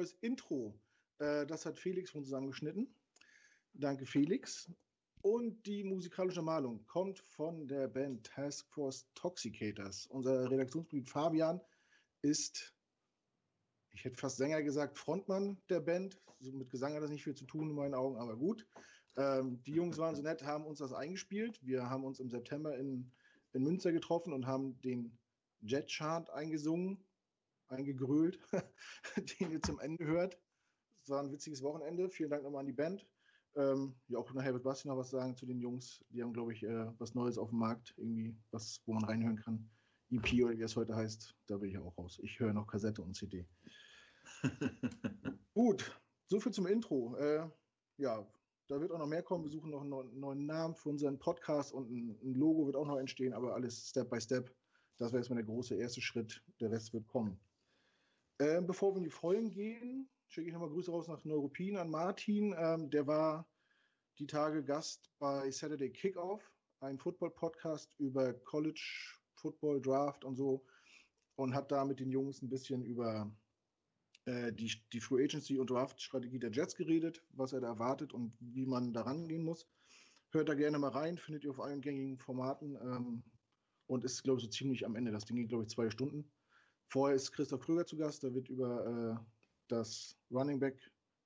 [0.00, 0.74] neues Intro.
[1.18, 2.88] Äh, das hat Felix von zusammengeschnitten.
[3.74, 4.72] Danke, Felix.
[5.22, 10.06] Und die musikalische Malung kommt von der Band Task Force Toxicators.
[10.06, 11.60] Unser Redaktionsmitglied Fabian
[12.22, 12.74] ist,
[13.92, 16.18] ich hätte fast Sänger gesagt, Frontmann der Band.
[16.38, 18.66] Also mit Gesang hat das nicht viel zu tun in meinen Augen, aber gut.
[19.18, 21.60] Ähm, die Jungs waren so nett, haben uns das eingespielt.
[21.62, 23.12] Wir haben uns im September in,
[23.52, 25.18] in Münster getroffen und haben den
[25.60, 27.04] Jet Chant eingesungen,
[27.70, 28.38] eingegrölt,
[29.40, 30.38] den ihr zum Ende hört.
[31.02, 32.10] Es war ein witziges Wochenende.
[32.10, 33.06] Vielen Dank nochmal an die Band.
[33.56, 36.04] Ähm, ja, auch nachher wird Basti noch was sagen zu den Jungs.
[36.10, 39.36] Die haben, glaube ich, äh, was Neues auf dem Markt, irgendwie, was, wo man reinhören
[39.36, 39.68] kann.
[40.10, 42.18] EP oder wie es heute heißt, da bin ich auch raus.
[42.22, 43.46] Ich höre noch Kassette und CD.
[45.54, 47.16] Gut, soviel zum Intro.
[47.16, 47.48] Äh,
[47.96, 48.26] ja,
[48.68, 49.44] da wird auch noch mehr kommen.
[49.44, 52.86] Wir suchen noch einen neuen Namen für unseren Podcast und ein, ein Logo wird auch
[52.86, 54.54] noch entstehen, aber alles Step by Step.
[54.98, 56.42] Das wäre erstmal der große erste Schritt.
[56.60, 57.40] Der Rest wird kommen.
[58.40, 61.90] Äh, bevor wir in die Folgen gehen, schicke ich nochmal Grüße raus nach Neuruppin an
[61.90, 62.54] Martin.
[62.56, 63.46] Ähm, der war
[64.18, 68.80] die Tage Gast bei Saturday Kickoff, ein Football-Podcast über College
[69.34, 70.64] Football, Draft und so
[71.34, 73.30] und hat da mit den Jungs ein bisschen über
[74.24, 78.32] äh, die, die Free Agency und Draft-Strategie der Jets geredet, was er da erwartet und
[78.40, 79.68] wie man da rangehen muss.
[80.30, 83.22] Hört da gerne mal rein, findet ihr auf allen gängigen Formaten ähm,
[83.86, 85.12] und ist, glaube ich, so ziemlich am Ende.
[85.12, 86.32] Das Ding geht, glaube ich, zwei Stunden.
[86.90, 89.24] Vorher ist Christoph Kröger zu Gast, da wird über äh,
[89.68, 90.76] das Running Back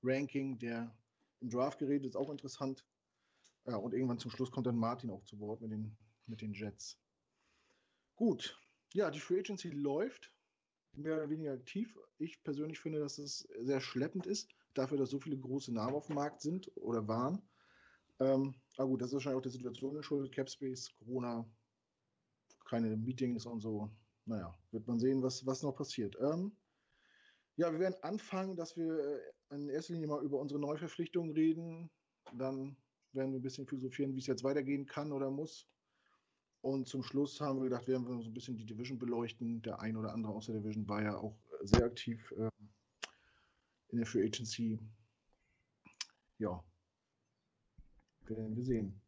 [0.02, 0.94] Ranking der
[1.40, 2.84] im Draft geredet, ist auch interessant.
[3.66, 6.52] Ja, und irgendwann zum Schluss kommt dann Martin auch zu Wort mit den, mit den
[6.52, 6.98] Jets.
[8.14, 8.58] Gut,
[8.92, 10.30] ja, die Free Agency läuft
[10.92, 11.98] mehr oder weniger aktiv.
[12.18, 16.08] Ich persönlich finde, dass es sehr schleppend ist, dafür, dass so viele große Namen auf
[16.08, 17.40] dem Markt sind oder waren.
[18.20, 20.34] Ähm, aber gut, das ist wahrscheinlich auch der Situation geschuldet.
[20.34, 21.50] Capspace, Corona,
[22.66, 23.90] keine Meetings und so.
[24.26, 26.16] Naja, wird man sehen, was, was noch passiert.
[26.20, 26.56] Ähm,
[27.56, 31.90] ja, wir werden anfangen, dass wir äh, in erster Linie mal über unsere Neuverpflichtungen reden.
[32.32, 32.76] Dann
[33.12, 35.68] werden wir ein bisschen philosophieren, wie es jetzt weitergehen kann oder muss.
[36.62, 39.60] Und zum Schluss haben wir gedacht, werden wir so ein bisschen die Division beleuchten.
[39.62, 42.48] Der ein oder andere aus der Division war ja auch sehr aktiv äh,
[43.88, 44.80] in der Free Agency.
[46.38, 46.64] Ja,
[48.26, 49.03] werden wir sehen.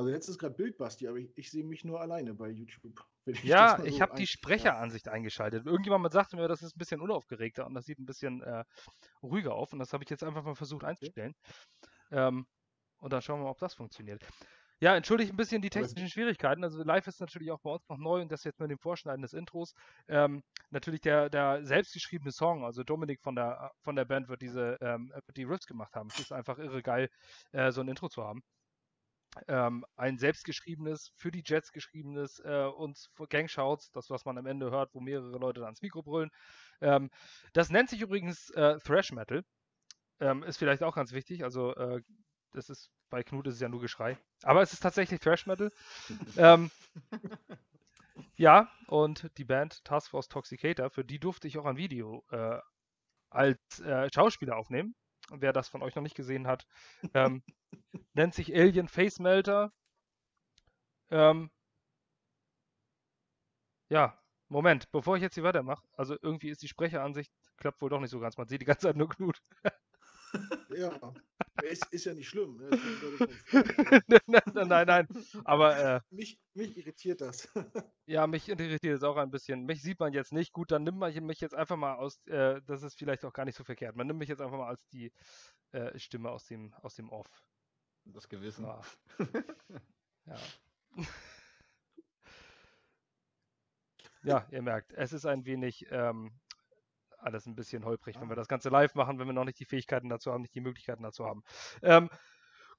[0.00, 2.98] Also jetzt ist gerade Bild, Basti, aber ich, ich sehe mich nur alleine bei YouTube.
[3.26, 5.66] Ich ja, ich so habe die Sprecheransicht eingeschaltet.
[5.66, 8.64] Irgendjemand sagte mir, das ist ein bisschen unaufgeregter und das sieht ein bisschen äh,
[9.22, 9.74] ruhiger auf.
[9.74, 11.34] Und das habe ich jetzt einfach mal versucht einzustellen.
[12.10, 12.28] Okay.
[12.28, 12.46] Ähm,
[12.96, 14.26] und dann schauen wir mal, ob das funktioniert.
[14.80, 16.64] Ja, entschuldigt ein bisschen die technischen Schwierigkeiten.
[16.64, 19.20] Also live ist natürlich auch bei uns noch neu und das jetzt mit dem Vorschneiden
[19.20, 19.74] des Intros.
[20.08, 24.78] Ähm, natürlich der, der selbstgeschriebene Song, also Dominik von der, von der Band wird diese
[24.80, 26.08] ähm, die Riffs gemacht haben.
[26.10, 27.10] Es ist einfach irre geil,
[27.52, 28.42] äh, so ein Intro zu haben
[29.48, 32.98] ähm, ein selbstgeschriebenes, für die Jets geschriebenes äh, und
[33.28, 36.30] Gangshouts, das, was man am Ende hört, wo mehrere Leute dann ans Mikro brüllen.
[36.80, 37.10] Ähm,
[37.52, 39.44] das nennt sich übrigens äh, Thrash Metal.
[40.20, 41.44] Ähm, ist vielleicht auch ganz wichtig.
[41.44, 42.02] Also, äh,
[42.52, 44.16] das ist bei Knut ist es ja nur Geschrei.
[44.42, 45.70] Aber es ist tatsächlich Thrash Metal.
[46.36, 46.70] ähm,
[48.36, 52.58] ja, und die Band Task Force Toxicator, für die durfte ich auch ein Video äh,
[53.30, 54.94] als äh, Schauspieler aufnehmen
[55.30, 56.66] wer das von euch noch nicht gesehen hat,
[57.14, 57.42] ähm,
[58.14, 59.72] nennt sich Alien Face Melter.
[61.10, 61.50] Ähm,
[63.90, 68.00] ja, Moment, bevor ich jetzt hier weitermache, also irgendwie ist die Sprecheransicht, klappt wohl doch
[68.00, 68.36] nicht so ganz.
[68.36, 69.40] Man sieht die ganze Zeit nur Knut.
[70.70, 71.12] Ja,
[71.62, 72.56] ist, ist ja nicht schlimm.
[72.56, 72.70] Ne?
[74.26, 75.08] nein, nein, nein,
[75.44, 77.48] aber äh, mich, mich irritiert das.
[78.06, 79.64] ja, mich irritiert es auch ein bisschen.
[79.66, 80.52] Mich sieht man jetzt nicht.
[80.52, 83.44] Gut, dann nimmt man mich jetzt einfach mal aus, äh, das ist vielleicht auch gar
[83.44, 83.96] nicht so verkehrt.
[83.96, 85.12] Man nimmt mich jetzt einfach mal als die
[85.72, 87.28] äh, Stimme aus dem, aus dem Off.
[88.04, 88.64] Das Gewissen.
[88.64, 88.80] Ja.
[90.26, 90.36] ja.
[94.22, 96.32] ja, ihr merkt, es ist ein wenig ähm,
[97.22, 99.64] alles ein bisschen holprig, wenn wir das Ganze live machen, wenn wir noch nicht die
[99.64, 101.42] Fähigkeiten dazu haben, nicht die Möglichkeiten dazu haben.
[101.82, 102.10] Ähm,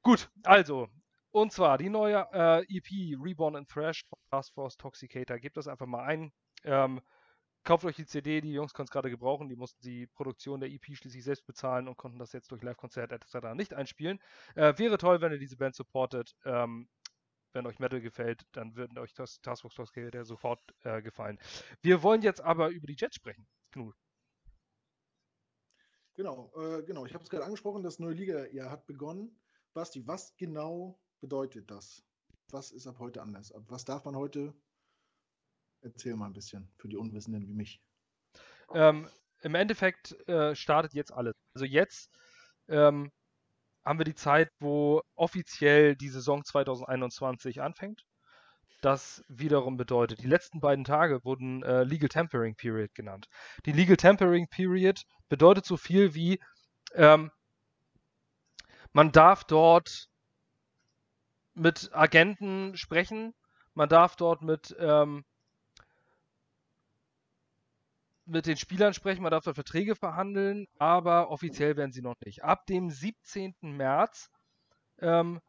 [0.02, 0.88] gut, also,
[1.32, 5.40] und zwar die neue äh, EP Reborn in Thrash von Task Force Toxicator.
[5.40, 6.32] Gebt das einfach mal ein.
[6.64, 7.02] Ähm,
[7.64, 9.48] kauft euch die CD, die Jungs können es gerade gebrauchen.
[9.48, 13.12] Die mussten die Produktion der EP schließlich selbst bezahlen und konnten das jetzt durch Live-Konzert
[13.12, 13.54] etc.
[13.56, 14.20] nicht einspielen.
[14.56, 16.36] Äh, wäre toll, wenn ihr diese Band supportet.
[16.44, 16.90] Ähm,
[17.54, 21.38] wenn euch Metal gefällt, dann würden euch das Task Force Toxicator sofort äh, gefallen.
[21.82, 23.48] Wir wollen jetzt aber über die Jets sprechen.
[23.72, 23.96] Genug.
[26.22, 27.08] Genau, äh, genau.
[27.08, 29.36] Ich habe es gerade angesprochen, das neue Liga-Jahr hat begonnen.
[29.74, 32.04] Basti, was genau bedeutet das?
[32.52, 33.52] Was ist ab heute anders?
[33.68, 34.54] was darf man heute?
[35.82, 37.82] Erzähl mal ein bisschen für die Unwissenden wie mich.
[38.72, 39.10] Ähm,
[39.42, 41.34] Im Endeffekt äh, startet jetzt alles.
[41.56, 42.12] Also jetzt
[42.68, 43.12] ähm,
[43.84, 48.06] haben wir die Zeit, wo offiziell die Saison 2021 anfängt.
[48.82, 50.22] Das wiederum bedeutet.
[50.22, 53.28] Die letzten beiden Tage wurden äh, Legal Tampering Period genannt.
[53.66, 56.40] Die Legal Tampering Period bedeutet so viel wie,
[56.96, 57.32] ähm,
[58.92, 60.10] man darf dort
[61.54, 63.34] mit Agenten sprechen,
[63.74, 65.24] man darf dort mit, ähm,
[68.26, 72.44] mit den Spielern sprechen, man darf dort Verträge verhandeln, aber offiziell werden sie noch nicht.
[72.44, 73.56] Ab dem 17.
[73.62, 74.30] März,
[75.00, 75.40] ähm,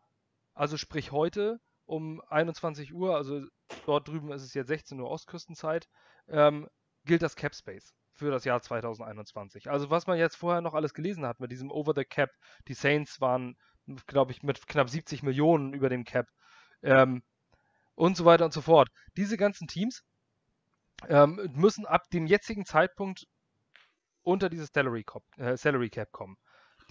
[0.54, 1.60] also sprich heute,
[1.92, 3.44] um 21 Uhr, also
[3.84, 5.88] dort drüben ist es jetzt 16 Uhr Ostküstenzeit,
[6.26, 6.66] ähm,
[7.04, 9.70] gilt das Cap Space für das Jahr 2021.
[9.70, 12.30] Also was man jetzt vorher noch alles gelesen hat mit diesem Over the Cap,
[12.66, 13.56] die Saints waren,
[14.06, 16.26] glaube ich, mit knapp 70 Millionen über dem Cap
[16.82, 17.22] ähm,
[17.94, 18.88] und so weiter und so fort.
[19.18, 20.02] Diese ganzen Teams
[21.08, 23.26] ähm, müssen ab dem jetzigen Zeitpunkt
[24.22, 26.38] unter dieses Salary Cap, äh, Salary Cap kommen.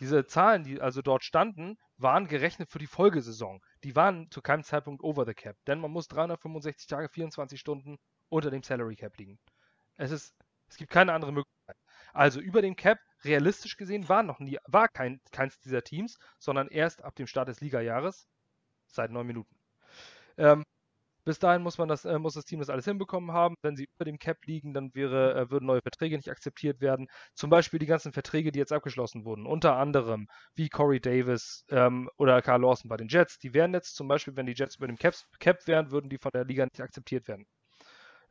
[0.01, 3.61] Diese Zahlen, die also dort standen, waren gerechnet für die Folgesaison.
[3.83, 7.99] Die waren zu keinem Zeitpunkt over the cap, denn man muss 365 Tage, 24 Stunden
[8.27, 9.39] unter dem Salary Cap liegen.
[9.97, 10.33] Es ist,
[10.67, 11.77] es gibt keine andere Möglichkeit.
[12.13, 16.67] Also über dem Cap, realistisch gesehen, war noch nie, war kein, keins dieser Teams, sondern
[16.67, 18.27] erst ab dem Start des Liga-Jahres
[18.87, 19.55] seit neun Minuten.
[20.37, 20.65] Ähm,
[21.23, 23.55] bis dahin muss man das, äh, muss das Team das alles hinbekommen haben.
[23.61, 27.07] Wenn sie über dem Cap liegen, dann wäre, äh, würden neue Verträge nicht akzeptiert werden.
[27.35, 32.09] Zum Beispiel die ganzen Verträge, die jetzt abgeschlossen wurden, unter anderem wie Corey Davis ähm,
[32.17, 33.37] oder Carl Lawson bei den Jets.
[33.39, 36.17] Die wären jetzt zum Beispiel, wenn die Jets über dem Cap, Cap wären, würden die
[36.17, 37.45] von der Liga nicht akzeptiert werden.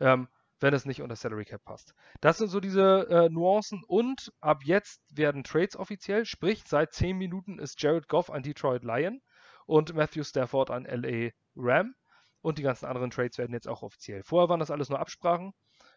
[0.01, 0.29] Ähm,
[0.61, 1.95] wenn es nicht unter Salary Cap passt.
[2.21, 7.17] Das sind so diese äh, Nuancen und ab jetzt werden Trades offiziell, sprich seit 10
[7.17, 9.23] Minuten ist Jared Goff ein Detroit Lion
[9.67, 11.95] und Matthew Stafford ein LA Ram
[12.43, 14.23] und die ganzen anderen Trades werden jetzt auch offiziell.
[14.23, 15.53] Vorher waren das alles nur Absprachen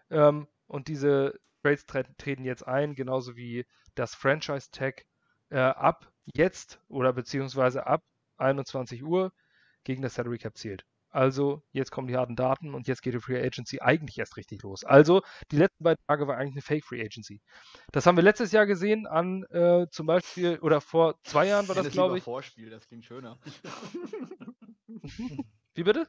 [0.09, 5.05] ähm, und diese Trades tre treten jetzt ein, genauso wie das Franchise Tag
[5.49, 8.03] äh, ab jetzt oder beziehungsweise ab
[8.37, 9.31] 21 Uhr
[9.83, 10.85] gegen das Salary Cap zählt.
[11.13, 14.63] Also jetzt kommen die harten Daten und jetzt geht die Free Agency eigentlich erst richtig
[14.63, 14.83] los.
[14.83, 17.39] Also die letzten beiden Tage war eigentlich eine Fake Free Agency.
[17.91, 21.75] Das haben wir letztes Jahr gesehen an äh, zum Beispiel oder vor zwei Jahren war
[21.75, 22.23] das, glaube ich.
[22.23, 23.37] Vorspiel, das klingt schöner.
[25.75, 26.07] Wie bitte?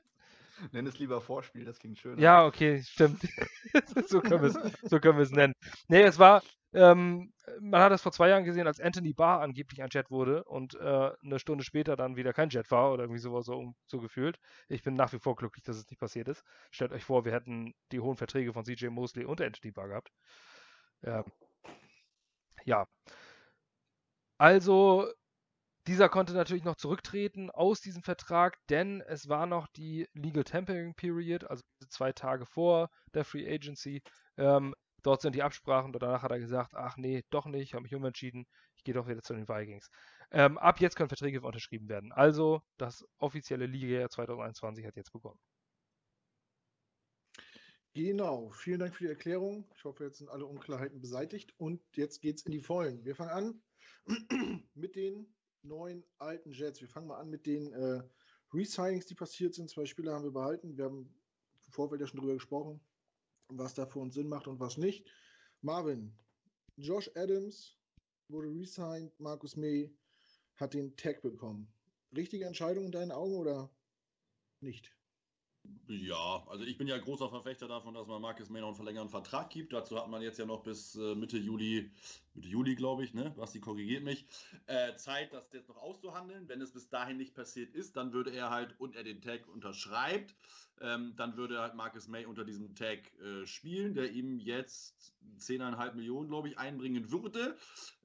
[0.73, 2.19] Nenn es lieber Vorspiel, das klingt schön.
[2.19, 3.21] Ja, okay, stimmt.
[4.07, 5.55] so können wir es so nennen.
[5.89, 6.43] Nee, es war,
[6.73, 10.45] ähm, man hat das vor zwei Jahren gesehen, als Anthony Barr angeblich ein Jet wurde
[10.45, 14.01] und äh, eine Stunde später dann wieder kein Jet war oder irgendwie sowas so, so
[14.01, 14.39] gefühlt.
[14.69, 16.45] Ich bin nach wie vor glücklich, dass es nicht passiert ist.
[16.71, 20.11] Stellt euch vor, wir hätten die hohen Verträge von CJ Mosley und Anthony Barr gehabt.
[21.03, 21.25] Ja.
[22.65, 22.87] ja.
[24.39, 25.07] Also,
[25.87, 30.95] dieser konnte natürlich noch zurücktreten aus diesem Vertrag, denn es war noch die Legal Tampering
[30.95, 34.03] Period, also zwei Tage vor der Free Agency.
[34.39, 37.83] Ähm, dort sind die Absprachen und danach hat er gesagt, ach nee, doch nicht, habe
[37.83, 38.47] mich umentschieden,
[38.77, 39.91] ich gehe doch wieder zu den Vikings.
[40.31, 42.13] Ähm, ab jetzt können Verträge unterschrieben werden.
[42.13, 45.39] Also das offizielle Liga 2021 hat jetzt begonnen.
[47.93, 49.69] Genau, vielen Dank für die Erklärung.
[49.77, 53.05] Ich hoffe, jetzt sind alle Unklarheiten beseitigt und jetzt geht es in die Vollen.
[53.05, 53.63] Wir fangen an
[54.75, 55.34] mit den
[55.65, 56.81] neun alten Jets.
[56.81, 58.03] Wir fangen mal an mit den äh,
[58.53, 59.71] Resignings, die passiert sind.
[59.71, 60.77] Zwei Spieler haben wir behalten.
[60.77, 61.09] Wir haben
[61.67, 62.81] im Vorfeld ja schon drüber gesprochen,
[63.49, 65.07] was da für uns Sinn macht und was nicht.
[65.63, 66.17] Marvin,
[66.77, 67.77] Josh Adams
[68.29, 69.91] wurde resigned, Markus May
[70.57, 71.69] hat den Tag bekommen.
[72.15, 73.71] Richtige Entscheidung in deinen Augen oder
[74.61, 74.95] nicht?
[75.87, 79.51] Ja, also ich bin ja großer Verfechter davon, dass man Marcus noch einen verlängerten Vertrag
[79.51, 79.73] gibt.
[79.73, 81.91] Dazu hat man jetzt ja noch bis äh, Mitte Juli,
[82.35, 83.31] Mitte Juli glaube ich, ne?
[83.37, 84.27] Basti korrigiert mich,
[84.67, 86.49] äh, Zeit, das jetzt noch auszuhandeln.
[86.49, 89.47] Wenn es bis dahin nicht passiert ist, dann würde er halt und er den Tag
[89.49, 90.35] unterschreibt,
[90.81, 95.95] ähm, dann würde halt Marcus May unter diesem Tag äh, spielen, der ihm jetzt 10,5
[95.95, 97.57] Millionen, glaube ich, einbringen würde,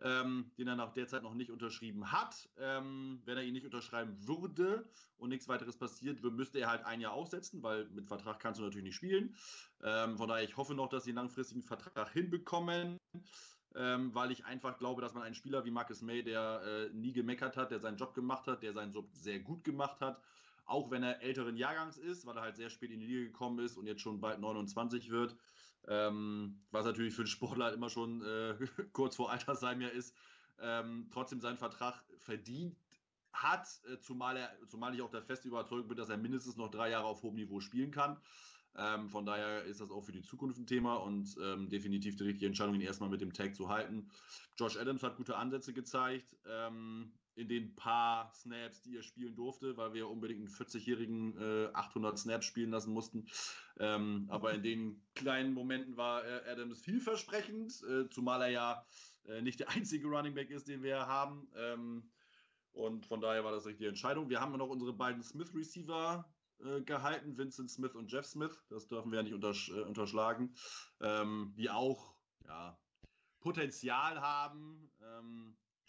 [0.01, 2.49] ähm, den er nach derzeit noch nicht unterschrieben hat.
[2.57, 7.01] Ähm, wenn er ihn nicht unterschreiben würde und nichts weiteres passiert, müsste er halt ein
[7.01, 9.35] Jahr aussetzen, weil mit Vertrag kannst du natürlich nicht spielen.
[9.83, 12.97] Ähm, von daher, ich hoffe noch, dass sie einen langfristigen Vertrag hinbekommen.
[13.75, 17.13] Ähm, weil ich einfach glaube, dass man einen Spieler wie Marcus May, der äh, nie
[17.13, 20.19] gemeckert hat, der seinen Job gemacht hat, der seinen Job sehr gut gemacht hat,
[20.69, 23.59] auch wenn er älteren Jahrgangs ist, weil er halt sehr spät in die Liga gekommen
[23.59, 25.35] ist und jetzt schon bald 29 wird,
[25.87, 28.55] ähm, was natürlich für einen Sportler halt immer schon äh,
[28.93, 30.15] kurz vor Altersheim ja ist,
[30.61, 32.77] ähm, trotzdem seinen Vertrag verdient
[33.31, 36.69] hat, äh, zumal, er, zumal ich auch der feste Überzeugung bin, dass er mindestens noch
[36.69, 38.17] drei Jahre auf hohem Niveau spielen kann.
[38.75, 42.23] Ähm, von daher ist das auch für die Zukunft ein Thema und ähm, definitiv die
[42.23, 44.09] richtige Entscheidung, ihn erstmal mit dem Tag zu halten.
[44.57, 46.35] Josh Adams hat gute Ansätze gezeigt.
[46.47, 51.69] Ähm, in den paar Snaps, die er spielen durfte, weil wir unbedingt einen 40-jährigen äh,
[51.73, 53.27] 800 Snaps spielen lassen mussten.
[53.79, 58.85] Ähm, aber in den kleinen Momenten war äh, Adams vielversprechend, äh, zumal er ja
[59.25, 61.49] äh, nicht der einzige Running Back ist, den wir haben.
[61.55, 62.11] Ähm,
[62.73, 64.29] und von daher war das die Entscheidung.
[64.29, 66.29] Wir haben noch unsere beiden Smith Receiver
[66.59, 68.65] äh, gehalten, Vincent Smith und Jeff Smith.
[68.69, 70.53] Das dürfen wir ja nicht untersch äh, unterschlagen.
[70.99, 72.15] Ähm, die auch
[72.45, 72.77] ja,
[73.39, 74.91] Potenzial haben.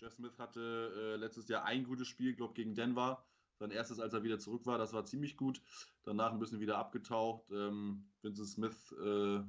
[0.00, 3.23] Jeff Smith hatte äh, letztes Jahr ein gutes Spiel, glaube gegen Denver.
[3.59, 5.61] Sein erstes, als er wieder zurück war, das war ziemlich gut.
[6.04, 7.50] Danach ein bisschen wieder abgetaucht.
[7.50, 9.40] Ähm, Vincent Smith äh,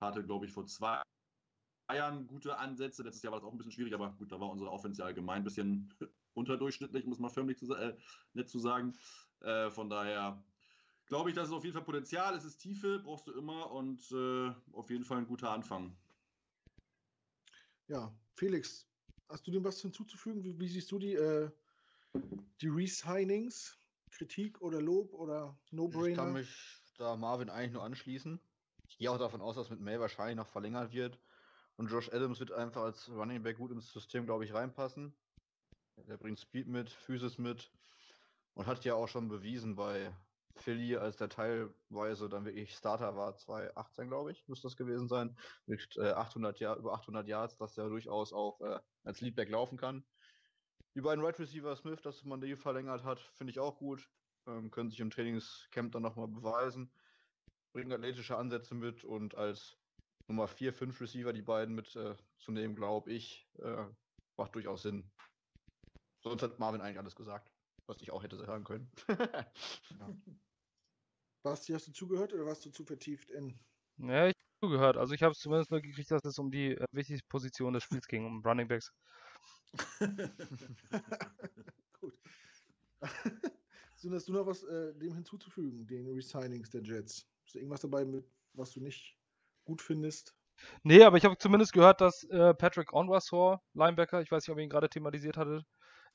[0.00, 1.00] hatte, glaube ich, vor zwei
[1.92, 3.04] Jahren gute Ansätze.
[3.04, 5.06] Letztes Jahr war das auch ein bisschen schwierig, aber gut, da war unsere Offense ja
[5.06, 5.94] allgemein ein bisschen
[6.34, 7.96] unterdurchschnittlich, muss man förmlich zu, äh,
[8.32, 8.98] nett zu sagen.
[9.40, 10.42] Äh, von daher
[11.06, 12.34] glaube ich, dass es auf jeden Fall Potenzial.
[12.34, 15.96] Es ist Tiefe, brauchst du immer und äh, auf jeden Fall ein guter Anfang.
[17.86, 18.88] Ja, Felix,
[19.28, 20.42] hast du dem was hinzuzufügen?
[20.44, 21.50] Wie, wie siehst du die, äh,
[22.60, 23.78] die Resignings?
[24.10, 26.08] Kritik oder Lob oder No-Brainer?
[26.08, 28.40] Ich kann mich da Marvin eigentlich nur anschließen.
[28.88, 31.18] Ich gehe auch davon aus, dass mit May wahrscheinlich noch verlängert wird.
[31.76, 35.12] Und Josh Adams wird einfach als Running Back gut ins System, glaube ich, reinpassen.
[36.08, 37.70] Der bringt Speed mit, Physis mit
[38.54, 40.14] und hat ja auch schon bewiesen bei
[40.56, 45.36] Philly, als der teilweise dann wirklich Starter war, 2018, glaube ich, müsste das gewesen sein,
[45.66, 49.78] mit äh, 800 Jahr, über 800 Yards, dass er durchaus auch äh, als Leadback laufen
[49.78, 50.04] kann.
[50.94, 54.08] Die beiden Right Receiver Smith, dass man die verlängert hat, finde ich auch gut.
[54.46, 56.90] Ähm, können sich im Trainingscamp dann nochmal beweisen.
[57.72, 59.76] Bringen athletische Ansätze mit und als
[60.28, 62.16] Nummer 4, 5 Receiver die beiden mit äh,
[62.74, 63.86] glaube ich, äh,
[64.36, 65.10] macht durchaus Sinn.
[66.22, 67.55] Sonst hat Marvin eigentlich alles gesagt,
[67.86, 68.90] was ich auch hätte sagen können.
[69.08, 70.16] ja.
[71.42, 73.58] Basti, hast du zugehört oder warst du zu vertieft in?
[73.98, 74.96] Ja, ich habe zugehört.
[74.96, 77.84] Also ich habe es zumindest nur gekriegt, dass es um die äh, wichtigste Position des
[77.84, 78.92] Spiels ging, um Running Backs.
[82.00, 82.18] Gut.
[83.96, 87.28] so, hast du noch was äh, dem hinzuzufügen, den Resignings der Jets?
[87.44, 89.16] Ist da irgendwas dabei, mit, was du nicht
[89.64, 90.34] gut findest?
[90.82, 94.58] Nee, aber ich habe zumindest gehört, dass äh, Patrick Onwasor, Linebacker, ich weiß nicht, ob
[94.58, 95.64] ihr ihn gerade thematisiert hattet,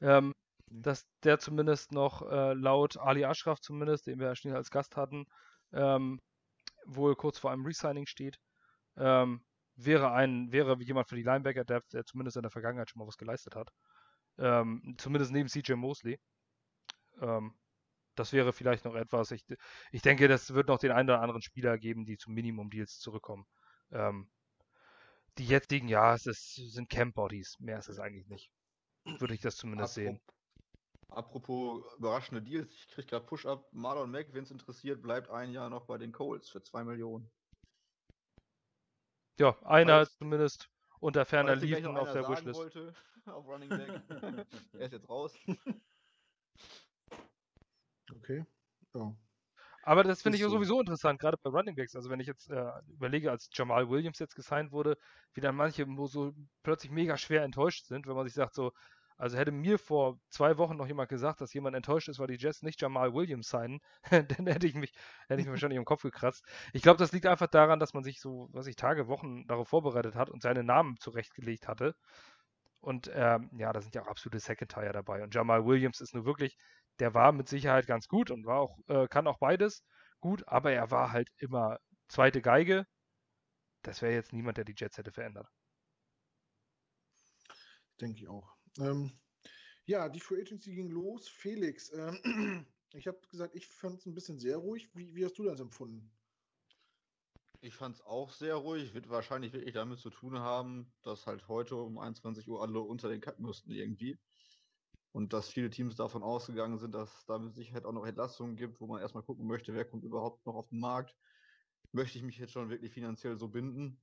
[0.01, 0.33] ähm,
[0.71, 0.81] mhm.
[0.81, 4.95] dass der zumindest noch äh, laut Ali Ashraf zumindest, den wir ja schon als Gast
[4.97, 5.25] hatten,
[5.73, 6.19] ähm,
[6.85, 8.39] wohl kurz vor einem Resigning steht.
[8.97, 9.43] Ähm,
[9.75, 13.07] wäre ein, wäre jemand für die Linebacker, der, der zumindest in der Vergangenheit schon mal
[13.07, 13.71] was geleistet hat.
[14.37, 16.19] Ähm, zumindest neben CJ Mosley.
[17.21, 17.55] Ähm,
[18.15, 19.31] das wäre vielleicht noch etwas.
[19.31, 19.45] Ich,
[19.91, 23.45] ich denke, das wird noch den einen oder anderen Spieler geben, die zum Minimum-Deals zurückkommen.
[23.91, 24.29] Ähm,
[25.37, 27.59] die jetzigen, ja, es ist, sind Camp-Bodies.
[27.59, 28.51] Mehr ist es eigentlich nicht.
[29.05, 30.21] Würde ich das zumindest Apropos, sehen.
[31.11, 33.67] Apropos überraschende Deals, ich kriege gerade Push-Up.
[33.73, 37.29] Marlon Mack, wenn es interessiert, bleibt ein Jahr noch bei den Colts für 2 Millionen.
[39.37, 40.69] Ja, einer Falls, zumindest
[41.01, 42.57] unter ferner Liefen auf der Wishlist.
[42.57, 42.93] Wollte,
[43.25, 44.01] auf Running Back.
[44.73, 45.33] er ist jetzt raus.
[48.13, 48.45] Okay.
[48.93, 49.15] Ja.
[49.83, 50.49] Aber das finde ich so.
[50.49, 51.95] sowieso interessant, gerade bei Running Backs.
[51.95, 54.97] Also wenn ich jetzt äh, überlege, als Jamal Williams jetzt gesigned wurde,
[55.33, 58.73] wie dann manche so plötzlich mega schwer enttäuscht sind, wenn man sich sagt so,
[59.21, 62.37] also hätte mir vor zwei Wochen noch jemand gesagt, dass jemand enttäuscht ist, weil die
[62.37, 63.79] Jets nicht Jamal Williams signen,
[64.11, 64.93] dann hätte ich mich,
[65.27, 66.43] hätte ich mich wahrscheinlich im Kopf gekratzt.
[66.73, 69.67] Ich glaube, das liegt einfach daran, dass man sich so, was ich Tage, Wochen darauf
[69.69, 71.95] vorbereitet hat und seine Namen zurechtgelegt hatte.
[72.81, 75.23] Und ähm, ja, da sind ja auch absolute Second-Tire dabei.
[75.23, 76.57] Und Jamal Williams ist nur wirklich
[76.99, 79.83] der war mit Sicherheit ganz gut und war auch, äh, kann auch beides
[80.19, 82.85] gut, aber er war halt immer zweite Geige.
[83.83, 85.47] Das wäre jetzt niemand, der die Jets hätte verändert.
[87.99, 88.55] Denke ich auch.
[88.79, 89.11] Ähm,
[89.85, 91.27] ja, die Free Agency ging los.
[91.27, 94.89] Felix, ähm, ich habe gesagt, ich fand es ein bisschen sehr ruhig.
[94.93, 96.11] Wie, wie hast du das empfunden?
[97.63, 98.93] Ich fand es auch sehr ruhig.
[98.93, 103.09] Wird wahrscheinlich wirklich damit zu tun haben, dass halt heute um 21 Uhr alle unter
[103.09, 104.17] den Cut müssten irgendwie.
[105.13, 108.55] Und dass viele Teams davon ausgegangen sind, dass es da mit Sicherheit auch noch Entlastungen
[108.55, 111.15] gibt, wo man erstmal gucken möchte, wer kommt überhaupt noch auf den Markt.
[111.91, 114.01] Möchte ich mich jetzt schon wirklich finanziell so binden?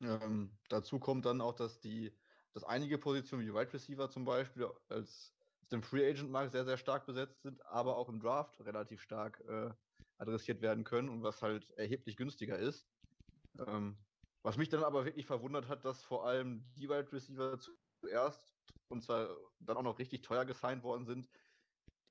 [0.00, 2.18] Ähm, dazu kommt dann auch, dass die,
[2.54, 6.64] dass einige Positionen wie Wide Receiver zum Beispiel als auf dem Free Agent Markt sehr,
[6.64, 9.70] sehr stark besetzt sind, aber auch im Draft relativ stark äh,
[10.18, 12.88] adressiert werden können und was halt erheblich günstiger ist.
[13.58, 13.96] Ähm,
[14.42, 17.58] was mich dann aber wirklich verwundert hat, dass vor allem die Wide Receiver
[18.00, 18.56] zuerst
[18.88, 21.28] und zwar dann auch noch richtig teuer gesigned worden sind,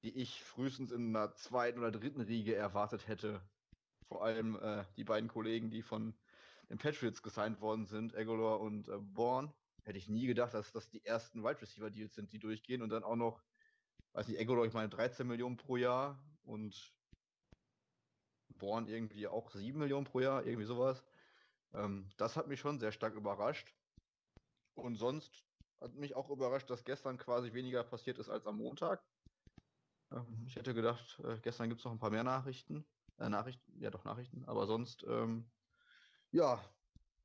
[0.03, 3.41] die ich frühestens in einer zweiten oder dritten Riege erwartet hätte.
[4.07, 6.17] Vor allem äh, die beiden Kollegen, die von
[6.69, 9.53] den Patriots gesigned worden sind, Egolor und äh, Bourne.
[9.83, 12.89] Hätte ich nie gedacht, dass das die ersten Wide Receiver Deals sind, die durchgehen und
[12.89, 13.43] dann auch noch,
[14.13, 16.93] weiß nicht, Egolor, ich meine 13 Millionen pro Jahr und
[18.57, 21.03] Born irgendwie auch 7 Millionen pro Jahr, irgendwie sowas.
[21.73, 23.75] Ähm, das hat mich schon sehr stark überrascht.
[24.75, 25.45] Und sonst
[25.79, 29.03] hat mich auch überrascht, dass gestern quasi weniger passiert ist als am Montag.
[30.11, 32.85] Ähm, ich hätte gedacht, äh, gestern gibt es noch ein paar mehr Nachrichten.
[33.17, 35.51] Äh, Nachrichten, ja doch Nachrichten, aber sonst, ähm,
[36.31, 36.63] ja,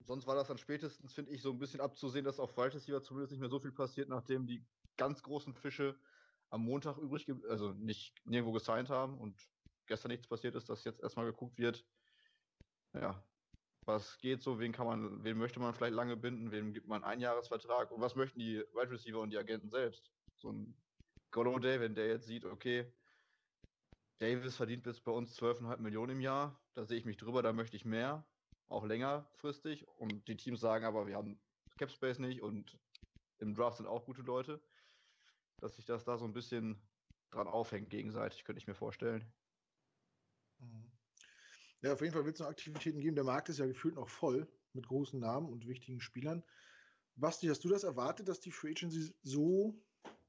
[0.04, 3.32] sonst war das dann spätestens, finde ich, so ein bisschen abzusehen, dass auf Receiver zumindest
[3.32, 5.98] nicht mehr so viel passiert, nachdem die ganz großen Fische
[6.50, 9.50] am Montag übrig, also nicht nirgendwo gesigned haben und
[9.86, 11.86] gestern nichts passiert ist, dass jetzt erstmal geguckt wird,
[12.92, 13.26] ja,
[13.86, 17.02] was geht so, wen kann man, wen möchte man vielleicht lange binden, wem gibt man
[17.02, 20.12] einen Einjahresvertrag und was möchten die Wide Receiver und die Agenten selbst?
[20.36, 20.82] So ein
[21.30, 22.94] Golladay, wenn der jetzt sieht, okay,
[24.18, 27.52] Davis verdient bis bei uns 12,5 Millionen im Jahr, da sehe ich mich drüber, da
[27.52, 28.30] möchte ich mehr,
[28.68, 31.38] auch längerfristig und die Teams sagen aber, wir haben
[31.78, 32.78] Cap Space nicht und
[33.38, 34.60] im Draft sind auch gute Leute,
[35.60, 36.80] dass sich das da so ein bisschen
[37.30, 39.32] dran aufhängt gegenseitig, könnte ich mir vorstellen.
[40.58, 40.90] Mhm.
[41.82, 43.14] Ja, auf jeden Fall wird es noch Aktivitäten geben.
[43.14, 46.42] Der Markt ist ja gefühlt noch voll mit großen Namen und wichtigen Spielern.
[47.16, 49.78] Basti, hast du das erwartet, dass die Free Agency so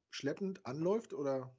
[0.10, 1.58] schleppend anläuft oder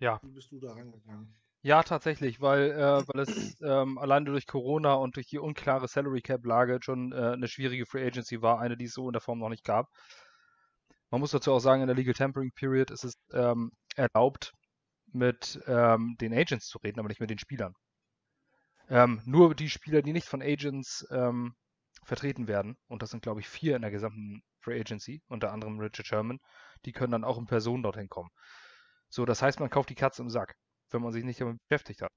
[0.00, 0.20] ja.
[0.22, 1.34] wie bist du da rangegangen?
[1.64, 6.20] Ja, tatsächlich, weil, äh, weil es ähm, alleine durch Corona und durch die unklare Salary
[6.20, 9.22] Cap Lage schon äh, eine schwierige Free Agency war, eine, die es so in der
[9.22, 9.88] Form noch nicht gab.
[11.10, 14.52] Man muss dazu auch sagen, in der Legal Tampering Period ist es ähm, erlaubt,
[15.12, 17.74] mit ähm, den Agents zu reden, aber nicht mit den Spielern.
[18.88, 21.54] Ähm, nur die Spieler, die nicht von Agents ähm,
[22.04, 25.78] vertreten werden, und das sind, glaube ich, vier in der gesamten Free Agency, unter anderem
[25.78, 26.38] Richard Sherman,
[26.84, 28.30] die können dann auch in Person dorthin kommen.
[29.08, 30.54] So, das heißt, man kauft die Katze im Sack,
[30.94, 32.12] wenn man sich nicht damit beschäftigt hat.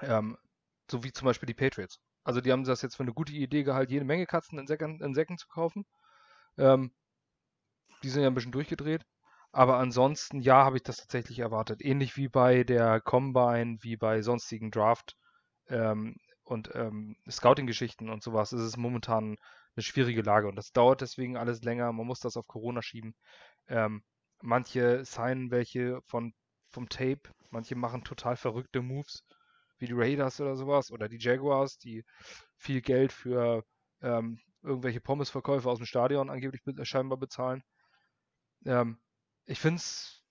[0.00, 0.36] Ähm,
[0.90, 2.00] so wie zum Beispiel die Patriots.
[2.24, 5.00] Also die haben das jetzt für eine gute Idee gehalten, jede Menge Katzen in Säcken,
[5.00, 5.84] in Säcken zu kaufen.
[6.58, 6.92] Ähm,
[8.02, 9.04] die sind ja ein bisschen durchgedreht.
[9.52, 11.82] Aber ansonsten, ja, habe ich das tatsächlich erwartet.
[11.82, 15.16] Ähnlich wie bei der Combine, wie bei sonstigen Draft-
[15.68, 19.36] ähm, und ähm, Scouting-Geschichten und sowas ist es momentan
[19.76, 21.92] eine schwierige Lage und das dauert deswegen alles länger.
[21.92, 23.14] Man muss das auf Corona schieben.
[23.68, 24.02] Ähm,
[24.42, 26.34] manche signen welche von,
[26.72, 29.24] vom Tape, manche machen total verrückte Moves,
[29.78, 32.04] wie die Raiders oder sowas oder die Jaguars, die
[32.56, 33.64] viel Geld für
[34.00, 37.62] ähm, irgendwelche Pommesverkäufe aus dem Stadion angeblich be scheinbar bezahlen.
[38.64, 38.98] Ähm,
[39.44, 40.24] ich finde es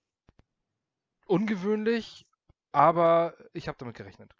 [1.26, 2.26] ungewöhnlich,
[2.72, 4.34] aber ich habe damit gerechnet.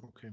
[0.00, 0.32] Okay.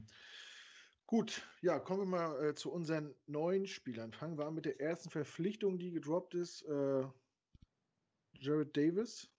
[1.08, 4.12] Gut, ja, kommen wir mal äh, zu unseren neuen Spielern.
[4.12, 6.64] Fangen wir an mit der ersten Verpflichtung, die gedroppt ist.
[6.64, 7.04] Äh,
[8.40, 9.30] Jared Davis,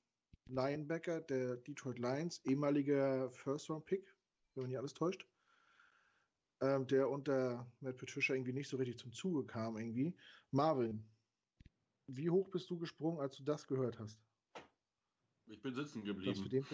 [0.49, 4.15] Linebacker der Detroit Lions, ehemaliger First-Round-Pick,
[4.55, 5.27] wenn man nicht alles täuscht.
[6.61, 10.15] Ähm, der unter Matt Patricia irgendwie nicht so richtig zum Zuge kam, irgendwie.
[10.53, 11.05] Marvin,
[12.07, 14.19] wie hoch bist du gesprungen, als du das gehört hast?
[15.49, 16.51] Ich bin sitzen geblieben.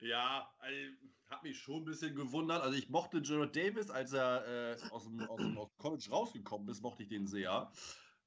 [0.00, 0.96] ja, also,
[1.30, 2.62] hat mich schon ein bisschen gewundert.
[2.62, 6.68] Also ich mochte Jared Davis, als er äh, aus, dem, aus, dem, aus, College rausgekommen
[6.68, 7.70] ist, mochte ich den sehr.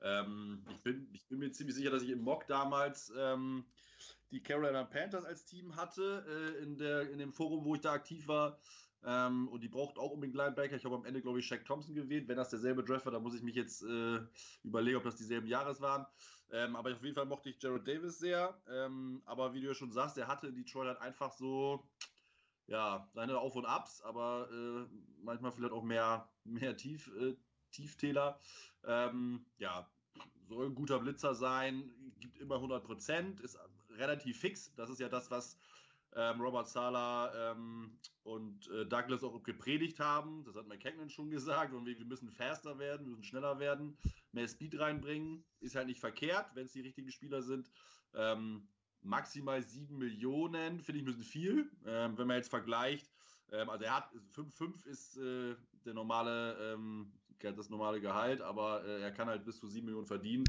[0.02, 3.66] Ähm, ich, bin, ich bin mir ziemlich sicher, dass ich im Mock damals ähm,
[4.32, 7.94] die Carolina Panthers als Team hatte, äh, in, der, in dem Forum, wo ich da
[7.94, 8.60] aktiv war.
[9.04, 10.76] Ähm, und die braucht auch unbedingt Linebacker.
[10.76, 12.28] Ich habe am Ende, glaube ich, Shaq Thompson gewählt.
[12.28, 14.20] Wenn das derselbe Draft war, dann muss ich mich jetzt äh,
[14.64, 16.06] überlegen, ob das dieselben Jahres waren.
[16.52, 18.62] Ähm, aber auf jeden Fall mochte ich Jared Davis sehr.
[18.70, 21.90] Ähm, aber wie du ja schon sagst, er hatte in Detroit halt einfach so,
[22.68, 27.36] ja, seine Auf- und Abs, aber äh, manchmal vielleicht auch mehr, mehr Tief, äh,
[27.72, 28.40] Tieftäler.
[28.86, 29.90] Ähm, ja,
[30.48, 33.58] soll ein guter Blitzer sein, gibt immer 100 Prozent, ist
[33.92, 34.74] relativ fix.
[34.76, 35.58] Das ist ja das, was
[36.14, 40.44] ähm, Robert Sala ähm, und äh, Douglas auch gepredigt haben.
[40.44, 41.74] Das hat McKagan schon gesagt.
[41.74, 43.98] Und wir, wir, müssen faster werden, wir müssen schneller werden,
[44.32, 45.44] mehr Speed reinbringen.
[45.60, 47.72] Ist halt nicht verkehrt, wenn es die richtigen Spieler sind.
[48.14, 48.68] Ähm,
[49.02, 51.72] maximal 7 Millionen, finde ich ein bisschen viel.
[51.86, 53.10] Ähm, wenn man jetzt vergleicht,
[53.52, 55.56] ähm, also er hat 5,5 ist äh,
[55.86, 57.12] der normale, ähm,
[57.44, 60.44] das normale Gehalt, aber äh, er kann halt bis zu 7 Millionen verdienen.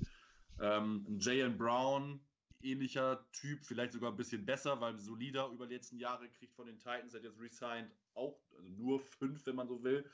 [0.61, 2.21] Ähm, Jalen Brown
[2.63, 6.67] ähnlicher Typ, vielleicht sogar ein bisschen besser, weil solider über die letzten Jahre kriegt von
[6.67, 10.05] den Titans, hat jetzt resigned auch also nur fünf, wenn man so will.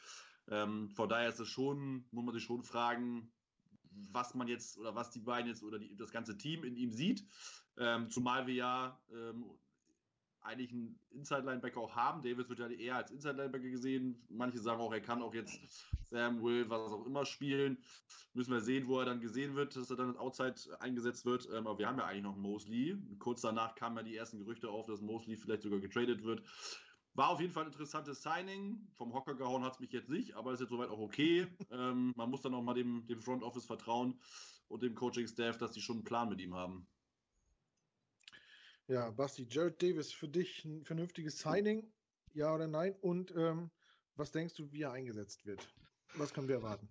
[0.48, 3.30] Ähm, von daher ist es schon, muss man sich schon fragen,
[4.12, 6.92] was man jetzt oder was die beiden jetzt oder die, das ganze Team in ihm
[6.92, 7.24] sieht.
[7.76, 9.44] Ähm, zumal wir ja ähm,
[10.42, 12.22] eigentlich einen Inside-Linebacker auch haben.
[12.22, 14.24] Davis wird ja eher als Inside-Linebacker gesehen.
[14.28, 15.60] Manche sagen auch, er kann auch jetzt
[16.02, 17.78] Sam, Will, was auch immer spielen.
[18.34, 21.48] Müssen wir sehen, wo er dann gesehen wird, dass er dann als Outside eingesetzt wird.
[21.52, 22.96] Ähm, aber wir haben ja eigentlich noch Mosley.
[23.18, 26.42] Kurz danach kamen ja die ersten Gerüchte auf, dass Mosley vielleicht sogar getradet wird.
[27.14, 28.86] War auf jeden Fall ein interessantes Signing.
[28.94, 31.46] Vom Hocker gehauen hat es mich jetzt nicht, aber ist jetzt soweit auch okay.
[31.70, 34.18] ähm, man muss dann auch mal dem, dem Front Office vertrauen
[34.68, 36.86] und dem Coaching-Staff, dass die schon einen Plan mit ihm haben.
[38.88, 41.92] Ja, Basti, Jared Davis, für dich ein vernünftiges Signing?
[42.32, 42.94] Ja oder nein?
[43.02, 43.70] Und ähm,
[44.16, 45.68] was denkst du, wie er eingesetzt wird?
[46.14, 46.88] Was können wir erwarten?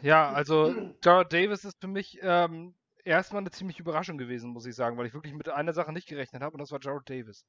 [0.00, 4.74] Ja, also Jared Davis ist für mich ähm, erstmal eine ziemliche Überraschung gewesen, muss ich
[4.74, 7.44] sagen, weil ich wirklich mit einer Sache nicht gerechnet habe und das war Jared Davis.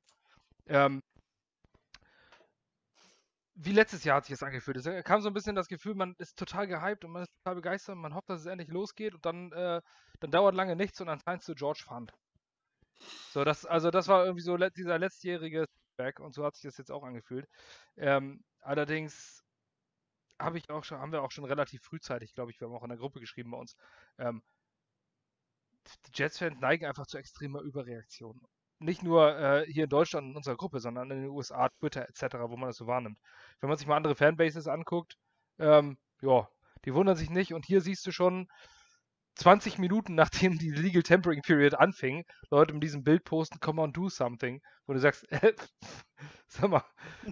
[0.67, 1.01] Ähm,
[3.55, 4.77] wie letztes Jahr hat sich das angefühlt.
[4.77, 7.55] Es kam so ein bisschen das Gefühl, man ist total gehypt und man ist total
[7.55, 9.81] begeistert, man hofft, dass es endlich losgeht und dann, äh,
[10.19, 12.11] dann dauert lange nichts und dann signst du George Fund.
[13.31, 15.65] So, das, also das war irgendwie so dieser letztjährige
[15.97, 17.47] Back und so hat sich das jetzt auch angefühlt.
[17.97, 19.43] Ähm, allerdings
[20.39, 22.83] habe ich auch schon, haben wir auch schon relativ frühzeitig, glaube ich, wir haben auch
[22.83, 23.75] in der Gruppe geschrieben bei uns,
[24.17, 24.41] ähm,
[26.07, 28.41] die Jets-Fans neigen einfach zu extremer Überreaktion.
[28.79, 32.35] Nicht nur äh, hier in Deutschland in unserer Gruppe, sondern in den USA, Twitter etc.,
[32.47, 33.19] wo man das so wahrnimmt.
[33.59, 35.17] Wenn man sich mal andere Fanbases anguckt,
[35.59, 36.49] ähm, ja,
[36.85, 37.53] die wundern sich nicht.
[37.53, 38.47] Und hier siehst du schon
[39.35, 43.93] 20 Minuten nachdem die Legal Tempering Period anfing, Leute mit diesem Bild posten, come on,
[43.93, 44.61] do something.
[44.85, 45.53] Wo du sagst, äh,
[46.47, 46.83] sag mal,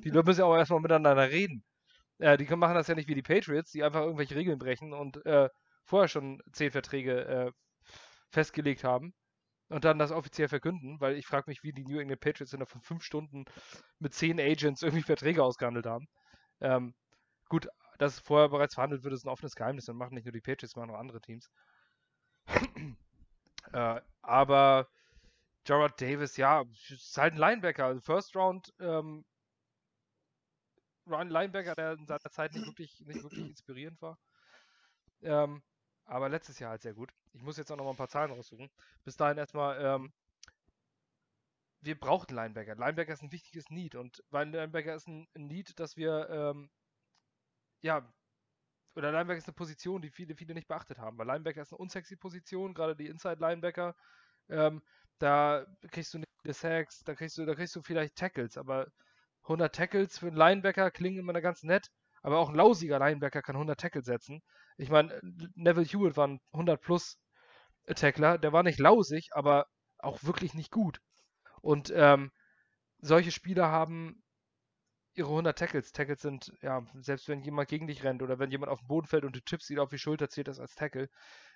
[0.04, 1.64] die Leute müssen ja auch erstmal miteinander reden.
[2.20, 5.26] Äh, die machen das ja nicht wie die Patriots, die einfach irgendwelche Regeln brechen und
[5.26, 5.50] äh,
[5.86, 7.52] vorher schon zehn Verträge äh,
[8.30, 9.14] festgelegt haben
[9.70, 12.70] und dann das offiziell verkünden, weil ich frage mich, wie die New England Patriots innerhalb
[12.70, 13.46] von fünf Stunden
[14.00, 16.08] mit zehn Agents irgendwie Verträge ausgehandelt haben.
[16.62, 16.94] Ähm,
[17.50, 19.86] gut, dass vorher bereits verhandelt wird, ist ein offenes Geheimnis.
[19.86, 21.50] Dann machen nicht nur die Patriots, sondern auch andere Teams.
[23.74, 24.88] äh, aber
[25.64, 27.86] Gerard Davis, ja, ist halt ein Linebacker.
[27.86, 29.26] Also First Round ähm,
[31.06, 34.18] Linebacker, der in seiner Zeit nicht wirklich, nicht wirklich inspirierend war.
[35.22, 35.62] Ähm,
[36.06, 37.12] aber letztes Jahr halt sehr gut.
[37.34, 38.70] Ich muss jetzt auch noch mal ein paar Zahlen raussuchen.
[39.04, 40.14] Bis dahin erstmal, ähm,
[41.82, 42.76] wir brauchen Linebacker.
[42.76, 46.70] Linebacker ist ein wichtiges Need und weil Linebacker ist ein, Need, dass wir, ähm,
[47.82, 48.12] ja,
[48.96, 51.78] oder Linebacker ist eine Position, die viele, viele nicht beachtet haben, weil Linebacker ist eine
[51.78, 53.96] unsexy Position, gerade die Inside-Linebacker.
[54.50, 54.82] Ähm,
[55.20, 58.88] da kriegst du nicht viele Sacks, da kriegst du, da kriegst du vielleicht Tackles, aber
[59.44, 61.88] 100 Tackles für einen Linebacker klingen immer ganz nett,
[62.22, 64.42] aber auch ein lausiger Linebacker kann 100 Tackles setzen.
[64.78, 65.20] Ich meine,
[65.56, 67.18] Neville Hewitt war ein 100 plus
[67.96, 71.00] Tackler, der war nicht lausig, aber auch wirklich nicht gut.
[71.62, 72.32] Und ähm,
[73.00, 74.21] solche Spieler haben
[75.14, 75.92] ihre 100 Tackles.
[75.92, 79.08] Tackles sind, ja, selbst wenn jemand gegen dich rennt oder wenn jemand auf den Boden
[79.08, 81.10] fällt und du tippst ihn auf die Schulter, zählt das als Tackle.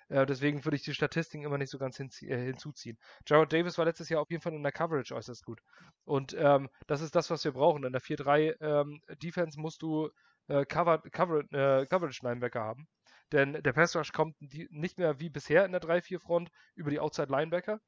[0.08, 2.98] Äh, deswegen würde ich die Statistiken immer nicht so ganz äh, hinzuziehen.
[3.26, 5.60] Jared Davis war letztes Jahr auf jeden Fall in der Coverage äußerst gut.
[6.04, 7.84] Und ähm, das ist das, was wir brauchen.
[7.84, 10.10] In der 4-3 ähm, Defense musst du
[10.48, 12.86] äh, Cover, Cover, äh, Coverage Linebacker haben.
[13.32, 17.00] Denn der Pass Rush kommt nicht mehr wie bisher in der 3-4 Front über die
[17.00, 17.80] Outside Linebacker,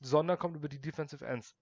[0.00, 1.56] sondern kommt über die Defensive Ends.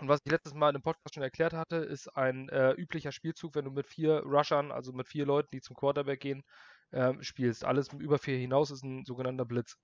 [0.00, 3.12] Und was ich letztes Mal in dem Podcast schon erklärt hatte, ist ein äh, üblicher
[3.12, 6.42] Spielzug, wenn du mit vier Rushern, also mit vier Leuten, die zum Quarterback gehen,
[6.90, 7.66] äh, spielst.
[7.66, 9.76] Alles über vier hinaus ist ein sogenannter Blitz.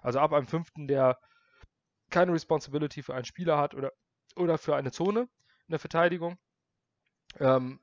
[0.00, 1.18] Also ab einem fünften, der
[2.08, 3.92] keine Responsibility für einen Spieler hat oder,
[4.36, 5.28] oder für eine Zone
[5.66, 6.38] in der Verteidigung,
[7.38, 7.78] ähm,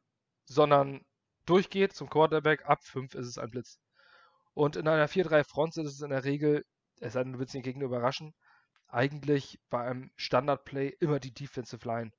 [0.45, 1.05] sondern
[1.45, 3.79] durchgeht zum Quarterback, ab fünf ist es ein Blitz.
[4.55, 6.65] Und in einer 4-3-Front ist es in der Regel,
[6.99, 8.33] es sei denn, du willst den Gegner überraschen,
[8.87, 12.11] eigentlich bei einem Standard-Play immer die Defensive Line.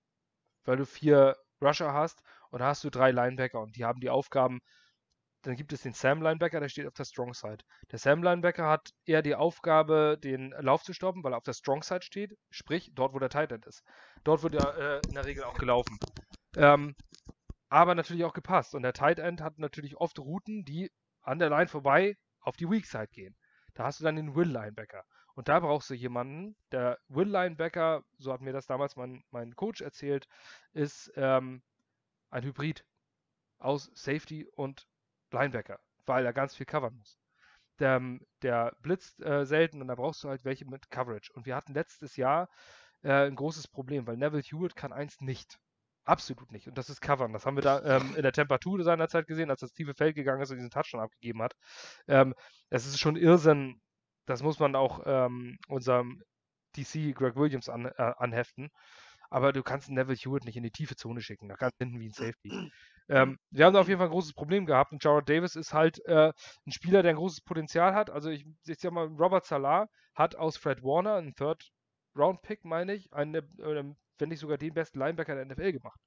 [0.65, 4.11] Weil du vier Rusher hast und da hast du drei Linebacker und die haben die
[4.11, 4.61] Aufgaben.
[5.43, 7.59] Dann gibt es den Sam Linebacker, der steht auf der Strong Side.
[7.93, 11.53] Der Sam Linebacker hat eher die Aufgabe, den Lauf zu stoppen, weil er auf der
[11.53, 13.83] Strong Side steht, sprich dort, wo der Tight End ist.
[14.25, 15.99] Dort wird er äh, in der Regel auch gelaufen.
[16.57, 16.97] Ähm,
[17.69, 18.75] aber natürlich auch gepasst.
[18.75, 20.91] Und der Tight End hat natürlich oft Routen, die
[21.23, 23.37] an der Line vorbei auf die Weak Side gehen.
[23.75, 25.05] Da hast du dann den Will Linebacker.
[25.37, 29.55] Und da brauchst du jemanden, der Will Linebacker, so hat mir das damals mein, mein
[29.55, 30.27] Coach erzählt,
[30.73, 31.63] ist ähm,
[32.31, 32.87] ein Hybrid
[33.59, 34.89] aus Safety und
[35.31, 37.19] Linebacker, weil er ganz viel covern muss.
[37.79, 38.01] Der,
[38.41, 41.31] der blitzt äh, selten und da brauchst du halt welche mit Coverage.
[41.35, 42.49] Und wir hatten letztes Jahr
[43.03, 45.59] äh, ein großes Problem, weil Neville Hewitt kann eins nicht.
[46.05, 46.67] Absolut nicht.
[46.67, 47.35] Und das ist Covern.
[47.35, 50.41] Das haben wir da ähm, in der Temperatur seinerzeit gesehen, als das tiefe Feld gegangen
[50.41, 51.55] ist und diesen Touchdown abgegeben hat.
[52.09, 52.35] Ähm,
[52.71, 53.83] ist schon Irrsinn,
[54.27, 56.23] das muss man auch ähm, unserem
[56.77, 58.71] DC Greg Williams an, äh, anheften.
[59.31, 62.09] Aber du kannst Neville Hewitt nicht in die tiefe Zone schicken, nach ganz hinten wie
[62.09, 62.71] ein Safety.
[63.09, 65.73] Ähm, wir haben da auf jeden Fall ein großes Problem gehabt und Jared Davis ist
[65.73, 66.33] halt äh,
[66.67, 68.11] ein Spieler, der ein großes Potenzial hat.
[68.11, 71.71] Also ich, ich sag mal, Robert Salah hat aus Fred Warner einen Third
[72.17, 76.01] Round Pick, meine ich, eine, äh, wenn nicht sogar den besten Linebacker der NFL gemacht.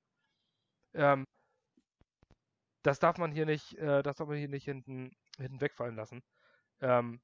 [0.94, 1.26] Ähm,
[2.84, 6.22] das darf man hier nicht, äh, das darf man hier nicht hinten, hinten wegfallen lassen.
[6.82, 7.22] Ähm,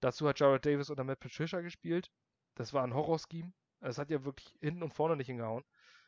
[0.00, 2.10] Dazu hat Jared Davis unter Matt Patricia gespielt.
[2.54, 3.52] Das war ein Horror-Scheme.
[3.80, 5.64] Es hat ja wirklich hinten und vorne nicht hingehauen.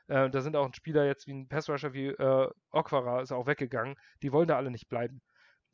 [0.09, 3.47] Äh, da sind auch ein Spieler jetzt wie ein Passrusher wie äh, Okwara ist auch
[3.47, 3.97] weggegangen.
[4.23, 5.21] Die wollen da alle nicht bleiben.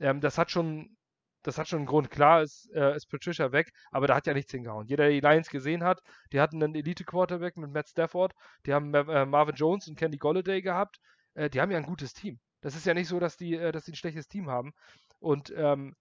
[0.00, 0.96] Ähm, das hat schon,
[1.42, 2.11] das hat schon einen Grund.
[2.11, 4.87] Klar ist, äh, ist Patricia weg, aber da hat ja nichts hingehauen.
[4.87, 6.00] Jeder, der die Lions gesehen hat,
[6.33, 8.35] die hatten einen Elite-Quarterback mit Matt Stafford,
[8.66, 10.98] die haben äh, Marvin Jones und Candy Golladay gehabt.
[11.35, 12.40] Äh, die haben ja ein gutes Team.
[12.61, 14.72] Das ist ja nicht so, dass die, äh, dass die ein schlechtes Team haben.
[15.20, 15.94] Und ähm,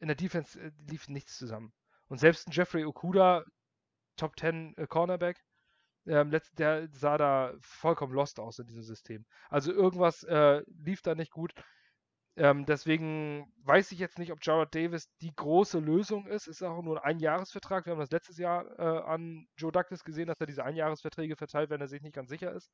[0.00, 1.72] in der Defense äh, lief nichts zusammen.
[2.08, 3.44] Und selbst ein Jeffrey Okuda,
[4.16, 5.42] Top 10 äh, Cornerback,
[6.06, 9.26] ähm, der sah da vollkommen lost aus in diesem System.
[9.48, 11.52] Also irgendwas äh, lief da nicht gut.
[12.36, 16.46] Ähm, deswegen weiß ich jetzt nicht, ob Jared Davis die große Lösung ist.
[16.46, 17.86] Ist auch nur ein Einjahresvertrag.
[17.86, 21.70] Wir haben das letztes Jahr äh, an Joe Douglas gesehen, dass er diese Einjahresverträge verteilt,
[21.70, 22.70] wenn er sich nicht ganz sicher ist.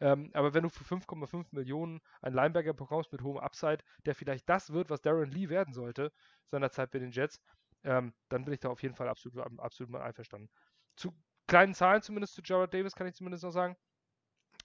[0.00, 4.48] Ähm, aber wenn du für 5,5 Millionen einen Linebacker bekommst mit hohem Upside, der vielleicht
[4.48, 6.12] das wird, was Darren Lee werden sollte,
[6.50, 7.40] seinerzeit bei den Jets,
[7.84, 10.48] ähm, dann bin ich da auf jeden Fall absolut, absolut mal einverstanden.
[10.96, 11.14] Zu
[11.46, 13.76] kleinen Zahlen zumindest zu Jared Davis kann ich zumindest noch sagen.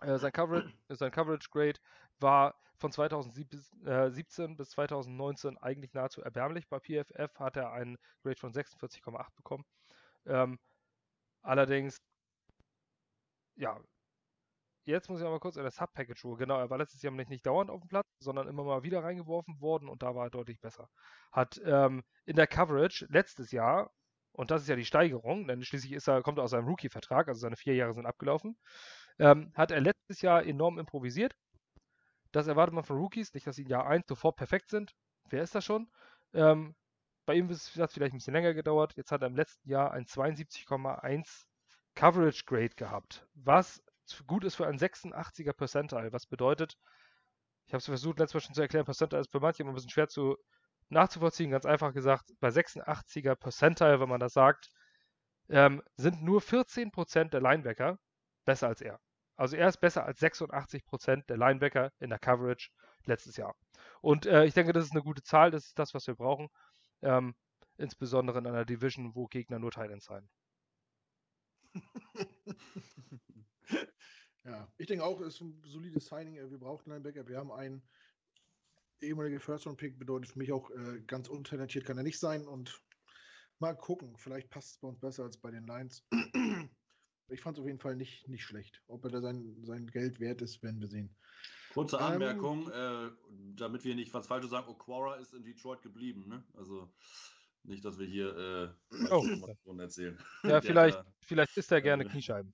[0.02, 1.80] Äh, sein, Coverage, sein Coverage Grade
[2.20, 6.68] war von 2017 bis 2019 eigentlich nahezu erbärmlich.
[6.68, 9.66] Bei PFF hat er einen Grade von 46,8 bekommen.
[10.26, 10.60] Ähm,
[11.42, 12.02] allerdings,
[13.56, 13.80] ja,
[14.86, 16.38] jetzt muss ich aber kurz in das Sub-Package holen.
[16.38, 19.04] Genau, er war letztes Jahr nicht, nicht dauernd auf dem Platz, sondern immer mal wieder
[19.04, 20.90] reingeworfen worden und da war er deutlich besser.
[21.32, 23.92] Hat ähm, in der Coverage letztes Jahr,
[24.34, 27.28] und das ist ja die Steigerung, denn schließlich ist er, kommt er aus seinem Rookie-Vertrag,
[27.28, 28.58] also seine vier Jahre sind abgelaufen,
[29.20, 31.36] ähm, hat er letztes Jahr enorm improvisiert.
[32.32, 34.94] Das erwartet man von Rookies, nicht, dass sie in Jahr 1 sofort perfekt sind.
[35.30, 35.90] Wer ist das schon?
[36.34, 36.76] Ähm,
[37.26, 38.94] bei ihm hat es vielleicht ein bisschen länger gedauert.
[38.98, 41.46] Jetzt hat er im letzten Jahr ein 72,1
[41.96, 43.82] Coverage Grade gehabt, was
[44.28, 46.78] gut ist für ein 86er Percentile, was bedeutet,
[47.68, 49.76] ich habe es versucht letztes Mal schon zu erklären, Percentile ist für manche immer ein
[49.76, 50.38] bisschen schwer zu
[50.90, 51.52] nachzuvollziehen.
[51.52, 54.70] Ganz einfach gesagt, bei 86er Percentile, wenn man das sagt,
[55.50, 57.98] ähm, sind nur 14% der Linebacker
[58.46, 59.00] besser als er.
[59.36, 62.70] Also er ist besser als 86% der Linebacker in der Coverage
[63.06, 63.56] letztes Jahr.
[64.02, 66.50] Und äh, ich denke, das ist eine gute Zahl, das ist das, was wir brauchen.
[67.02, 67.36] Ähm,
[67.78, 70.30] insbesondere in einer Division, wo Gegner nur Titans sein.
[74.46, 76.36] ja, ich denke auch, es ist ein solides Signing.
[76.36, 77.28] Wir brauchen Linebacker.
[77.28, 77.82] Wir haben einen
[79.02, 82.48] ehemaligen First-Round-Pick, bedeutet für mich auch äh, ganz untalentiert kann er nicht sein.
[82.48, 82.82] Und
[83.60, 86.06] mal gucken, vielleicht passt es bei uns besser als bei den Lions.
[87.28, 88.84] Ich fand es auf jeden Fall nicht, nicht schlecht.
[88.86, 91.10] Ob er da sein, sein Geld wert ist, werden wir sehen.
[91.74, 95.82] Kurze ähm, Anmerkung, ähm, äh, damit wir nicht was Falsches sagen, Oquara ist in Detroit
[95.82, 96.28] geblieben.
[96.28, 96.44] Ne?
[96.54, 96.94] Also
[97.64, 99.26] nicht, dass wir hier äh, oh.
[99.80, 100.20] erzählen.
[100.44, 102.54] Ja, vielleicht, vielleicht isst er gerne Kniescheiben.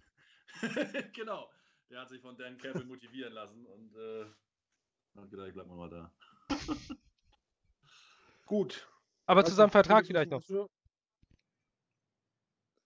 [1.14, 1.50] genau.
[1.92, 4.26] Der hat sich von Dan Campbell motivieren lassen und äh,
[5.18, 6.10] hat gedacht, ich bleib mal da.
[8.46, 8.88] Gut.
[9.26, 10.42] Aber zu seinem Vertrag vielleicht noch.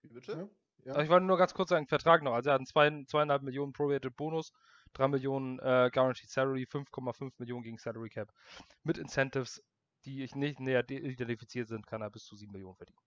[0.01, 0.49] Wie bitte?
[0.85, 0.93] Ja.
[0.93, 2.33] Also ich wollte nur ganz kurz sagen, Vertrag noch.
[2.33, 4.51] Also er hat einen zwei, zweieinhalb Millionen Prorated Bonus,
[4.93, 8.33] 3 Millionen äh, Guaranteed Salary, 5,5 Millionen gegen Salary Cap.
[8.83, 9.63] Mit Incentives,
[10.05, 12.99] die ich nicht näher identifiziert sind, kann er bis zu 7 Millionen verdienen.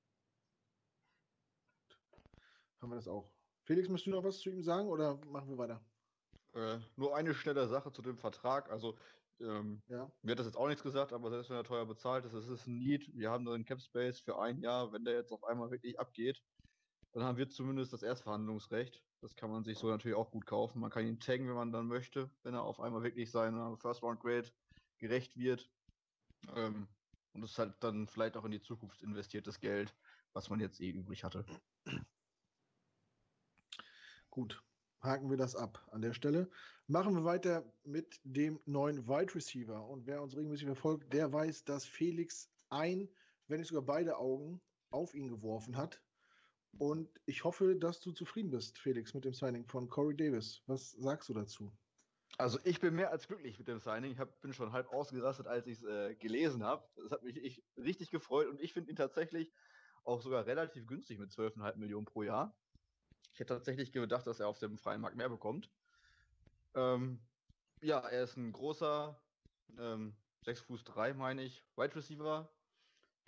[2.81, 3.29] Haben wir das auch.
[3.69, 5.85] Felix, möchtest du noch was zu ihm sagen oder machen wir weiter?
[6.55, 8.71] Äh, nur eine schnelle Sache zu dem Vertrag.
[8.71, 8.97] Also
[9.41, 10.11] ähm, ja.
[10.23, 12.49] Mir hat das jetzt auch nichts gesagt, aber selbst wenn er teuer bezahlt ist, es
[12.49, 13.15] ist ein Need.
[13.15, 14.91] Wir haben da einen Cap Space für ein Jahr.
[14.95, 16.43] Wenn der jetzt auf einmal wirklich abgeht,
[17.13, 19.05] dann haben wir zumindest das Erstverhandlungsrecht.
[19.21, 20.81] Das kann man sich so natürlich auch gut kaufen.
[20.81, 24.03] Man kann ihn taggen, wenn man dann möchte, wenn er auf einmal wirklich seiner First
[24.03, 24.51] Round Grade
[24.97, 25.71] gerecht wird.
[26.57, 26.89] Ähm,
[27.35, 29.95] und das ist halt dann vielleicht auch in die Zukunft investiertes Geld,
[30.33, 31.45] was man jetzt eh übrig hatte.
[34.31, 34.63] Gut,
[35.01, 36.51] haken wir das ab an der Stelle.
[36.87, 39.87] Machen wir weiter mit dem neuen Wide Receiver.
[39.87, 43.09] Und wer uns regelmäßig verfolgt, der weiß, dass Felix ein,
[43.47, 44.61] wenn nicht sogar beide Augen
[44.91, 46.03] auf ihn geworfen hat.
[46.79, 50.63] Und ich hoffe, dass du zufrieden bist, Felix, mit dem Signing von Corey Davis.
[50.67, 51.73] Was sagst du dazu?
[52.37, 54.13] Also ich bin mehr als glücklich mit dem Signing.
[54.13, 56.87] Ich hab, bin schon halb ausgerastet, als ich es äh, gelesen habe.
[56.97, 59.53] Das hat mich ich, richtig gefreut und ich finde ihn tatsächlich
[60.05, 62.57] auch sogar relativ günstig mit 12,5 Millionen pro Jahr.
[63.39, 65.71] Ich hätte tatsächlich gedacht, dass er auf dem freien Markt mehr bekommt.
[66.75, 67.21] Ähm,
[67.81, 69.17] ja, er ist ein großer,
[69.79, 72.53] ähm, 6 Fuß 3, meine ich, Wide Receiver,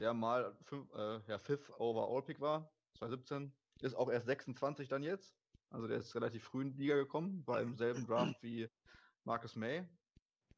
[0.00, 2.72] der mal fünf, äh, ja, Fifth Overall Pick war.
[2.98, 3.52] 2017.
[3.82, 5.38] Ist auch erst 26 dann jetzt.
[5.70, 8.68] Also der ist relativ früh in die Liga gekommen, war im selben Draft wie
[9.22, 9.86] Marcus May.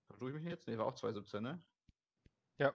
[0.07, 0.67] Vertue ich mich jetzt?
[0.67, 1.63] Nee, war auch 2017, ne?
[2.57, 2.73] Ja.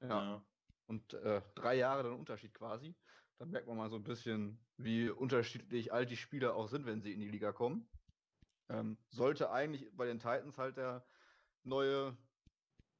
[0.00, 0.08] Ja.
[0.08, 0.44] ja.
[0.88, 2.96] Und äh, drei Jahre dann Unterschied quasi.
[3.38, 7.02] Dann merkt man mal so ein bisschen, wie unterschiedlich alt die Spieler auch sind, wenn
[7.02, 7.88] sie in die Liga kommen.
[8.68, 11.04] Ähm, sollte eigentlich bei den Titans halt der
[11.64, 12.16] neue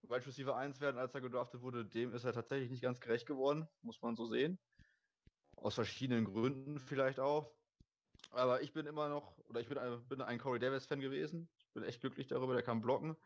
[0.03, 1.85] Wide Receiver 1 werden, als er gedraftet wurde.
[1.85, 4.59] Dem ist er tatsächlich nicht ganz gerecht geworden, muss man so sehen.
[5.57, 7.53] Aus verschiedenen Gründen vielleicht auch.
[8.31, 11.49] Aber ich bin immer noch, oder ich bin bin ein Corey Davis-Fan gewesen.
[11.59, 13.17] Ich bin echt glücklich darüber, der kann blocken.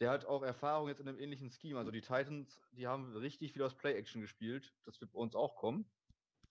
[0.00, 1.78] Der hat auch Erfahrung jetzt in einem ähnlichen Scheme.
[1.78, 4.74] Also die Titans, die haben richtig viel aus Play-Action gespielt.
[4.84, 5.86] Das wird bei uns auch kommen.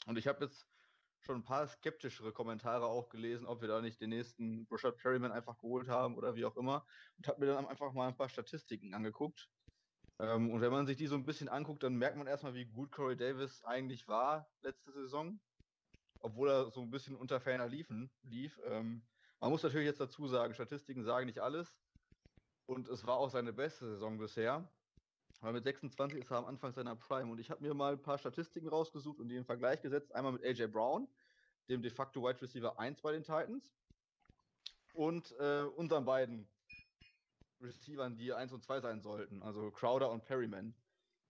[0.05, 0.67] Und ich habe jetzt
[1.25, 5.31] schon ein paar skeptischere Kommentare auch gelesen, ob wir da nicht den nächsten Rashad Perryman
[5.31, 6.85] einfach geholt haben oder wie auch immer.
[7.17, 9.49] Und habe mir dann einfach mal ein paar Statistiken angeguckt.
[10.19, 12.65] Ähm, und wenn man sich die so ein bisschen anguckt, dann merkt man erstmal, wie
[12.65, 15.39] gut Corey Davis eigentlich war letzte Saison.
[16.19, 18.59] Obwohl er so ein bisschen unter ferner liefen, lief.
[18.65, 19.07] Ähm,
[19.39, 21.77] man muss natürlich jetzt dazu sagen, Statistiken sagen nicht alles.
[22.65, 24.71] Und es war auch seine beste Saison bisher.
[25.43, 27.29] Weil mit 26 ist er am Anfang seiner Prime.
[27.29, 30.15] Und ich habe mir mal ein paar Statistiken rausgesucht und die in Vergleich gesetzt.
[30.15, 31.05] Einmal mit AJ Brown,
[31.67, 33.75] dem de facto Wide Receiver 1 bei den Titans.
[34.93, 36.47] Und äh, unseren beiden
[37.59, 39.43] Receivern, die 1 und 2 sein sollten.
[39.43, 40.73] Also Crowder und Perryman.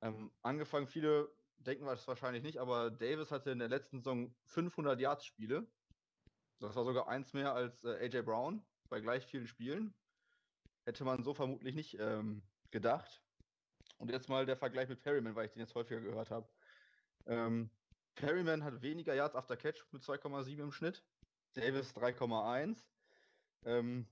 [0.02, 5.00] Ähm, angefangen, viele denken das wahrscheinlich nicht, aber Davis hatte in der letzten Saison 500
[5.00, 5.66] Yards-Spiele.
[6.60, 9.96] Das war sogar eins mehr als äh, AJ Brown bei gleich vielen Spielen.
[10.86, 13.23] Hätte man so vermutlich nicht ähm, gedacht.
[14.04, 16.46] Und jetzt mal der Vergleich mit Perryman, weil ich den jetzt häufiger gehört habe.
[17.26, 17.70] Ähm,
[18.16, 21.06] Perryman hat weniger Yards after Catch mit 2,7 im Schnitt.
[21.54, 22.84] Davis 3,1.
[23.64, 24.06] Ähm,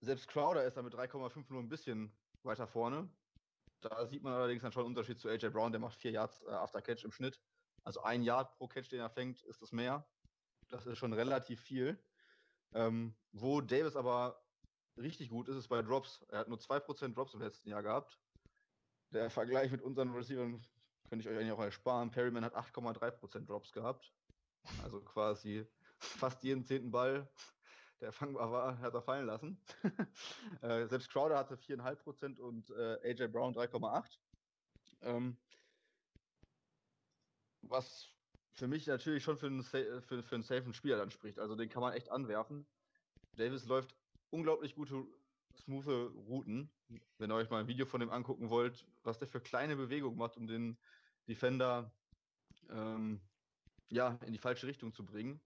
[0.00, 3.10] selbst Crowder ist da mit 3,5 nur ein bisschen weiter vorne.
[3.80, 6.42] Da sieht man allerdings dann schon einen Unterschied zu AJ Brown, der macht 4 Yards
[6.42, 7.40] äh, after Catch im Schnitt.
[7.82, 10.08] Also ein Yard pro Catch, den er fängt, ist das mehr.
[10.68, 11.98] Das ist schon relativ viel.
[12.74, 14.40] Ähm, wo Davis aber
[14.96, 16.24] richtig gut ist, ist bei Drops.
[16.28, 18.20] Er hat nur 2% Drops im letzten Jahr gehabt.
[19.12, 20.62] Der Vergleich mit unseren Receivern
[21.08, 22.10] könnte ich euch eigentlich auch ersparen.
[22.10, 24.12] Perryman hat 8,3% Drops gehabt.
[24.82, 25.66] Also quasi
[25.98, 27.28] fast jeden zehnten Ball,
[28.00, 29.60] der fangbar war, hat er fallen lassen.
[30.62, 34.18] äh, selbst Crowder hatte 4,5% und äh, AJ Brown 3,8%.
[35.02, 35.36] Ähm,
[37.62, 38.08] was
[38.52, 41.38] für mich natürlich schon für einen, für, für einen safen Spieler dann spricht.
[41.38, 42.66] Also den kann man echt anwerfen.
[43.36, 43.94] Davis läuft
[44.30, 45.04] unglaublich gute,
[45.56, 46.70] smooth Routen.
[47.18, 50.18] Wenn ihr euch mal ein Video von dem angucken wollt, was der für kleine Bewegungen
[50.18, 50.78] macht, um den
[51.28, 51.92] Defender
[52.70, 53.20] ähm,
[53.88, 55.40] ja, in die falsche Richtung zu bringen.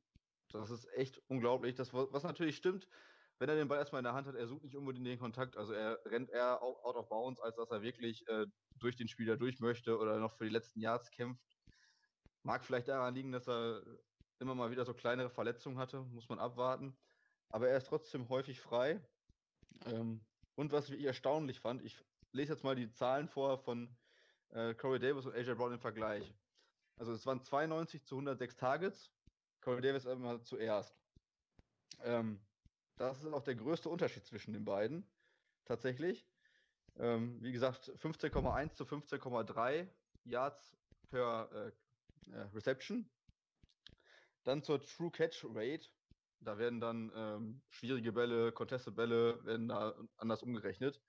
[0.52, 1.74] Das ist echt unglaublich.
[1.74, 2.88] Das, was natürlich stimmt,
[3.38, 5.56] wenn er den Ball erstmal in der Hand hat, er sucht nicht unbedingt den Kontakt.
[5.56, 8.46] Also er rennt eher out of bounds, als dass er wirklich äh,
[8.76, 11.56] durch den Spieler durch möchte oder noch für die letzten Yards kämpft.
[12.42, 13.82] Mag vielleicht daran liegen, dass er
[14.40, 16.96] immer mal wieder so kleinere Verletzungen hatte, muss man abwarten.
[17.48, 19.00] Aber er ist trotzdem häufig frei.
[19.86, 20.20] Ähm,
[20.54, 21.96] und was ich erstaunlich fand, ich
[22.32, 23.96] lese jetzt mal die Zahlen vor von
[24.50, 26.34] äh, Corey Davis und AJ Brown im Vergleich.
[26.96, 29.10] Also es waren 92 zu 106 Targets.
[29.60, 30.94] Corey Davis immer zuerst.
[32.02, 32.40] Ähm,
[32.96, 35.06] das ist auch der größte Unterschied zwischen den beiden.
[35.64, 36.26] Tatsächlich.
[36.98, 39.88] Ähm, wie gesagt, 15,1 zu 15,3
[40.24, 40.76] Yards
[41.10, 43.08] per äh, äh, Reception.
[44.44, 45.88] Dann zur True Catch Rate.
[46.40, 51.00] Da werden dann ähm, schwierige Bälle, Contested Bälle werden da anders umgerechnet.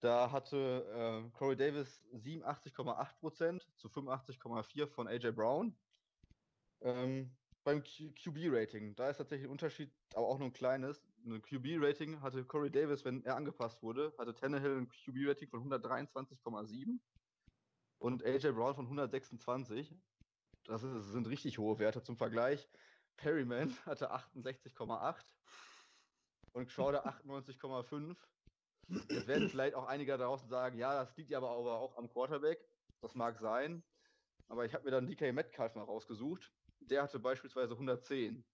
[0.00, 0.86] Da hatte
[1.26, 5.76] äh, Corey Davis 87,8% zu 85,4% von AJ Brown.
[6.80, 11.02] Ähm, beim QB-Rating, da ist tatsächlich ein Unterschied, aber auch nur ein kleines.
[11.26, 16.98] Ein QB-Rating hatte Corey Davis, wenn er angepasst wurde, hatte Tannehill ein QB-Rating von 123,7
[17.98, 19.94] und AJ Brown von 126.
[20.64, 22.68] Das, ist, das sind richtig hohe Werte zum Vergleich.
[23.20, 25.16] Perryman hatte 68,8
[26.52, 28.16] und Crowder 98,5.
[28.88, 32.08] Jetzt werden vielleicht auch einige da draußen sagen, ja, das liegt ja aber auch am
[32.08, 32.68] Quarterback.
[33.00, 33.84] Das mag sein.
[34.48, 36.52] Aber ich habe mir dann DK Metcalf mal rausgesucht.
[36.80, 38.44] Der hatte beispielsweise 110.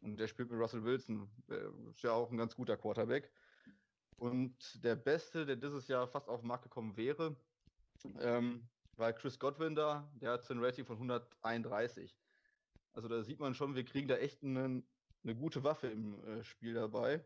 [0.00, 1.30] Und der spielt mit Russell Wilson.
[1.48, 3.30] Der ist ja auch ein ganz guter Quarterback.
[4.16, 7.36] Und der Beste, der dieses Jahr fast auf den Markt gekommen wäre,
[8.18, 12.21] ähm, war Chris Godwin da, der hat ein Rating von 131.
[12.92, 14.86] Also da sieht man schon, wir kriegen da echt einen,
[15.22, 17.24] eine gute Waffe im äh, Spiel dabei.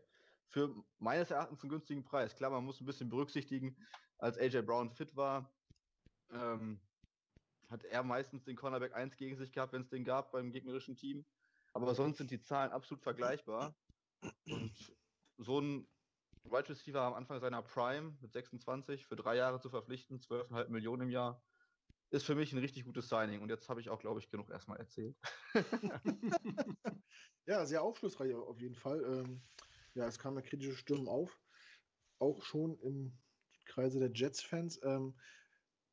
[0.49, 2.35] Für meines Erachtens einen günstigen Preis.
[2.35, 3.75] Klar, man muss ein bisschen berücksichtigen,
[4.17, 5.53] als AJ Brown fit war,
[6.31, 6.79] ähm,
[7.69, 10.95] hat er meistens den Cornerback 1 gegen sich gehabt, wenn es den gab beim gegnerischen
[10.95, 11.25] Team.
[11.73, 13.75] Aber sonst sind die Zahlen absolut vergleichbar.
[14.45, 14.71] Und
[15.37, 15.87] so ein
[16.43, 21.03] Wide Receiver am Anfang seiner Prime mit 26 für drei Jahre zu verpflichten, 12,5 Millionen
[21.03, 21.43] im Jahr,
[22.09, 23.41] ist für mich ein richtig gutes Signing.
[23.41, 25.15] Und jetzt habe ich auch, glaube ich, genug erstmal erzählt.
[27.45, 29.03] ja, sehr aufschlussreich auf jeden Fall.
[29.03, 29.41] Ähm,
[29.93, 31.39] ja, es kamen ja kritische Stimmen auf,
[32.19, 33.17] auch schon im
[33.65, 34.79] Kreise der Jets-Fans.
[34.83, 35.15] Ähm,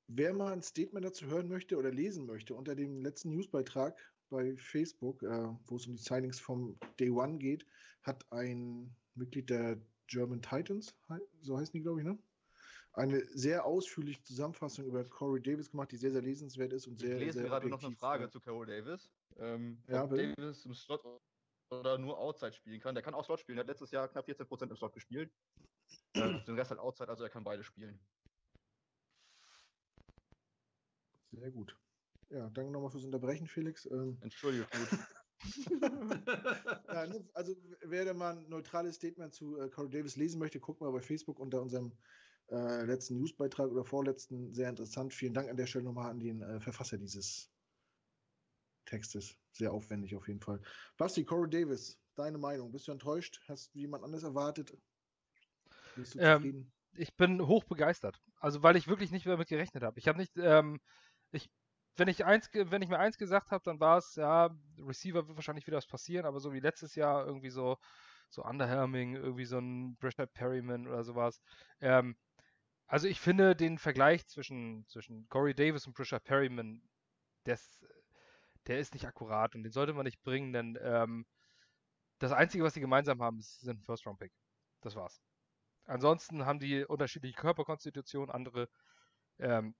[0.06, 3.98] wer mal ein Statement dazu hören möchte oder lesen möchte, unter dem letzten Newsbeitrag
[4.30, 7.66] bei Facebook, äh, wo es um die Signings vom Day One geht,
[8.02, 10.94] hat ein Mitglied der German Titans,
[11.40, 12.18] so heißen die, glaube ich, ne?
[12.94, 17.14] Eine sehr ausführliche Zusammenfassung über Corey Davis gemacht, die sehr, sehr lesenswert ist und sehr.
[17.16, 19.10] Ich lese sehr gerade noch eine Frage zu Corey Davis.
[19.36, 21.02] Ähm, ja, ob Davis im Slot
[21.70, 22.94] oder nur Outside spielen kann.
[22.94, 23.56] Der kann auch Slot spielen.
[23.56, 25.32] Der hat letztes Jahr knapp 14% im Slot gespielt.
[26.14, 27.98] äh, den Rest halt Outside, also er kann beide spielen.
[31.32, 31.76] Sehr gut.
[32.30, 33.86] Ja, danke nochmal fürs Unterbrechen, Felix.
[33.86, 34.68] Ähm, Entschuldigung.
[36.88, 40.92] ja, also wer mal ein neutrales Statement zu äh, Corey Davis lesen möchte, guckt mal
[40.92, 41.92] bei Facebook unter unserem
[42.50, 45.14] äh, letzten Newsbeitrag oder vorletzten sehr interessant.
[45.14, 47.50] Vielen Dank an der Stelle nochmal an den äh, Verfasser dieses
[48.84, 49.36] Textes.
[49.52, 50.60] Sehr aufwendig auf jeden Fall.
[50.96, 52.72] Basti, Corey Davis, deine Meinung.
[52.72, 53.40] Bist du enttäuscht?
[53.48, 54.76] Hast du jemand anders erwartet?
[55.96, 58.20] Bist du ähm, ich bin hoch begeistert.
[58.40, 59.98] Also weil ich wirklich nicht mehr damit gerechnet habe.
[59.98, 60.80] Ich habe nicht, ähm,
[61.30, 61.50] ich,
[61.96, 65.36] wenn ich eins, wenn ich mir eins gesagt habe, dann war es, ja, Receiver wird
[65.36, 67.76] wahrscheinlich wieder was passieren, aber so wie letztes Jahr irgendwie so,
[68.30, 71.40] so Underhelming, irgendwie so ein Brashard Perryman oder sowas.
[71.80, 72.16] Ähm,
[72.86, 76.82] also ich finde den Vergleich zwischen, zwischen Corey Davis und Brashard Perryman,
[77.46, 77.84] des,
[78.66, 81.26] der ist nicht akkurat und den sollte man nicht bringen, denn ähm,
[82.18, 84.32] das Einzige, was sie gemeinsam haben, sind ein First-Round-Pick.
[84.80, 85.20] Das war's.
[85.86, 88.68] Ansonsten haben die unterschiedliche Körperkonstitution, andere
[89.38, 89.74] ähm,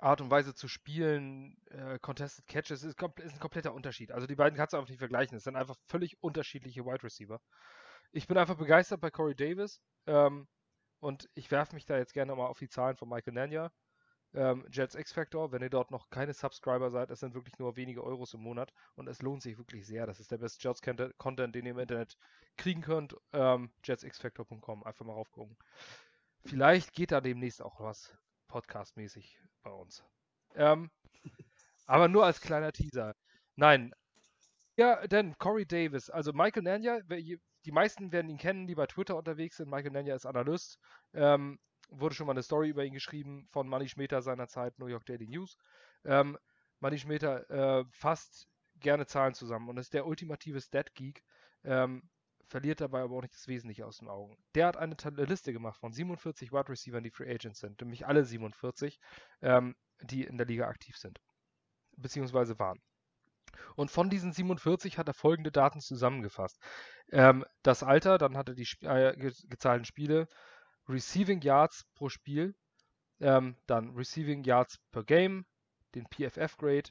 [0.00, 4.12] Art und Weise zu spielen, äh, Contested Catches, ist, ist, ein kompletter Unterschied.
[4.12, 5.36] Also die beiden kannst du einfach nicht vergleichen.
[5.36, 7.40] Es sind einfach völlig unterschiedliche Wide Receiver.
[8.12, 10.48] Ich bin einfach begeistert bei Corey Davis ähm,
[11.04, 13.70] und ich werfe mich da jetzt gerne mal auf die Zahlen von Michael Nanya.
[14.32, 18.02] Ähm, Jets X-Factor, wenn ihr dort noch keine Subscriber seid, das sind wirklich nur wenige
[18.02, 20.06] Euros im Monat und es lohnt sich wirklich sehr.
[20.06, 22.16] Das ist der beste Jets-Content, den ihr im Internet
[22.56, 23.14] kriegen könnt.
[23.34, 25.58] Ähm, jetsxfactor.com, einfach mal raufgucken.
[26.46, 28.16] Vielleicht geht da demnächst auch was
[28.48, 30.02] podcastmäßig bei uns.
[30.54, 30.90] Ähm,
[31.86, 33.14] aber nur als kleiner Teaser.
[33.56, 33.92] Nein.
[34.76, 37.00] Ja, denn Corey Davis, also Michael Nanya,
[37.64, 39.70] die meisten werden ihn kennen, die bei Twitter unterwegs sind.
[39.70, 40.78] Michael Nanya ist Analyst.
[41.12, 41.58] Ähm,
[41.90, 45.26] wurde schon mal eine Story über ihn geschrieben von Manny Schmeter seinerzeit, New York Daily
[45.26, 45.56] News.
[46.04, 46.38] Ähm,
[46.80, 48.48] Manny Schmeter äh, fasst
[48.80, 51.22] gerne Zahlen zusammen und ist der ultimative Stat-Geek,
[51.64, 52.08] ähm,
[52.46, 54.36] verliert dabei aber auch nicht das Wesentliche aus den Augen.
[54.54, 58.06] Der hat eine, eine Liste gemacht von 47 Wide Receivers, die Free Agents sind, nämlich
[58.06, 58.98] alle 47,
[59.42, 61.20] ähm, die in der Liga aktiv sind,
[61.96, 62.80] beziehungsweise waren.
[63.76, 66.58] Und von diesen 47 hat er folgende Daten zusammengefasst.
[67.10, 70.28] Ähm, das Alter, dann hat er die äh, gezahlten Spiele,
[70.88, 72.54] Receiving Yards pro Spiel,
[73.20, 75.46] ähm, dann Receiving Yards per Game,
[75.94, 76.90] den PFF Grade,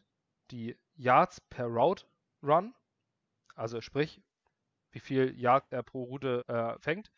[0.51, 2.05] die Yards per Route
[2.41, 2.74] Run,
[3.55, 4.22] also sprich,
[4.91, 7.11] wie viel Yard er pro Route äh, fängt.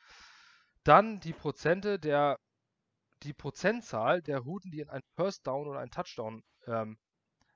[0.83, 2.39] Dann die Prozente der,
[3.23, 6.97] die Prozentzahl der Routen, die in ein First Down oder ein Touchdown ähm,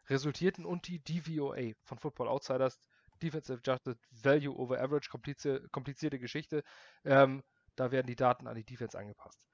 [0.09, 2.79] resultierten und die DVOA von Football Outsiders,
[3.21, 6.63] Defensive Adjusted Value over Average, komplizierte, komplizierte Geschichte.
[7.03, 7.43] Ähm,
[7.75, 9.45] da werden die Daten an die Defense angepasst.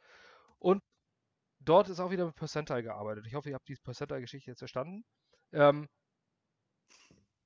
[0.59, 0.81] Und
[1.59, 3.25] dort ist auch wieder mit Percentile gearbeitet.
[3.27, 5.03] Ich hoffe, ihr habt die Percentile-Geschichte jetzt verstanden.
[5.51, 5.87] Ähm,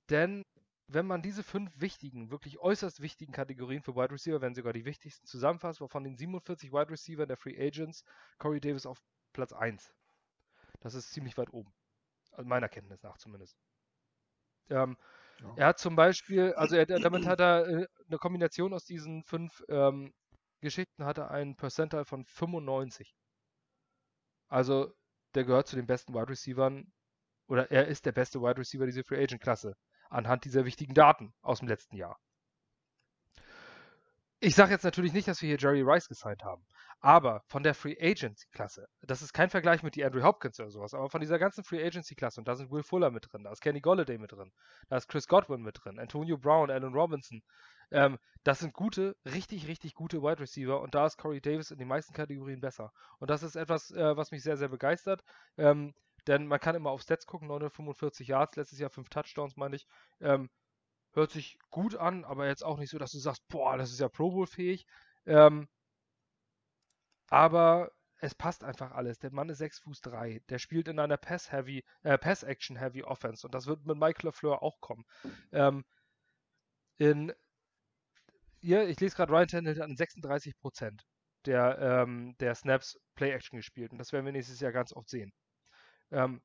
[0.09, 0.43] denn
[0.87, 4.85] wenn man diese fünf wichtigen, wirklich äußerst wichtigen Kategorien für Wide Receiver, wenn sogar die
[4.85, 8.03] wichtigsten zusammenfasst, wovon den 47 Wide Receiver der Free Agents
[8.39, 8.99] Corey Davis auf
[9.33, 9.93] Platz 1.
[10.79, 11.71] Das ist ziemlich weit oben.
[12.39, 13.57] Also meiner Kenntnis nach zumindest.
[14.69, 14.95] Ähm,
[15.41, 15.53] ja.
[15.57, 19.61] Er hat zum Beispiel, also er, damit hat er äh, eine Kombination aus diesen fünf
[19.67, 20.13] ähm,
[20.61, 23.13] Geschichten hat er einen Percentile von 95.
[24.47, 24.95] Also
[25.35, 26.93] der gehört zu den besten Wide Receivern
[27.49, 29.75] oder er ist der beste Wide Receiver dieser Free Agent Klasse
[30.09, 32.17] anhand dieser wichtigen Daten aus dem letzten Jahr.
[34.39, 36.65] Ich sage jetzt natürlich nicht, dass wir hier Jerry Rice gesigned haben,
[36.99, 40.69] aber von der Free Agency Klasse, das ist kein Vergleich mit die Andrew Hopkins oder
[40.69, 43.43] sowas, aber von dieser ganzen Free Agency Klasse, und da sind Will Fuller mit drin,
[43.43, 44.51] da ist Kenny Golladay mit drin,
[44.89, 47.41] da ist Chris Godwin mit drin, Antonio Brown, Allen Robinson,
[47.91, 51.79] ähm, das sind gute, richtig, richtig gute Wide Receiver und da ist Corey Davis in
[51.79, 52.91] den meisten Kategorien besser.
[53.19, 55.23] Und das ist etwas, äh, was mich sehr, sehr begeistert.
[55.57, 55.93] Ähm,
[56.27, 59.87] denn man kann immer auf Stats gucken, 945 Yards, letztes Jahr 5 Touchdowns, meine ich.
[60.21, 60.49] Ähm,
[61.13, 63.99] hört sich gut an, aber jetzt auch nicht so, dass du sagst, boah, das ist
[63.99, 64.85] ja Pro Bowl fähig.
[65.25, 65.67] Ähm,
[67.29, 69.19] aber es passt einfach alles.
[69.19, 70.41] Der Mann ist 6 Fuß 3.
[70.49, 74.79] Der spielt in einer Pass-Heavy, äh, Pass-Action-Heavy Offense und das wird mit Mike LaFleur auch
[74.81, 75.05] kommen.
[75.51, 75.85] Ähm,
[76.97, 77.33] in
[78.61, 81.05] hier, ich lese gerade, Ryan Tannehill hat an 36 Prozent
[81.45, 83.91] der, ähm, der Snaps Play-Action gespielt.
[83.91, 85.31] Und das werden wir nächstes Jahr ganz oft sehen.
[86.11, 86.41] Ähm,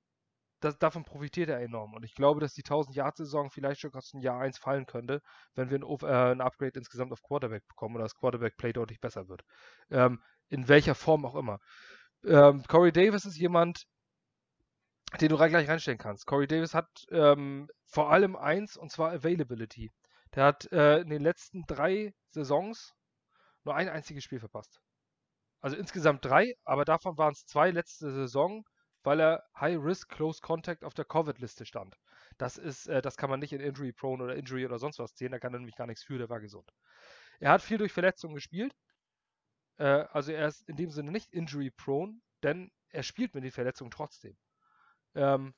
[0.60, 1.94] das, davon profitiert er enorm.
[1.94, 5.20] Und ich glaube, dass die 1000-Yard-Saison vielleicht schon aus dem Jahr 1 fallen könnte,
[5.54, 9.28] wenn wir ein, äh, ein, Upgrade insgesamt auf Quarterback bekommen oder das Quarterback-Play deutlich besser
[9.28, 9.42] wird.
[9.90, 11.58] Ähm, in welcher Form auch immer.
[12.24, 13.84] Ähm, Corey Davis ist jemand,
[15.20, 16.26] den du gleich reinstellen kannst.
[16.26, 19.92] Corey Davis hat ähm, vor allem eins, und zwar Availability.
[20.34, 22.92] Der hat äh, in den letzten drei Saisons
[23.64, 24.80] nur ein einziges Spiel verpasst.
[25.60, 28.64] Also insgesamt drei, aber davon waren es zwei letzte Saison,
[29.02, 31.96] weil er High Risk Close Contact auf der Covid-Liste stand.
[32.38, 35.14] Das ist, äh, das kann man nicht in Injury Prone oder Injury oder sonst was
[35.14, 35.32] zählen.
[35.32, 36.18] Da kann er nämlich gar nichts für.
[36.18, 36.68] Der war gesund.
[37.38, 38.74] Er hat viel durch Verletzungen gespielt.
[39.78, 43.50] Äh, also er ist in dem Sinne nicht Injury Prone, denn er spielt mit den
[43.50, 44.36] Verletzungen trotzdem.
[45.14, 45.54] Ähm,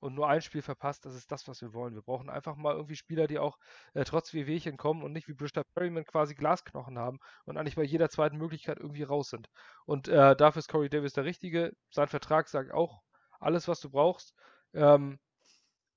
[0.00, 1.94] und nur ein Spiel verpasst, das ist das, was wir wollen.
[1.94, 3.58] Wir brauchen einfach mal irgendwie Spieler, die auch
[3.92, 7.84] äh, trotz Wehwehchen kommen und nicht wie Bristol Perryman quasi Glasknochen haben und eigentlich bei
[7.84, 9.48] jeder zweiten Möglichkeit irgendwie raus sind.
[9.84, 11.76] Und äh, dafür ist Corey Davis der Richtige.
[11.90, 13.02] Sein Vertrag sagt auch
[13.40, 14.34] alles, was du brauchst.
[14.72, 15.18] Ähm,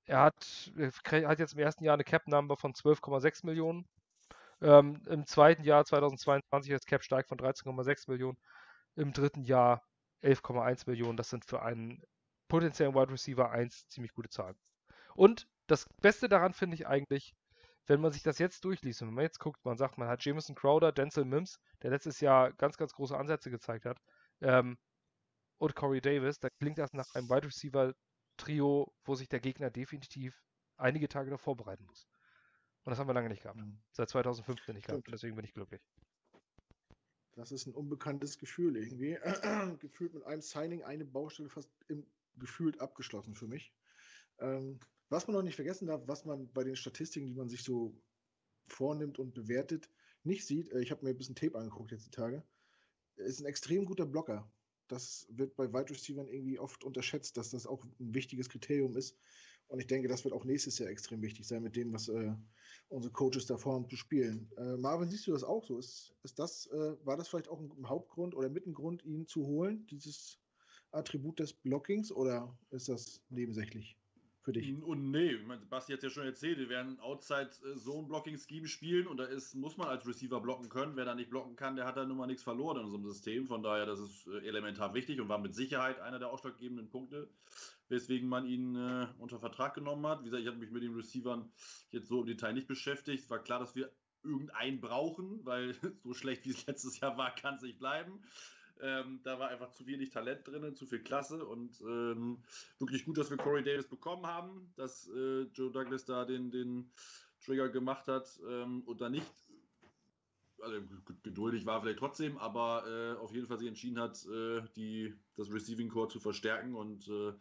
[0.04, 0.70] er hat,
[1.08, 3.88] hat jetzt im ersten Jahr eine Cap-Number von 12,6 Millionen.
[4.64, 8.38] Ähm, Im zweiten Jahr 2022 ist Cap steigt von 13,6 Millionen
[8.96, 9.82] im dritten Jahr
[10.22, 11.18] 11,1 Millionen.
[11.18, 12.02] Das sind für einen
[12.48, 14.56] potenziellen Wide Receiver 1 ziemlich gute Zahlen.
[15.14, 17.34] Und das Beste daran finde ich eigentlich,
[17.86, 20.24] wenn man sich das jetzt durchliest und wenn man jetzt guckt, man sagt, man hat
[20.24, 23.98] Jameson Crowder, Denzel Mims, der letztes Jahr ganz, ganz große Ansätze gezeigt hat,
[24.40, 24.78] ähm,
[25.58, 27.92] und Corey Davis, da klingt das nach einem Wide Receiver
[28.38, 30.42] Trio, wo sich der Gegner definitiv
[30.78, 32.06] einige Tage noch vorbereiten muss.
[32.84, 33.58] Und das haben wir lange nicht gehabt.
[33.58, 33.78] Mhm.
[33.92, 35.06] Seit 2015 nicht gehabt.
[35.06, 35.80] Und deswegen bin ich glücklich.
[37.36, 39.18] Das ist ein unbekanntes Gefühl irgendwie.
[39.80, 42.06] gefühlt mit einem Signing eine Baustelle fast im,
[42.36, 43.72] gefühlt abgeschlossen für mich.
[44.38, 44.78] Ähm,
[45.08, 47.96] was man noch nicht vergessen darf, was man bei den Statistiken, die man sich so
[48.68, 49.90] vornimmt und bewertet,
[50.22, 52.42] nicht sieht, äh, ich habe mir ein bisschen Tape angeguckt jetzt die Tage,
[53.16, 54.50] ist ein extrem guter Blocker.
[54.88, 59.16] Das wird bei Wide Receivers irgendwie oft unterschätzt, dass das auch ein wichtiges Kriterium ist.
[59.68, 62.32] Und ich denke, das wird auch nächstes Jahr extrem wichtig sein, mit dem, was äh,
[62.88, 64.50] unsere Coaches da vorhaben zu spielen.
[64.56, 65.78] Äh, Marvin, siehst du das auch so?
[65.78, 69.86] Ist, ist das, äh, war das vielleicht auch ein Hauptgrund oder Mittengrund, ihn zu holen,
[69.86, 70.38] dieses
[70.92, 73.96] Attribut des Blockings, oder ist das nebensächlich?
[74.44, 74.82] Für dich?
[74.82, 75.36] Und nee,
[75.70, 79.54] Basti hat ja schon erzählt, wir werden Outside Zone Blocking Scheme spielen und da ist,
[79.54, 80.96] muss man als Receiver blocken können.
[80.96, 83.46] Wer da nicht blocken kann, der hat da nun mal nichts verloren in unserem System.
[83.46, 87.30] Von daher, das ist äh, elementar wichtig und war mit Sicherheit einer der ausschlaggebenden Punkte,
[87.88, 90.20] weswegen man ihn äh, unter Vertrag genommen hat.
[90.20, 91.50] Wie gesagt, ich habe mich mit den Receivern
[91.90, 93.24] jetzt so im Detail nicht beschäftigt.
[93.24, 93.90] Es war klar, dass wir
[94.22, 98.22] irgendeinen brauchen, weil so schlecht wie es letztes Jahr war, kann es nicht bleiben.
[98.80, 102.42] Ähm, da war einfach zu wenig Talent drin, zu viel Klasse und ähm,
[102.78, 106.90] wirklich gut, dass wir Corey Davis bekommen haben, dass äh, Joe Douglas da den, den
[107.44, 109.26] Trigger gemacht hat ähm, und da nicht,
[110.60, 110.80] also
[111.22, 115.52] geduldig war vielleicht trotzdem, aber äh, auf jeden Fall sich entschieden hat, äh, die, das
[115.52, 117.32] Receiving Core zu verstärken und äh,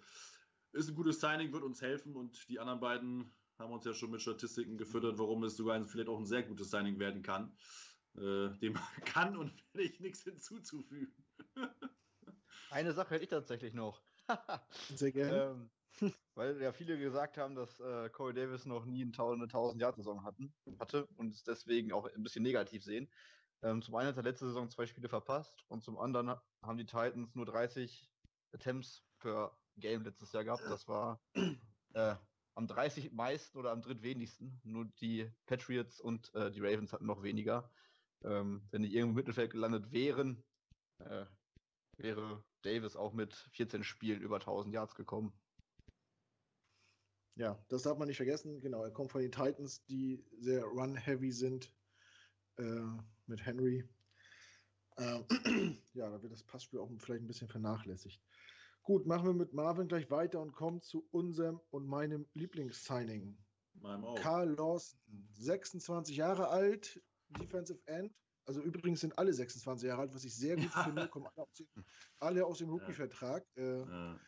[0.74, 4.12] ist ein gutes Signing, wird uns helfen und die anderen beiden haben uns ja schon
[4.12, 7.56] mit Statistiken gefüttert, warum es sogar vielleicht auch ein sehr gutes Signing werden kann
[8.18, 8.74] äh, dem
[9.06, 11.23] kann und werde ich nichts hinzuzufügen.
[12.70, 14.02] Eine Sache hätte ich tatsächlich noch.
[14.96, 15.70] Sehr gerne.
[16.02, 20.24] ähm, weil ja viele gesagt haben, dass äh, Corey Davis noch nie eine 1000-Jahr-Saison
[20.80, 23.10] hatte und es deswegen auch ein bisschen negativ sehen.
[23.62, 26.86] Ähm, zum einen hat er letzte Saison zwei Spiele verpasst und zum anderen haben die
[26.86, 28.10] Titans nur 30
[28.54, 30.64] Attempts per Game letztes Jahr gehabt.
[30.66, 31.22] Das war
[31.94, 32.16] äh,
[32.56, 34.60] am 30 meisten oder am drittwenigsten.
[34.64, 37.72] Nur die Patriots und äh, die Ravens hatten noch weniger.
[38.24, 40.44] Ähm, wenn die irgendwo im Mittelfeld gelandet wären,
[41.00, 41.26] äh,
[41.98, 45.34] wäre Davis auch mit 14 Spielen über 1000 Yards gekommen.
[47.36, 48.62] Ja, das darf man nicht vergessen.
[48.62, 51.74] Genau, er kommt von den Titans, die sehr run-heavy sind
[52.58, 52.86] äh,
[53.26, 53.88] mit Henry.
[54.98, 55.26] Ähm,
[55.94, 58.22] ja, da wird das Passspiel auch vielleicht ein bisschen vernachlässigt.
[58.84, 63.38] Gut, machen wir mit Marvin gleich weiter und kommen zu unserem und meinem Lieblingssigning.
[64.18, 65.00] Karl Lawson,
[65.36, 68.14] 26 Jahre alt, Defensive End.
[68.46, 71.08] Also übrigens sind alle 26 Jahre alt, was ich sehr gut finde.
[71.08, 71.68] Kommen alle aus dem,
[72.20, 73.46] alle aus dem Rookie-Vertrag.
[73.56, 74.20] Äh, ja.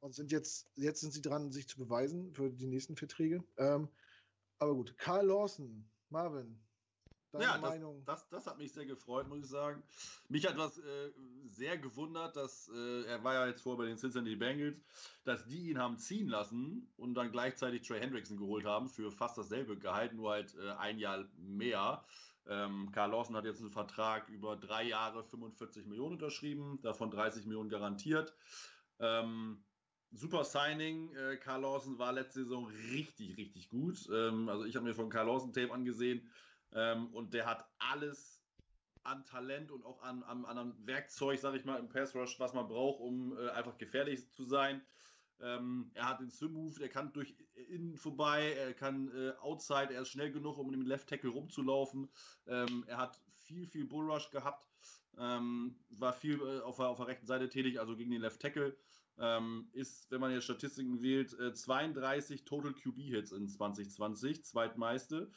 [0.00, 3.44] Und sind jetzt, jetzt sind sie dran, sich zu beweisen für die nächsten Verträge.
[3.58, 3.88] Ähm,
[4.58, 6.58] aber gut, Karl Lawson, Marvin,
[7.32, 8.04] deine ja, Meinung?
[8.04, 9.82] Das, das, das, hat mich sehr gefreut, muss ich sagen.
[10.28, 11.12] Mich hat was äh,
[11.44, 14.78] sehr gewundert, dass äh, er war ja jetzt vor bei den Cincinnati Bengals,
[15.24, 19.38] dass die ihn haben ziehen lassen und dann gleichzeitig Trey Hendrickson geholt haben für fast
[19.38, 22.04] dasselbe Gehalt, nur halt äh, ein Jahr mehr.
[22.46, 27.46] Ähm, Karl Lawson hat jetzt einen Vertrag über drei Jahre 45 Millionen unterschrieben, davon 30
[27.46, 28.34] Millionen garantiert.
[28.98, 29.64] Ähm,
[30.12, 31.14] super Signing.
[31.14, 34.08] Äh, Karl Lawson war letzte Saison richtig, richtig gut.
[34.12, 36.30] Ähm, also ich habe mir von Karl Lawson Tape angesehen
[36.72, 38.40] ähm, und der hat alles
[39.02, 42.52] an Talent und auch an, an, an Werkzeug, sage ich mal, im Pass Rush, was
[42.52, 44.82] man braucht, um äh, einfach gefährlich zu sein.
[45.42, 47.34] Ähm, er hat den Swim-Move, er kann durch
[47.68, 52.08] innen vorbei, er kann äh, outside, er ist schnell genug, um im Left Tackle rumzulaufen.
[52.46, 54.68] Ähm, er hat viel, viel Bullrush gehabt,
[55.18, 58.76] ähm, war viel äh, auf, auf, der rechten Seite tätig, also gegen den Left Tackle.
[59.18, 65.30] Ähm, ist, wenn man jetzt Statistiken wählt, äh, 32 Total QB-Hits in 2020, zweitmeiste.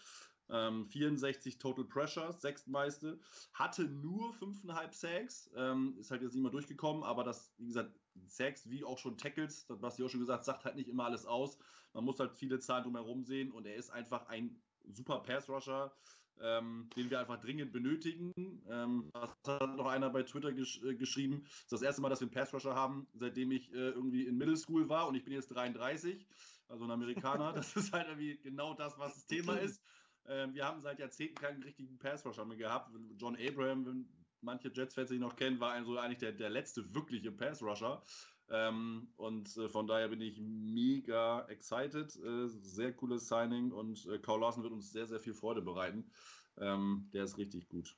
[0.49, 3.17] 64 ähm, Total Pressure, sechstmeiste,
[3.53, 7.97] hatte nur 5,5 Sacks, ähm, ist halt jetzt nicht mehr durchgekommen, aber das, wie gesagt,
[8.27, 11.57] Sacks wie auch schon Tackles, das was schon gesagt, sagt halt nicht immer alles aus.
[11.93, 14.61] Man muss halt viele Zahlen drumherum sehen und er ist einfach ein
[14.91, 15.95] super Pass-Rusher,
[16.41, 18.33] ähm, den wir einfach dringend benötigen.
[18.67, 21.43] Ähm, das hat noch einer bei Twitter gesch äh, geschrieben.
[21.43, 24.37] Das ist das erste Mal, dass wir einen Pass-Rusher haben, seitdem ich äh, irgendwie in
[24.37, 26.27] Middle School war und ich bin jetzt 33,
[26.67, 27.53] also ein Amerikaner.
[27.53, 29.81] das ist halt irgendwie genau das, was das Thema ist.
[30.25, 32.91] Ähm, wir haben seit Jahrzehnten keinen richtigen Pass-Rusher mehr gehabt.
[33.17, 34.07] John Abraham,
[34.43, 38.03] manche Jets-Fans ihn noch kennen, war also eigentlich der, der letzte wirkliche Pass-Rusher.
[38.49, 42.15] Ähm, und äh, von daher bin ich mega excited.
[42.17, 46.11] Äh, sehr cooles Signing und äh, Carl Larsen wird uns sehr, sehr viel Freude bereiten.
[46.57, 47.97] Ähm, der ist richtig gut.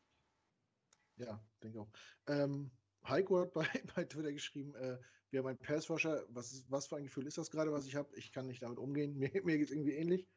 [1.18, 1.92] Ja, denke auch.
[2.28, 2.72] Ähm,
[3.08, 4.98] Heiko hat bei, bei Twitter geschrieben, äh,
[5.32, 6.26] wir haben einen Passrusher.
[6.30, 8.16] Was, was für ein Gefühl ist das gerade, was ich habe?
[8.16, 9.18] Ich kann nicht damit umgehen.
[9.18, 10.28] Mir, mir geht es irgendwie ähnlich.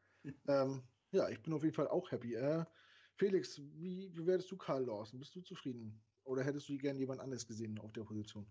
[0.49, 0.83] ähm,
[1.13, 2.35] ja, ich bin auf jeden Fall auch happy.
[2.35, 2.65] Äh,
[3.19, 5.19] Felix, wie bewertest du Karl Lawson?
[5.19, 6.01] Bist du zufrieden?
[6.23, 8.47] Oder hättest du gerne jemand anderes gesehen auf der Position?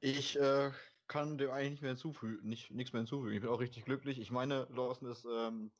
[0.00, 0.70] Ich äh,
[1.08, 3.34] kann dem eigentlich nicht mehr hinzufügen, nicht, nichts mehr hinzufügen.
[3.34, 4.20] Ich bin auch richtig glücklich.
[4.20, 5.72] Ich meine, Lawson ist ähm,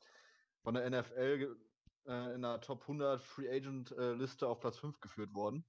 [0.65, 1.57] von der NFL
[2.07, 5.65] äh, in der Top 100 Free Agent äh, Liste auf Platz 5 geführt worden.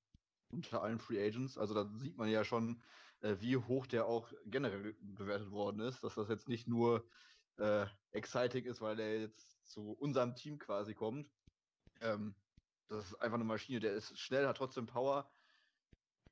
[0.52, 1.60] Unter allen Free Agents.
[1.60, 2.82] Also da sieht man ja schon,
[3.22, 6.04] äh, wie hoch der auch generell bewertet worden ist.
[6.04, 7.08] Dass das jetzt nicht nur
[7.58, 11.30] äh, exciting ist, weil der jetzt zu unserem Team quasi kommt.
[12.02, 12.34] Ähm,
[12.90, 13.80] das ist einfach eine Maschine.
[13.80, 15.30] Der ist schnell, hat trotzdem Power.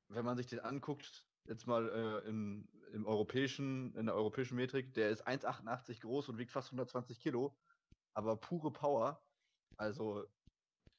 [0.07, 4.93] Wenn man sich den anguckt, jetzt mal äh, im, im europäischen, in der europäischen Metrik,
[4.93, 7.57] der ist 1,88 groß und wiegt fast 120 Kilo,
[8.13, 9.21] aber pure Power.
[9.77, 10.25] Also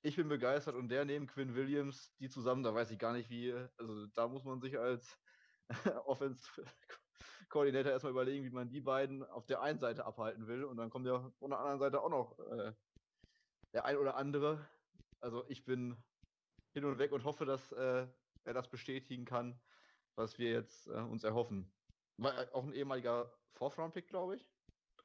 [0.03, 3.31] ich bin begeistert und der neben Quinn Williams, die zusammen, da weiß ich gar nicht
[3.31, 5.19] wie, also da muss man sich als
[6.05, 10.91] Offense-Koordinator erstmal überlegen, wie man die beiden auf der einen Seite abhalten will und dann
[10.91, 12.73] kommt ja von der anderen Seite auch noch äh,
[13.73, 14.65] der ein oder andere.
[15.21, 15.97] Also ich bin
[16.73, 18.07] hin und weg und hoffe, dass äh,
[18.45, 19.59] er das bestätigen kann,
[20.15, 21.73] was wir jetzt äh, uns erhoffen.
[22.19, 24.47] War auch ein ehemaliger Fourth-Round-Pick, glaube ich.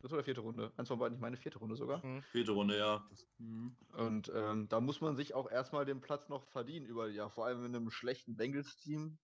[0.02, 0.72] Dritte oder vierte Runde?
[0.78, 2.06] Eins von beiden, ich meine vierte Runde sogar.
[2.06, 2.24] Mhm.
[2.24, 3.08] Vierte Runde, ja.
[3.38, 3.78] Mhm.
[3.94, 7.46] Und ähm, da muss man sich auch erstmal den Platz noch verdienen über ja, vor
[7.46, 9.18] allem in einem schlechten Bengals-Team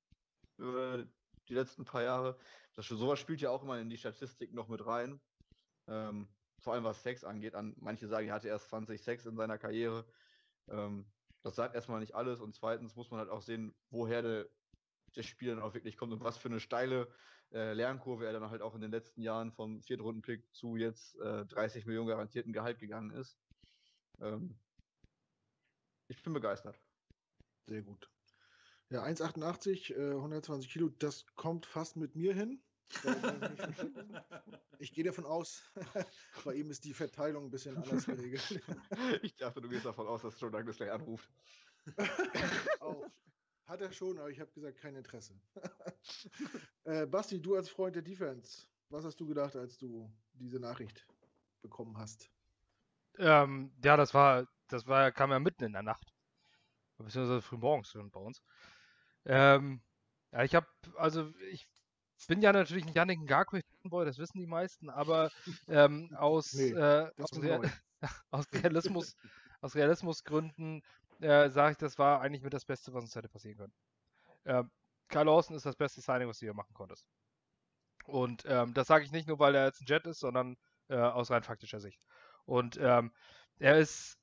[0.58, 1.06] über
[1.50, 2.38] die letzten paar Jahre.
[2.76, 5.20] Das sowas spielt ja auch immer in die Statistik noch mit rein.
[5.88, 6.28] Ähm,
[6.60, 7.56] vor allem was Sex angeht.
[7.56, 10.06] An, manche sagen, er hatte erst 20 Sex in seiner Karriere.
[10.70, 11.06] Ähm,
[11.44, 14.50] das sagt erstmal nicht alles und zweitens muss man halt auch sehen, woher der,
[15.16, 17.08] der Spiel dann auch wirklich kommt und was für eine steile
[17.54, 21.46] äh, Lernkurve er dann halt auch in den letzten Jahren vom Viertrunden-Pick zu jetzt äh,
[21.46, 23.40] 30 Millionen garantierten Gehalt gegangen ist.
[24.20, 24.60] Ähm,
[26.10, 26.80] ich bin begeistert.
[27.68, 28.10] Sehr gut.
[28.90, 32.62] Ja, 1,88, äh, 120 Kilo, das kommt fast mit mir hin.
[34.80, 35.64] ich gehe davon aus,
[36.46, 38.62] bei ihm ist die Verteilung ein bisschen anders geregelt.
[39.22, 41.30] ich dachte, du gehst davon aus, dass Joe Douglas gleich anruft.
[42.80, 43.06] Auch.
[43.66, 45.34] Hat er schon, aber ich habe gesagt, kein Interesse.
[46.86, 51.06] äh, Basti, du als Freund der Defense, was hast du gedacht, als du diese Nachricht
[51.62, 52.30] bekommen hast?
[53.18, 56.14] Ähm, ja, das war, das war, kam ja mitten in der Nacht.
[56.98, 58.42] Beziehungsweise früh morgens schon bei uns.
[59.26, 59.82] Ähm,
[60.32, 61.68] ja, ich habe, also ich
[62.26, 65.30] bin ja natürlich ein Yannick Ngakwe-Fanboy, das wissen die meisten, aber
[65.68, 67.72] ähm, aus, nee, äh, aus, Real
[68.32, 69.16] aus, Realismus,
[69.62, 70.84] aus Realismusgründen
[71.22, 73.74] äh, sage ich, das war eigentlich mit das Beste, was uns hätte passieren können.
[74.46, 74.72] Ähm,
[75.10, 77.08] Karl Lawson ist das beste Signing, was du hier machen konntest.
[78.06, 80.58] Und ähm, das sage ich nicht nur, weil er jetzt ein Jet ist, sondern
[80.90, 82.02] äh, aus rein faktischer Sicht.
[82.46, 83.12] Und ähm,
[83.60, 84.18] er ist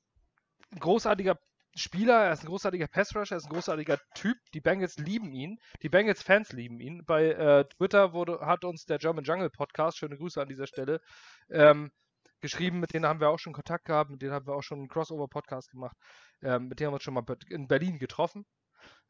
[0.71, 1.39] ein großartiger
[1.77, 4.37] Spieler, er ist ein großartiger Passrusher, er ist ein großartiger Typ.
[4.53, 7.03] Die Bengals lieben ihn, die Bengals-Fans lieben ihn.
[7.05, 11.01] Bei äh, Twitter wurde, hat uns der German Jungle Podcast, schöne Grüße an dieser Stelle,
[11.49, 11.91] ähm,
[12.39, 14.79] geschrieben, mit denen haben wir auch schon Kontakt gehabt, mit denen haben wir auch schon
[14.79, 15.97] einen Crossover-Podcast gemacht.
[16.41, 18.45] Ähm, mit denen haben wir uns schon mal in Berlin getroffen,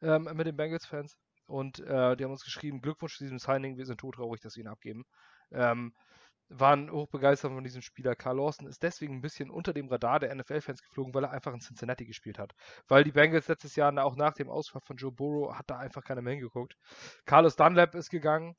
[0.02, 1.16] ähm, mit den Bengals-Fans.
[1.46, 4.64] Und äh, die haben uns geschrieben, Glückwunsch zu diesem Signing, wir sind todtraurig, dass wir
[4.64, 5.04] ihn abgeben.
[5.52, 5.92] Ähm,
[6.48, 8.14] waren hochbegeistert von diesem Spieler.
[8.14, 11.52] Carl Lawson ist deswegen ein bisschen unter dem Radar der NFL-Fans geflogen, weil er einfach
[11.52, 12.54] in Cincinnati gespielt hat.
[12.88, 16.04] Weil die Bengals letztes Jahr, auch nach dem Ausfall von Joe Burrow, hat da einfach
[16.04, 16.76] keiner mehr hingeguckt.
[17.24, 18.54] Carlos Dunlap ist gegangen.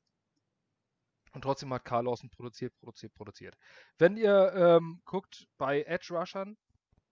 [1.32, 3.56] Und trotzdem hat Carl Lawson produziert, produziert, produziert.
[3.98, 6.56] Wenn ihr ähm, guckt bei Edge Rushern,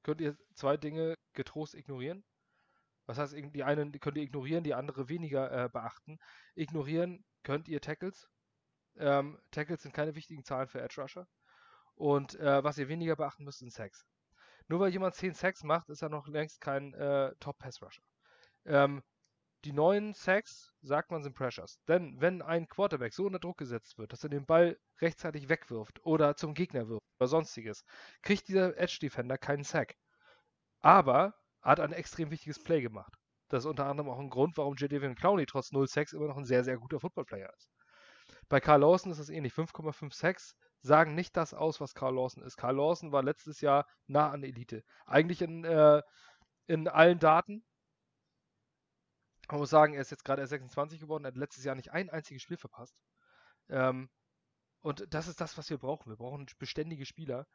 [0.02, 2.24] könnt ihr zwei Dinge getrost ignorieren.
[3.06, 6.18] Was heißt, die eine könnt ihr ignorieren, die andere weniger äh, beachten.
[6.54, 8.28] Ignorieren könnt ihr Tackles,
[8.98, 11.26] ähm, Tackles sind keine wichtigen Zahlen für Edge Rusher.
[11.94, 14.06] Und äh, was ihr weniger beachten müsst, sind Sacks.
[14.68, 18.02] Nur weil jemand 10 Sacks macht, ist er noch längst kein äh, Top-Pass-Rusher.
[18.64, 19.02] Ähm,
[19.64, 21.80] die neuen Sacks, sagt man, sind Pressures.
[21.88, 26.04] Denn wenn ein Quarterback so unter Druck gesetzt wird, dass er den Ball rechtzeitig wegwirft
[26.04, 27.84] oder zum Gegner wirft oder sonstiges,
[28.22, 29.96] kriegt dieser Edge-Defender keinen Sack.
[30.80, 33.12] Aber hat ein extrem wichtiges Play gemacht.
[33.48, 35.16] Das ist unter anderem auch ein Grund, warum J.
[35.16, 37.68] Clowney trotz 0 Sacks immer noch ein sehr, sehr guter Footballplayer ist.
[38.48, 39.52] Bei Carl Lawson ist es ähnlich.
[39.52, 42.56] 5,56 sagen nicht das aus, was Carl Lawson ist.
[42.56, 44.84] Carl Lawson war letztes Jahr nah an Elite.
[45.04, 46.02] Eigentlich in, äh,
[46.66, 47.64] in allen Daten.
[49.48, 51.92] Man muss sagen, er ist jetzt gerade erst 26 geworden, er hat letztes Jahr nicht
[51.92, 52.96] ein einziges Spiel verpasst.
[53.68, 54.10] Ähm,
[54.80, 56.10] und das ist das, was wir brauchen.
[56.10, 57.46] Wir brauchen beständige Spieler.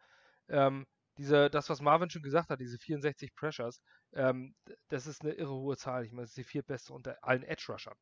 [0.48, 0.86] Ähm,
[1.18, 3.82] diese, das, was Marvin schon gesagt hat, diese 64 Pressures,
[4.14, 4.56] ähm,
[4.88, 6.06] das ist eine irre hohe Zahl.
[6.06, 7.96] Ich meine, das ist die viertbeste unter allen Edge-Rushern.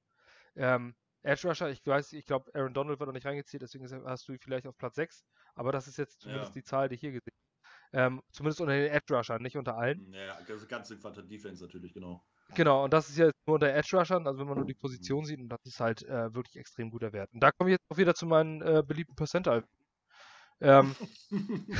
[0.55, 4.27] Ähm, Edge Rusher, ich weiß, ich glaube, Aaron Donald wird noch nicht reingezählt, deswegen hast
[4.27, 5.23] du vielleicht auf Platz 6,
[5.55, 6.61] aber das ist jetzt zumindest ja.
[6.61, 7.35] die Zahl, die ich hier gesehen
[7.91, 10.13] Ähm, zumindest unter den Edge Rushern, nicht unter allen.
[10.13, 12.23] Ja, das ganze Quantum Defense natürlich, genau.
[12.55, 15.25] Genau, und das ist jetzt nur unter Edge Rushern, also wenn man nur die Position
[15.25, 17.31] sieht, und das ist halt äh, wirklich extrem guter Wert.
[17.33, 19.63] Und da komme ich jetzt auch wieder zu meinen äh, beliebten Percentile.
[20.61, 20.95] Ähm,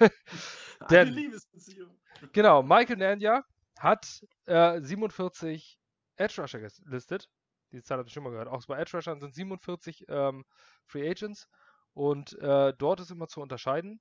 [0.90, 1.90] denn, Liebesbeziehung.
[2.32, 3.44] Genau, Michael Nanya
[3.78, 5.78] hat äh, 47
[6.16, 7.28] Edge Rusher gelistet.
[7.72, 8.48] Die Zahl habe ich schon mal gehört.
[8.48, 10.44] Auch bei Edge Rushern sind 47 ähm,
[10.86, 11.48] Free Agents.
[11.92, 14.00] Und äh, dort ist immer zu unterscheiden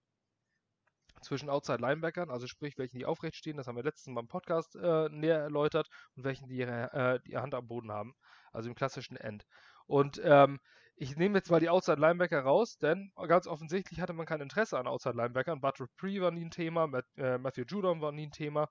[1.22, 4.28] zwischen Outside Linebackern, also sprich, welchen die aufrecht stehen, das haben wir letztens Mal im
[4.28, 8.13] Podcast äh, näher erläutert, und welchen die ihre, äh, die Hand am Boden haben,
[8.51, 9.45] also im klassischen End.
[9.88, 10.59] Und ähm,
[10.95, 14.78] ich nehme jetzt mal die Outside Linebacker raus, denn ganz offensichtlich hatte man kein Interesse
[14.78, 15.59] an Outside Linebackern.
[15.59, 18.70] Butler Pre war nie ein Thema, Matt, äh, Matthew Judon war nie ein Thema,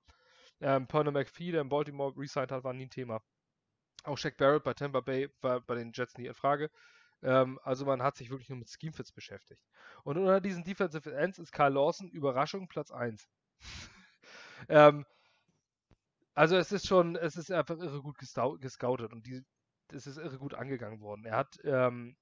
[0.60, 3.20] ähm, Pernell McPhee, der in Baltimore resigned hat, war nie ein Thema.
[4.04, 6.70] Auch Shaq Barrett bei Tampa Bay war bei den Jets nie in Frage.
[7.22, 9.62] Ähm, also man hat sich wirklich nur mit Schemefits beschäftigt.
[10.04, 13.26] Und unter diesen Defensive Ends ist Karl Lawson Überraschung Platz 1.
[14.68, 15.06] ähm,
[16.34, 19.42] also es ist schon, es ist einfach irre gut gescoutet und die,
[19.92, 21.24] es ist irre gut angegangen worden.
[21.24, 22.16] Er hat ähm,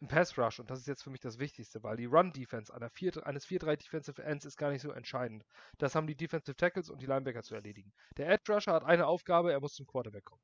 [0.00, 2.72] einen Pass Rush und das ist jetzt für mich das Wichtigste, weil die Run Defense
[2.72, 5.44] einer 4, eines 4-3 Defensive Ends ist gar nicht so entscheidend.
[5.78, 7.92] Das haben die Defensive Tackles und die Linebacker zu erledigen.
[8.16, 10.42] Der Edge Rusher hat eine Aufgabe, er muss zum Quarterback kommen.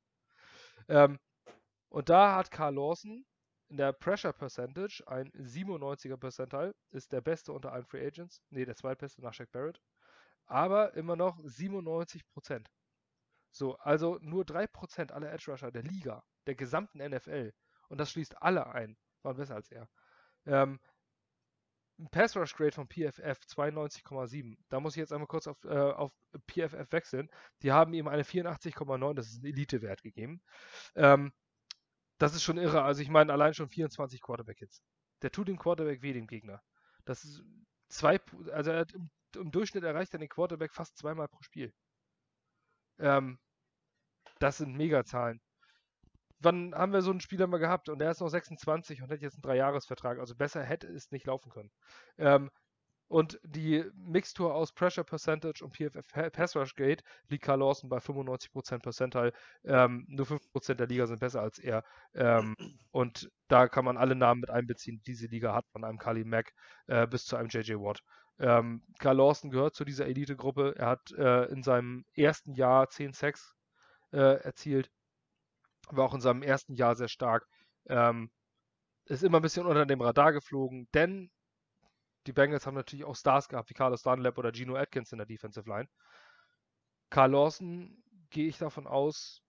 [0.87, 1.19] Ähm,
[1.89, 3.25] und da hat Carl Lawson
[3.69, 8.41] in der Pressure Percentage ein 97er Percentile, ist der beste unter allen Free Agents.
[8.49, 9.81] Ne, der zweitbeste nach Shaq Barrett.
[10.45, 12.65] Aber immer noch 97%.
[13.51, 17.53] So, also nur 3% aller Edge Rusher der Liga, der gesamten NFL,
[17.89, 19.89] und das schließt alle ein, waren besser als er.
[20.45, 20.79] Ähm,
[22.01, 24.57] ein Pass Rush Grade von PFF 92,7.
[24.69, 26.11] Da muss ich jetzt einmal kurz auf, äh, auf
[26.47, 27.29] PFF wechseln.
[27.61, 30.41] Die haben ihm eine 84,9, das ist ein Elite-Wert gegeben.
[30.95, 31.31] Ähm,
[32.17, 32.83] das ist schon irre.
[32.83, 34.81] Also ich meine, allein schon 24 Quarterback-Hits.
[35.21, 36.61] Der tut dem Quarterback weh, dem Gegner.
[37.05, 37.43] Das ist
[37.89, 38.19] zwei,
[38.51, 41.73] also hat im, im Durchschnitt erreicht er den Quarterback fast zweimal pro Spiel.
[42.99, 43.39] Ähm,
[44.39, 45.39] das sind Megazahlen.
[46.41, 49.21] Wann haben wir so einen Spieler mal gehabt und der ist noch 26 und hat
[49.21, 50.19] jetzt einen Dreijahresvertrag?
[50.19, 51.71] Also besser hätte es nicht laufen können.
[52.17, 52.49] Ähm,
[53.11, 57.97] und die Mixtur aus Pressure Percentage und PFF Pass Rush Gate liegt Carl Lawson bei
[57.97, 59.33] 95% Percentile.
[59.65, 61.83] Ähm, nur 5% der Liga sind besser als er.
[62.13, 62.55] Ähm,
[62.91, 66.23] und da kann man alle Namen mit einbeziehen, die diese Liga hat, von einem Kali
[66.23, 66.53] Mack
[66.87, 67.99] äh, bis zu einem JJ Watt.
[68.39, 70.75] Ähm, Carl Lawson gehört zu dieser Elite-Gruppe.
[70.77, 73.57] Er hat äh, in seinem ersten Jahr 10 Sacks
[74.13, 74.89] äh, erzielt.
[75.97, 77.45] War auch in seinem ersten Jahr sehr stark.
[77.87, 78.31] Ähm,
[79.05, 81.31] ist immer ein bisschen unter dem Radar geflogen, denn
[82.27, 85.27] die Bengals haben natürlich auch Stars gehabt, wie Carlos Dunlap oder Gino Atkins in der
[85.27, 85.87] Defensive Line.
[87.09, 89.41] Carl Lawson, gehe ich davon aus,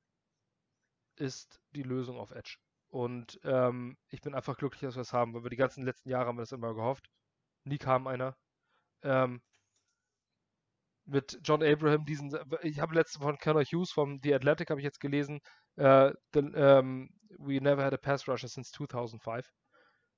[1.17, 2.57] ist die Lösung auf Edge.
[2.89, 6.11] Und ähm, ich bin einfach glücklich, dass wir es haben, weil wir die ganzen letzten
[6.11, 7.09] Jahre haben wir das immer gehofft.
[7.65, 8.37] Nie kam einer.
[9.03, 9.41] Ähm,
[11.05, 14.85] mit John Abraham, diesen, ich habe letztens von Connor Hughes vom The Athletic habe ich
[14.85, 15.41] jetzt gelesen,
[15.79, 17.09] uh, the, um,
[17.39, 19.51] we never had a pass rusher since 2005.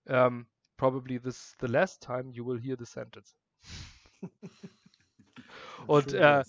[0.09, 0.47] Um,
[0.77, 3.35] probably this the last time you will hear the sentence.
[5.87, 6.43] Und äh,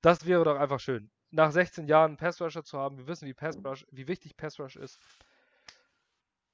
[0.00, 1.10] das wäre doch einfach schön.
[1.30, 4.58] Nach 16 Jahren Pass Rusher zu haben, wir wissen, wie, Pass Rush, wie wichtig Pass
[4.58, 4.98] Rush ist.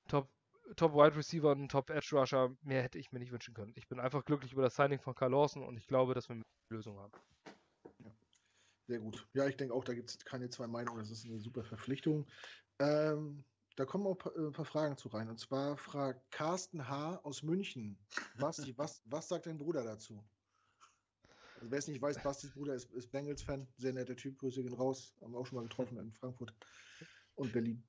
[0.08, 0.28] Top,
[0.76, 3.72] Top Wide Receiver und Top Edge Rusher, mehr hätte ich mir nicht wünschen können.
[3.76, 6.34] Ich bin einfach glücklich über das Signing von Carl Lawson und ich glaube, dass wir
[6.34, 7.12] eine Lösung haben.
[8.86, 9.26] Sehr gut.
[9.32, 10.98] Ja, ich denke auch, da gibt es keine zwei Meinungen.
[10.98, 12.26] Das ist eine super Verpflichtung.
[12.78, 13.44] Ähm,
[13.76, 15.28] da kommen auch äh, ein paar Fragen zu rein.
[15.28, 17.20] Und zwar fragt Carsten H.
[17.22, 17.98] aus München.
[18.38, 20.22] Basti, was, was sagt dein Bruder dazu?
[21.56, 23.66] Also wer es nicht weiß, Bastis Bruder ist, ist Bengals-Fan.
[23.78, 24.38] Sehr netter Typ.
[24.38, 25.14] Grüße gehen raus.
[25.22, 26.52] Haben wir auch schon mal getroffen in Frankfurt
[27.36, 27.82] und Berlin.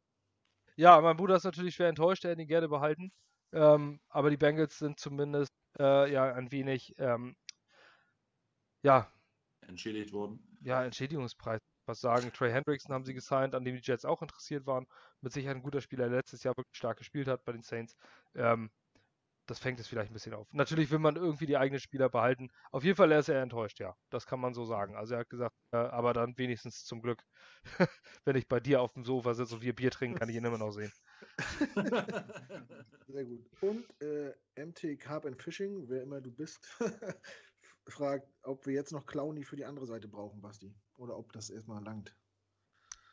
[0.78, 2.24] Ja, mein Bruder ist natürlich schwer enttäuscht.
[2.24, 3.12] Er hätte ihn gerne behalten.
[3.52, 7.36] Ähm, aber die Bengals sind zumindest äh, ja ein wenig ähm,
[8.82, 9.12] ja
[9.68, 10.55] entschädigt worden.
[10.66, 12.32] Ja, Entschädigungspreis was sagen.
[12.34, 14.88] Trey Hendrickson haben sie gesigned, an dem die Jets auch interessiert waren.
[15.22, 17.96] Mit Sicherheit ein guter Spieler, der letztes Jahr wirklich stark gespielt hat bei den Saints.
[18.34, 18.72] Ähm,
[19.46, 20.48] das fängt es vielleicht ein bisschen auf.
[20.54, 22.50] Natürlich will man irgendwie die eigenen Spieler behalten.
[22.72, 23.94] Auf jeden Fall er ist er enttäuscht, ja.
[24.10, 24.96] Das kann man so sagen.
[24.96, 27.22] Also er hat gesagt, äh, aber dann wenigstens zum Glück,
[28.26, 30.46] wenn ich bei dir auf dem Sofa sitze und wir Bier trinken, kann ich ihn
[30.46, 30.92] immer noch sehen.
[33.08, 33.46] Sehr gut.
[33.62, 36.68] Und äh, MT Carp and Fishing, wer immer du bist,
[37.88, 40.74] fragt, ob wir jetzt noch Clowny für die andere Seite brauchen, Basti.
[40.98, 42.16] Oder ob das erstmal langt.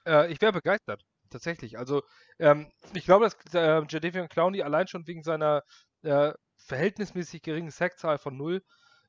[0.07, 1.79] Äh, ich wäre begeistert, tatsächlich.
[1.79, 2.03] Also,
[2.39, 5.63] ähm, ich glaube, dass äh, Jadavion Clowney allein schon wegen seiner
[6.03, 8.63] äh, verhältnismäßig geringen Sackzahl von null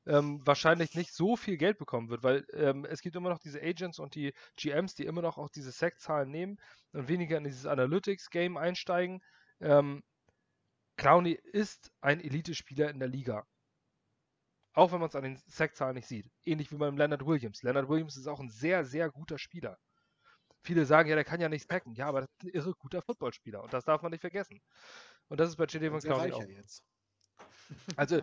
[0.06, 3.62] ähm, wahrscheinlich nicht so viel Geld bekommen wird, weil ähm, es gibt immer noch diese
[3.62, 6.58] Agents und die GMs, die immer noch auch diese Sackzahlen nehmen
[6.92, 9.22] und weniger in dieses Analytics-Game einsteigen.
[9.60, 10.02] Ähm,
[10.96, 13.46] Clowney ist ein Elite-Spieler in der Liga.
[14.74, 16.30] Auch wenn man es an den Sackzahlen nicht sieht.
[16.44, 17.62] Ähnlich wie beim Leonard Williams.
[17.62, 19.78] Leonard Williams ist auch ein sehr, sehr guter Spieler.
[20.62, 21.94] Viele sagen, ja, der kann ja nicht sacken.
[21.94, 23.62] Ja, aber das ist ein irre guter Footballspieler.
[23.62, 24.60] Und das darf man nicht vergessen.
[25.28, 26.42] Und das ist bei Jadavion Clowney auch.
[26.42, 26.82] Jetzt.
[27.96, 28.20] Also,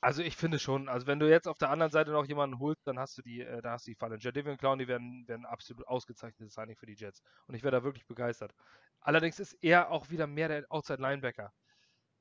[0.00, 2.84] also ich finde schon, also wenn du jetzt auf der anderen Seite noch jemanden holst,
[2.86, 4.18] dann hast du die, äh, da hast du die Falle.
[4.18, 7.22] Jadavion Clowney werden, werden absolut ausgezeichnetes Signing für die Jets.
[7.46, 8.52] Und ich wäre da wirklich begeistert.
[9.00, 11.52] Allerdings ist er auch wieder mehr der Outside Linebacker.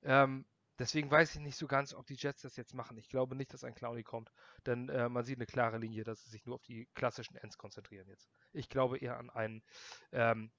[0.04, 0.45] Ähm,
[0.82, 2.98] deswegen weiß ich nicht so ganz, ob die Jets das jetzt machen.
[2.98, 4.32] Ich glaube nicht, dass ein Clowney kommt,
[4.66, 7.58] denn äh, man sieht eine klare Linie, dass sie sich nur auf die klassischen Ends
[7.58, 8.30] konzentrieren jetzt.
[8.52, 9.64] Ich glaube eher an einen,
[10.12, 10.52] ähm,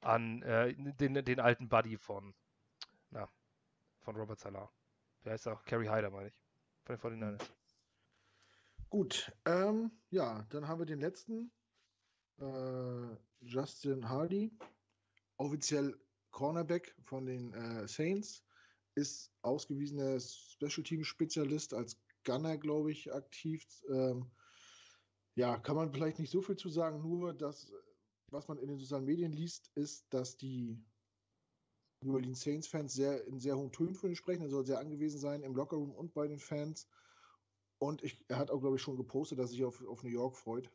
[0.00, 2.34] an äh, den, den alten Buddy von,
[3.10, 3.28] na,
[4.00, 4.70] von Robert Salah.
[5.22, 5.64] Wer heißt auch?
[5.64, 6.34] Kerry Hyder, meine ich.
[6.84, 7.50] Von den 49ers.
[8.88, 11.52] Gut, ähm, ja, dann haben wir den letzten.
[12.38, 14.52] Äh, Justin Hardy,
[15.36, 15.98] offiziell
[16.30, 18.44] Cornerback von den äh, Saints,
[19.00, 23.64] ist ausgewiesener Special Team Spezialist als Gunner, glaube ich, aktiv.
[23.88, 24.30] Ähm,
[25.34, 27.72] ja, kann man vielleicht nicht so viel zu sagen, nur dass,
[28.30, 30.78] was man in den sozialen Medien liest, ist, dass die
[32.02, 34.42] New Orleans Saints-Fans sehr, in sehr hohen Tönen von ihm sprechen.
[34.42, 36.88] Er soll sehr angewiesen sein im Lockerroom und bei den Fans.
[37.78, 40.10] Und ich, er hat auch, glaube ich, schon gepostet, dass er sich auf, auf New
[40.10, 40.70] York freut.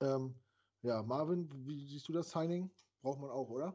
[0.00, 0.34] Ähm,
[0.82, 2.70] ja, Marvin, wie siehst du das Signing?
[3.02, 3.74] Braucht man auch, oder?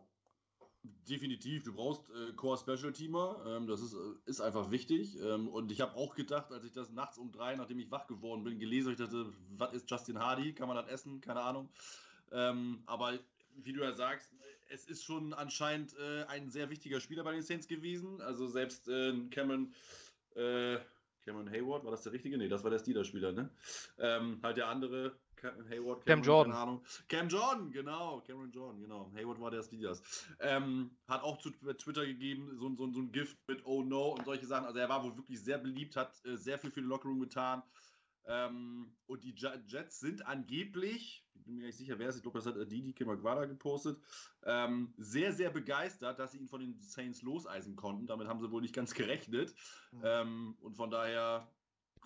[0.84, 5.18] Definitiv, du brauchst äh, Core Special Teamer, ähm, das ist, äh, ist einfach wichtig.
[5.22, 8.06] Ähm, und ich habe auch gedacht, als ich das nachts um drei, nachdem ich wach
[8.06, 10.54] geworden bin, gelesen habe, ich dachte, was ist Justin Hardy?
[10.54, 11.22] Kann man das essen?
[11.22, 11.70] Keine Ahnung.
[12.34, 13.18] Ähm, aber
[13.56, 14.34] wie du ja sagst,
[14.70, 18.20] es ist schon anscheinend äh, ein sehr wichtiger Spieler bei den Saints gewesen.
[18.22, 19.74] Also selbst äh, Cameron,
[20.36, 20.80] äh,
[21.24, 22.38] Cameron Hayward, war das der richtige?
[22.38, 23.50] Nee, das war der Steelers-Spieler, ne?
[24.00, 26.52] Ähm, halt der andere, Cam Hayward, Cameron, Cam Jordan.
[26.54, 26.82] Keine Ahnung.
[27.10, 28.22] Cam Jordan, genau.
[28.22, 29.12] Cameron Jordan, genau.
[29.14, 30.02] Hayward war der Steelers.
[30.40, 34.24] Ähm, hat auch zu Twitter gegeben, so, so, so ein Gift mit Oh No und
[34.26, 34.66] solche Sachen.
[34.66, 37.62] Also er war wohl wirklich sehr beliebt, hat äh, sehr viel für den Lockerroom getan.
[38.26, 42.24] Ähm, und die Jets sind angeblich, ich bin mir nicht sicher, wer es ist, ich
[42.24, 44.00] glaube, das hat Didi Kimagwada gepostet,
[44.44, 48.08] ähm, sehr, sehr begeistert, dass sie ihn von den Saints loseisen konnten.
[48.08, 49.54] Damit haben sie wohl nicht ganz gerechnet.
[49.92, 50.02] Mhm.
[50.06, 51.52] Ähm, und von daher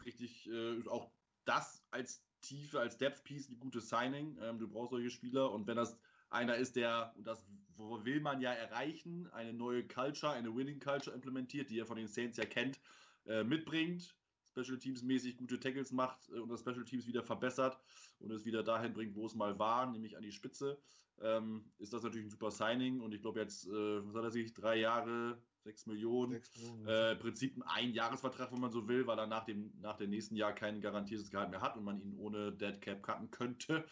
[0.06, 1.12] richtig äh, auch
[1.46, 4.38] das als Tiefe, als Depth Piece ein gutes Signing.
[4.42, 5.98] Ähm, du brauchst solche Spieler und wenn das
[6.30, 7.46] einer ist, der, und das
[7.78, 12.08] will man ja erreichen, eine neue Culture, eine Winning Culture implementiert, die er von den
[12.08, 12.80] Saints ja kennt,
[13.26, 14.16] äh, mitbringt,
[14.58, 17.78] Special Teams mäßig gute Tackles macht äh, und das Special Teams wieder verbessert
[18.20, 20.80] und es wieder dahin bringt, wo es mal war, nämlich an die Spitze,
[21.20, 24.32] ähm, ist das natürlich ein super Signing und ich glaube jetzt, äh, was hat er
[24.32, 29.08] sich, drei Jahre, sechs Millionen, sechs Millionen äh, Prinzip ein Jahresvertrag, wenn man so will,
[29.08, 32.00] weil er nach dem, nach dem nächsten Jahr kein garantiertes Gehalt mehr hat und man
[32.00, 33.86] ihn ohne Dead Cap cutten könnte.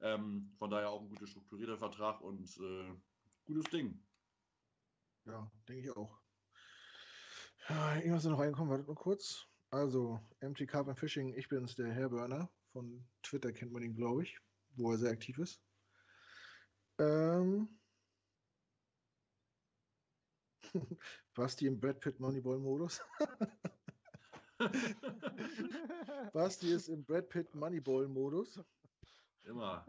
[0.00, 2.92] Ähm, von daher auch ein guter strukturierter Vertrag und äh,
[3.44, 4.02] gutes Ding.
[5.24, 6.20] Ja, denke ich auch.
[7.68, 9.51] Ja, irgendwas noch reinkommen, wartet nur kurz.
[9.72, 12.50] Also, MT Carbon Fishing, ich bin's, der Herr Burner.
[12.72, 14.38] Von Twitter kennt man ihn, glaube ich,
[14.76, 15.62] wo er sehr aktiv ist.
[16.98, 17.80] Ähm.
[21.34, 23.00] Basti im Brad Pitt Moneyball-Modus.
[26.34, 28.62] Basti ist im Brad Pitt Moneyball-Modus.
[29.44, 29.86] Immer.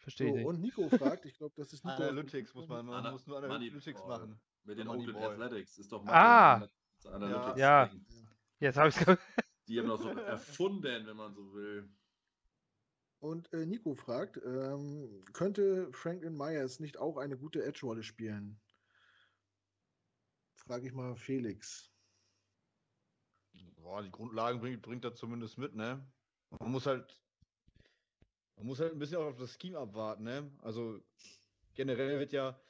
[0.00, 2.02] Verstehe so, Und Nico fragt, ich glaube, das ist Nico.
[2.02, 4.38] Analytics muss man, man muss nur Analytics machen.
[4.64, 6.12] Mit den Oakland Athletics ist doch mal.
[6.12, 6.68] Ah!
[7.06, 7.90] Analytics ja.
[8.58, 9.06] Jetzt habe ich es
[9.68, 11.88] Die haben das so erfunden, wenn man so will.
[13.20, 18.60] Und äh, Nico fragt, ähm, könnte Franklin Myers nicht auch eine gute Edge-Rolle spielen?
[20.56, 21.92] Frage ich mal Felix.
[23.76, 26.04] Boah, die Grundlagen bringt, bringt er zumindest mit, ne?
[26.50, 27.20] Man muss halt,
[28.56, 30.50] man muss halt ein bisschen auch auf das Scheme abwarten, ne?
[30.62, 31.00] Also
[31.74, 32.60] generell wird ja,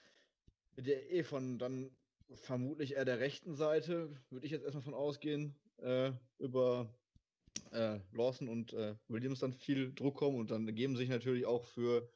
[0.75, 1.91] wird ja eh von dann
[2.35, 6.93] vermutlich eher der rechten Seite, würde ich jetzt erstmal von ausgehen, äh, über
[7.73, 11.65] äh, Lawson und äh, Williams dann viel Druck kommen und dann geben sich natürlich auch
[11.65, 12.09] für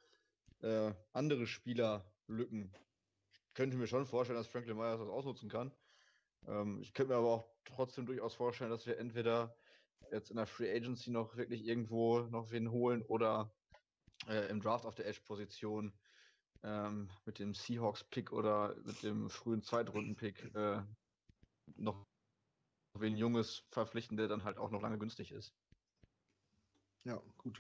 [0.63, 2.73] äh, andere Spieler Lücken.
[3.33, 5.73] Ich könnte mir schon vorstellen, dass Franklin Myers das ausnutzen kann.
[6.47, 9.57] Ähm, ich könnte mir aber auch trotzdem durchaus vorstellen, dass wir entweder
[10.11, 13.53] jetzt in der Free Agency noch wirklich irgendwo noch wen holen oder
[14.29, 15.93] äh, im Draft auf der Edge-Position
[16.63, 20.83] ähm, mit dem Seahawks-Pick oder mit dem frühen Zweitrunden-Pick äh,
[21.77, 22.07] noch
[22.95, 25.55] wen Junges verpflichten, der dann halt auch noch lange günstig ist.
[27.05, 27.59] Ja, gut.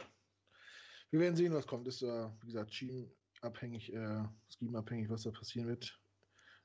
[1.10, 1.86] Wir werden sehen, was kommt.
[1.86, 6.00] Ist, äh, wie gesagt, Scheme-abhängig, äh, Scheme-abhängig, was da passieren wird.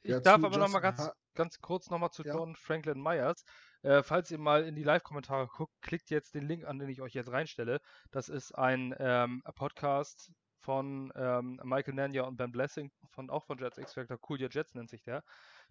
[0.03, 2.33] Ich ja, darf aber noch mal ganz, ganz kurz noch mal zu ja.
[2.33, 3.43] John Franklin Myers.
[3.83, 7.01] Äh, falls ihr mal in die Live-Kommentare guckt, klickt jetzt den Link an, den ich
[7.01, 7.81] euch jetzt reinstelle.
[8.09, 10.31] Das ist ein ähm, Podcast
[10.61, 14.17] von ähm, Michael Nanya und Ben Blessing, von, auch von Jets X Factor.
[14.29, 15.23] Cool Your Jets nennt sich der.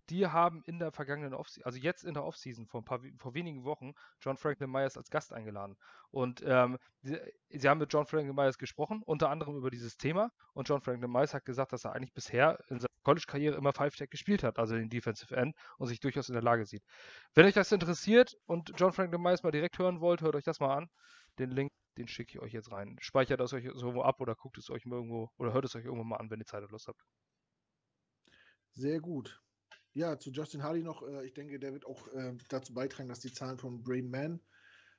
[0.08, 3.64] die haben in der vergangenen Offseason, also jetzt in der Offseason, vor, paar, vor wenigen
[3.64, 5.76] Wochen, John Franklin Myers als Gast eingeladen.
[6.10, 7.18] Und ähm, sie,
[7.48, 10.32] sie, haben mit John Franklin Myers gesprochen, unter anderem über dieses Thema.
[10.52, 14.10] Und John Franklin Myers hat gesagt, dass er eigentlich bisher in seiner College-Karriere immer Five-Tech
[14.10, 16.82] gespielt hat, also den Defensive End, und sich durchaus in der Lage sieht.
[17.34, 20.60] Wenn euch das interessiert und John Franklin Myers mal direkt hören wollt, hört euch das
[20.60, 20.90] mal an.
[21.40, 22.98] Den Link, den schicke ich euch jetzt rein.
[23.00, 26.04] Speichert das euch irgendwo ab oder guckt es euch irgendwo oder hört es euch irgendwo
[26.04, 27.02] mal an, wenn ihr Zeit und Lust habt.
[28.72, 29.42] Sehr gut.
[29.94, 31.02] Ja, zu Justin Hardy noch.
[31.02, 34.34] Äh, ich denke, der wird auch äh, dazu beitragen, dass die Zahlen von Brain Man
[34.34, 34.40] ein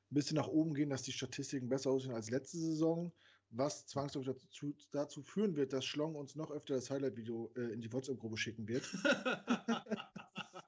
[0.10, 3.14] bisschen nach oben gehen, dass die Statistiken besser aussehen als letzte Saison,
[3.52, 7.82] was zwangsläufig dazu, dazu führen wird, dass Schlong uns noch öfter das Highlight-Video äh, in
[7.82, 8.84] die WhatsApp-Gruppe schicken wird.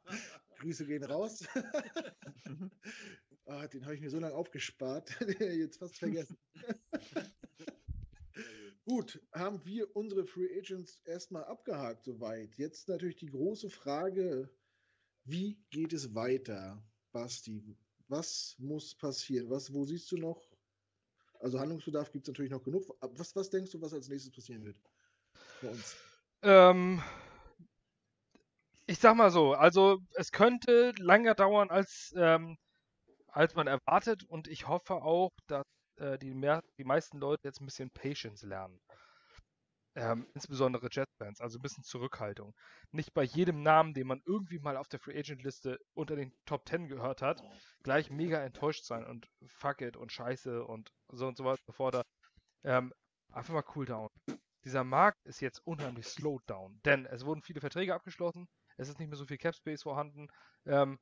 [0.60, 1.44] Grüße gehen raus.
[3.46, 6.38] oh, den habe ich mir so lange aufgespart, jetzt fast vergessen.
[8.86, 12.54] Gut, haben wir unsere Free Agents erstmal abgehakt soweit.
[12.56, 14.50] Jetzt natürlich die große Frage,
[15.24, 16.84] wie geht es weiter,
[17.14, 17.78] Basti?
[18.10, 19.50] Was muss passieren?
[19.50, 20.42] Was, wo siehst du noch?
[21.40, 22.84] Also Handlungsbedarf gibt es natürlich noch genug.
[23.00, 24.78] Was, was denkst du, was als nächstes passieren wird
[25.62, 25.96] bei uns?
[26.42, 27.02] Ähm,
[28.86, 32.58] ich sag mal so, also es könnte länger dauern, als, ähm,
[33.34, 35.64] als man erwartet und ich hoffe auch, dass
[35.98, 38.80] äh, die, mehr, die meisten Leute jetzt ein bisschen Patience lernen.
[39.96, 42.56] Ähm, insbesondere Jets-Fans, also ein bisschen Zurückhaltung.
[42.92, 46.68] Nicht bei jedem Namen, den man irgendwie mal auf der Free Agent-Liste unter den Top
[46.68, 47.44] 10 gehört hat,
[47.84, 51.74] gleich mega enttäuscht sein und fuck it und scheiße und so und so weiter so
[51.74, 52.02] fort.
[52.64, 52.92] Ähm,
[53.32, 54.10] einfach mal cool down.
[54.64, 58.98] Dieser Markt ist jetzt unheimlich slowed down, denn es wurden viele Verträge abgeschlossen, es ist
[58.98, 60.28] nicht mehr so viel Cap Space vorhanden.
[60.66, 60.98] Ähm,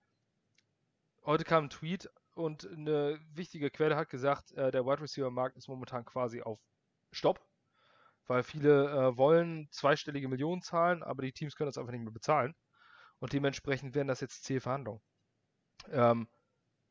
[1.23, 5.57] heute kam ein Tweet und eine wichtige Quelle hat gesagt, äh, der Wide Receiver Markt
[5.57, 6.59] ist momentan quasi auf
[7.11, 7.45] Stopp,
[8.27, 12.13] weil viele äh, wollen zweistellige Millionen zahlen, aber die Teams können das einfach nicht mehr
[12.13, 12.55] bezahlen.
[13.19, 15.01] Und dementsprechend werden das jetzt Zielverhandlungen.
[15.91, 16.27] Ähm,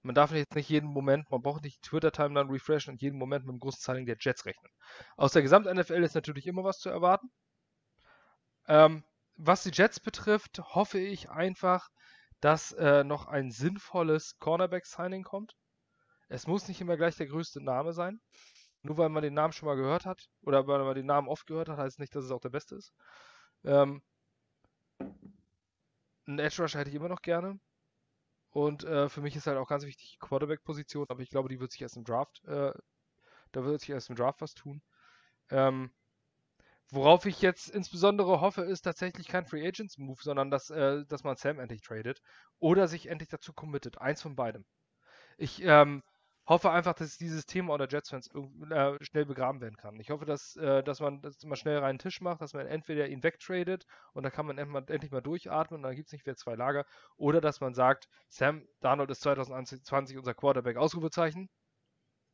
[0.03, 3.53] man darf jetzt nicht jeden Moment, man braucht nicht Twitter-Timeline refreshen und jeden Moment mit
[3.55, 4.71] dem großen Zahling der Jets rechnen.
[5.17, 7.31] Aus der Gesamt-NFL ist natürlich immer was zu erwarten.
[8.67, 9.05] Ähm,
[9.37, 11.89] was die Jets betrifft, hoffe ich einfach,
[12.41, 15.57] dass äh, noch ein sinnvolles Cornerback-Signing kommt.
[16.29, 18.21] Es muss nicht immer gleich der größte Name sein.
[18.83, 21.47] Nur weil man den Namen schon mal gehört hat oder weil man den Namen oft
[21.47, 22.95] gehört hat, heißt nicht, dass es auch der beste ist.
[23.65, 24.03] Ähm,
[26.27, 27.61] einen Edge Rush hätte ich immer noch gerne.
[28.51, 31.61] Und äh, für mich ist halt auch ganz wichtig die Quarterback-Position, aber ich glaube, die
[31.61, 32.73] wird sich erst im Draft, äh,
[33.53, 34.83] da wird sich erst im Draft was tun.
[35.51, 35.93] Ähm,
[36.93, 41.23] Worauf ich jetzt insbesondere hoffe, ist tatsächlich kein Free Agents Move, sondern dass, äh, dass
[41.25, 42.21] man Sam endlich tradet
[42.59, 43.99] oder sich endlich dazu committet.
[43.99, 44.65] Eins von beidem.
[45.39, 46.03] Ich ähm,
[46.47, 48.29] hoffe einfach, dass dieses Thema unter Jets-Fans
[48.71, 50.01] äh, schnell begraben werden kann.
[50.01, 53.07] Ich hoffe, dass, äh, dass man das mal schnell reinen Tisch macht, dass man entweder
[53.09, 56.37] ihn wegtradet und dann kann man endlich mal durchatmen und dann gibt es nicht mehr
[56.37, 56.85] zwei Lager.
[57.17, 61.49] Oder dass man sagt, Sam Darnold ist 2020 unser Quarterback, Ausrufezeichen.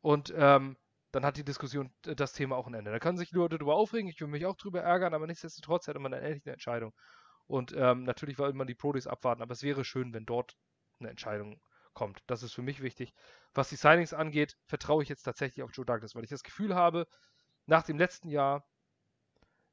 [0.01, 0.77] Und ähm,
[1.13, 2.91] dann hat die Diskussion äh, das Thema auch ein Ende.
[2.91, 5.99] Da können sich Leute darüber aufregen, ich würde mich auch darüber ärgern, aber nichtsdestotrotz hätte
[5.99, 6.93] man dann endlich eine Entscheidung.
[7.47, 10.57] Und ähm, natürlich wollte man die Prodis abwarten, aber es wäre schön, wenn dort
[10.99, 11.61] eine Entscheidung
[11.95, 12.21] kommt.
[12.27, 13.15] Das ist für mich wichtig.
[13.55, 16.75] Was die Signings angeht, vertraue ich jetzt tatsächlich auf Joe Douglas, weil ich das Gefühl
[16.75, 17.07] habe,
[17.67, 18.65] nach dem letzten Jahr,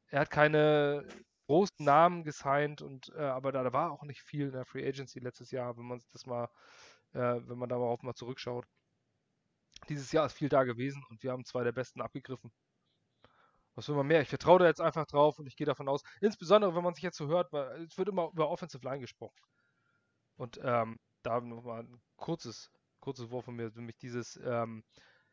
[0.08, 1.08] er hat keine
[1.48, 4.88] großen Namen gesigned und äh, aber da, da, war auch nicht viel in der Free
[4.88, 6.46] Agency letztes Jahr, wenn man das mal,
[7.14, 8.66] äh, wenn man darauf mal zurückschaut.
[9.90, 12.52] Dieses Jahr ist viel da gewesen und wir haben zwei der besten abgegriffen.
[13.76, 14.22] Was will man mehr?
[14.22, 17.04] Ich vertraue da jetzt einfach drauf und ich gehe davon aus, insbesondere wenn man sich
[17.04, 19.40] jetzt so hört, weil es wird immer über Offensive Line gesprochen.
[20.36, 22.70] Und ähm, da nochmal ein kurzes,
[23.00, 24.84] kurzes Wort von mir, nämlich dieses, ähm,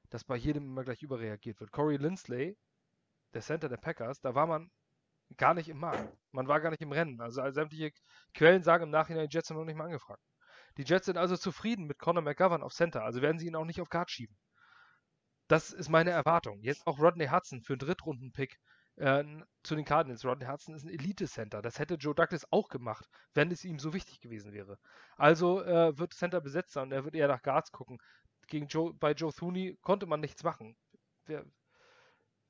[0.09, 1.73] dass bei jedem immer gleich überreagiert wird.
[1.73, 2.57] Corey Lindsley,
[3.35, 4.71] der Center der Packers, da war man
[5.37, 6.17] gar nicht im Markt.
[6.33, 7.21] Man war gar nicht im Rennen.
[7.21, 7.93] Also sämtliche
[8.35, 10.23] Quellen sagen im Nachhinein, die Jets haben noch nicht mal angefragt.
[10.77, 13.65] Die Jets sind also zufrieden mit Conor McGovern auf Center, also werden sie ihn auch
[13.65, 14.37] nicht auf Guard schieben.
[15.49, 16.61] Das ist meine Erwartung.
[16.61, 18.57] Jetzt auch Rodney Hudson für einen Drittrunden-Pick
[18.97, 19.25] äh,
[19.65, 20.25] zu den Cardinals.
[20.25, 21.61] Rodney Hudson ist ein Elite-Center.
[21.61, 24.79] Das hätte Joe Douglas auch gemacht, wenn es ihm so wichtig gewesen wäre.
[25.17, 27.99] Also äh, wird Center besetzt sein und er wird eher nach Guards gucken.
[28.47, 30.77] Gegen Joe, bei Joe Thuney konnte man nichts machen.
[31.27, 31.45] Der,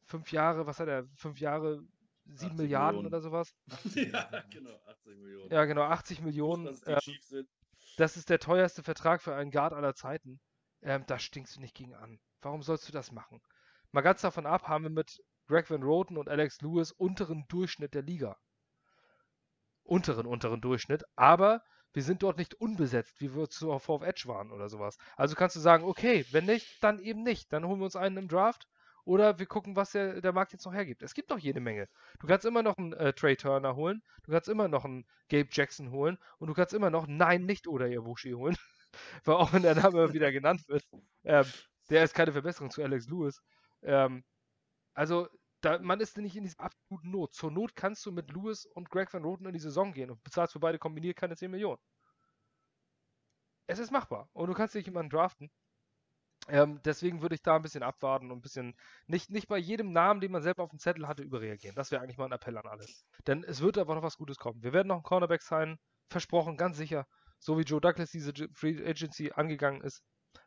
[0.05, 1.07] fünf Jahre, was hat er?
[1.17, 1.83] Fünf Jahre,
[2.27, 3.07] sieben Milliarden Millionen.
[3.07, 3.55] oder sowas?
[3.95, 5.51] ja, genau, 80 Millionen.
[5.51, 6.79] Ja, genau, 80 Millionen.
[6.87, 7.47] Ähm,
[8.01, 10.41] das ist der teuerste Vertrag für einen Guard aller Zeiten.
[10.83, 12.19] Ähm, da stinkst du nicht gegen an.
[12.41, 13.43] Warum sollst du das machen?
[13.93, 17.93] Mal ganz davon ab, haben wir mit Greg Van Roten und Alex Lewis unteren Durchschnitt
[17.93, 18.39] der Liga.
[19.83, 24.53] Unteren, unteren Durchschnitt, aber wir sind dort nicht unbesetzt, wie wir zu auf Edge waren
[24.53, 24.97] oder sowas.
[25.17, 27.53] Also kannst du sagen, okay, wenn nicht, dann eben nicht.
[27.53, 28.69] Dann holen wir uns einen im Draft
[29.11, 31.03] Oder wir gucken, was der, der Markt jetzt noch hergibt.
[31.03, 31.89] Es gibt noch jede Menge.
[32.21, 35.49] Du kannst immer noch einen äh, Trey Turner holen, du kannst immer noch einen Gabe
[35.51, 38.57] Jackson holen und du kannst immer noch Nein, nicht oder Yabushi holen.
[39.25, 40.87] Weil auch wenn der Name wieder genannt wird,
[41.25, 41.45] ähm,
[41.91, 43.43] der ist keine Verbesserung zu Alex Lewis.
[43.83, 44.23] Ähm,
[44.95, 45.27] also,
[45.61, 47.35] da, man ist nicht in dieser absoluten Not.
[47.35, 50.23] Zur Not kannst du mit Lewis und Greg Van Roten in die Saison gehen und
[50.23, 51.81] bezahlst für beide kombiniert keine 10 Millionen.
[53.67, 54.29] Es ist machbar.
[54.35, 55.51] Und du kannst dich jemanden draften.
[56.49, 58.75] Ähm, deswegen würde ich da ein bisschen abwarten und ein bisschen
[59.07, 61.77] nicht, nicht bei jedem Namen, den man selber auf dem Zettel hatte, überreagieren.
[61.77, 62.87] Das wäre eigentlich mal ein Appell an alle.
[63.27, 64.63] Denn es wird aber noch was Gutes kommen.
[64.63, 65.79] Wir werden noch einen Cornerback sein,
[66.09, 67.07] versprochen, ganz sicher.
[67.39, 70.03] So wie Joe Douglas diese Free Agency angegangen ist,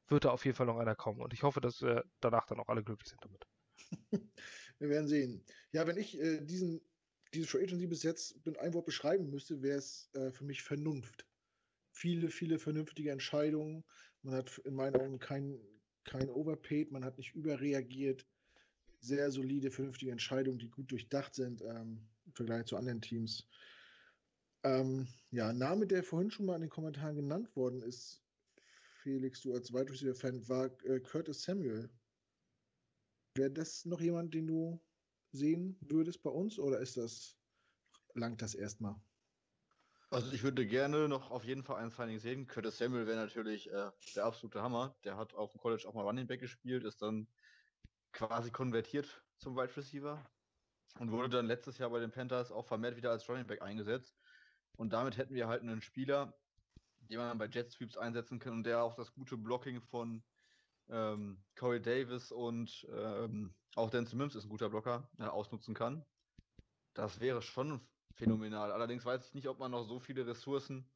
[0.08, 1.22] wird da auf jeden Fall noch einer kommen.
[1.22, 3.46] Und ich hoffe, dass wir danach dann auch alle glücklich sind damit.
[4.80, 5.46] wir werden sehen.
[5.72, 6.82] Ja, wenn ich äh, diesen,
[7.34, 10.62] diese Free Agency bis jetzt mit ein Wort beschreiben müsste, wäre es äh, für mich
[10.62, 11.26] Vernunft.
[11.91, 13.84] Viele, viele vernünftige Entscheidungen.
[14.22, 15.60] Man hat in meinen Augen kein,
[16.06, 18.26] kein Overpaid, man hat nicht überreagiert.
[18.99, 23.47] Sehr solide, vernünftige Entscheidungen, die gut durchdacht sind ähm, im Vergleich zu anderen Teams.
[24.64, 28.24] Ähm, ja, Name, der vorhin schon mal in den Kommentaren genannt worden ist,
[29.04, 31.89] Felix, du als Wide Receiver-Fan, war äh, Curtis Samuel.
[33.36, 34.80] Wäre das noch jemand, den du
[35.34, 37.36] sehen würdest bei uns oder ist das,
[38.14, 38.95] langt das erstmal?
[40.14, 42.45] Also ich würde gerne noch auf jeden Fall ein Signing sehen.
[42.45, 44.95] Curtis Samuel wäre natürlich äh, der absolute Hammer.
[45.03, 47.28] Der hat auf dem College auch mal Running Back gespielt, ist dann
[48.11, 50.24] quasi konvertiert zum Wide Receiver
[50.99, 54.16] und wurde dann letztes Jahr bei den Panthers auch vermehrt wieder als Running Back eingesetzt.
[54.78, 56.38] Und damit hätten wir halt einen Spieler,
[56.99, 60.24] den man bei Jet Sweeps einsetzen kann und der auch das gute Blocking von
[60.89, 66.05] ähm, Corey Davis und ähm, auch Dan Simmons ist ein guter Blocker, äh, ausnutzen kann.
[66.93, 67.82] Das wäre schon
[68.14, 68.72] phänomenal.
[68.72, 70.89] Allerdings weiß ich nicht, ob man noch so viele Ressourcen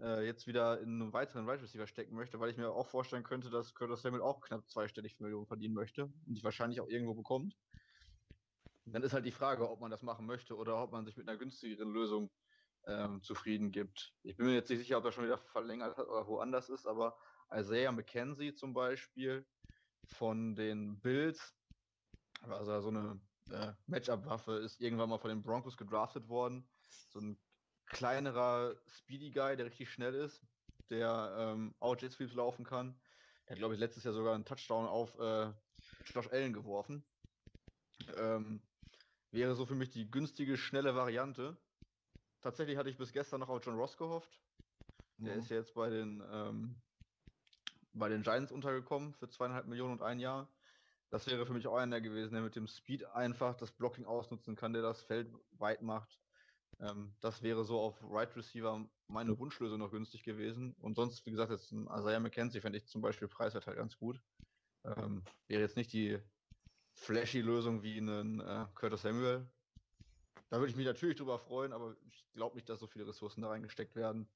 [0.00, 3.22] äh, jetzt wieder in einen weiteren Wide Receiver stecken möchte, weil ich mir auch vorstellen
[3.24, 7.14] könnte, dass Curtis Samuel auch knapp zweistellig Millionen verdienen möchte und die wahrscheinlich auch irgendwo
[7.14, 7.56] bekommt.
[8.84, 11.28] Dann ist halt die Frage, ob man das machen möchte oder ob man sich mit
[11.28, 12.30] einer günstigeren Lösung
[12.86, 14.12] ähm, zufrieden gibt.
[14.22, 16.86] Ich bin mir jetzt nicht sicher, ob er schon wieder verlängert hat oder woanders ist,
[16.86, 17.16] aber
[17.54, 19.46] Isaiah McKenzie zum Beispiel
[20.06, 21.54] von den Bills,
[22.42, 23.20] also so eine
[23.50, 26.66] äh, Matchup-Waffe, ist irgendwann mal von den Broncos gedraftet worden.
[27.10, 27.38] So ein
[27.86, 30.42] kleinerer Speedy Guy, der richtig schnell ist,
[30.90, 32.98] der ähm, auch Jet Sweeps laufen kann.
[33.46, 35.52] Der hat, glaube ich, letztes Jahr sogar einen Touchdown auf äh,
[36.06, 37.04] Josh Allen geworfen.
[38.16, 38.62] Ähm,
[39.30, 41.56] wäre so für mich die günstige, schnelle Variante.
[42.40, 44.40] Tatsächlich hatte ich bis gestern noch auf John Ross gehofft.
[45.18, 45.40] Der mhm.
[45.40, 46.76] ist ja jetzt bei den, ähm,
[47.92, 50.48] bei den Giants untergekommen für zweieinhalb Millionen und ein Jahr.
[51.12, 54.56] Das wäre für mich auch einer gewesen, der mit dem Speed einfach das Blocking ausnutzen
[54.56, 56.18] kann, der das Feld weit macht.
[56.80, 60.74] Ähm, das wäre so auf Right Receiver meine Wunschlösung noch günstig gewesen.
[60.80, 63.98] Und sonst, wie gesagt, jetzt ein Isaiah McKenzie fände ich zum Beispiel preiswert halt ganz
[63.98, 64.22] gut.
[64.84, 66.18] Ähm, wäre jetzt nicht die
[66.94, 69.46] flashy Lösung wie einen äh, Curtis Samuel,
[70.52, 73.40] da würde ich mich natürlich drüber freuen, aber ich glaube nicht, dass so viele Ressourcen
[73.40, 74.28] da reingesteckt werden.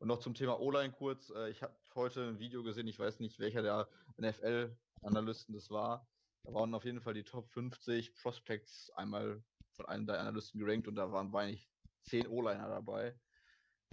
[0.00, 1.28] Und noch zum Thema O-Line kurz.
[1.28, 3.86] Äh, ich habe heute ein Video gesehen, ich weiß nicht, welcher der
[4.16, 6.08] NFL-Analysten das war.
[6.42, 10.88] Da waren auf jeden Fall die Top 50 Prospects einmal von einem der Analysten gerankt
[10.88, 11.68] und da waren eigentlich
[12.04, 13.14] 10 O-Liner dabei.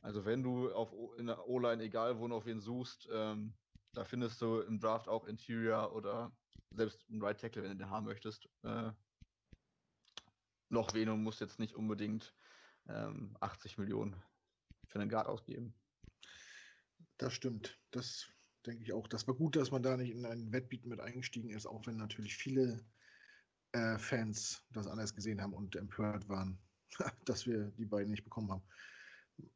[0.01, 3.53] Also wenn du auf in der O-Line, egal wo du auf wen suchst, ähm,
[3.93, 6.31] da findest du im Draft auch Interior oder
[6.71, 8.47] selbst einen Right Tackle, wenn du den haben möchtest.
[8.63, 8.91] Äh,
[10.69, 12.34] noch wen und muss jetzt nicht unbedingt
[12.88, 14.15] ähm, 80 Millionen
[14.85, 15.73] für einen Guard ausgeben.
[17.18, 17.80] Das stimmt.
[17.91, 18.27] Das
[18.65, 19.07] denke ich auch.
[19.07, 21.98] Das war gut, dass man da nicht in einen Wettbieten mit eingestiegen ist, auch wenn
[21.98, 22.85] natürlich viele
[23.72, 26.60] äh, Fans das anders gesehen haben und empört waren,
[27.26, 28.64] dass wir die beiden nicht bekommen haben.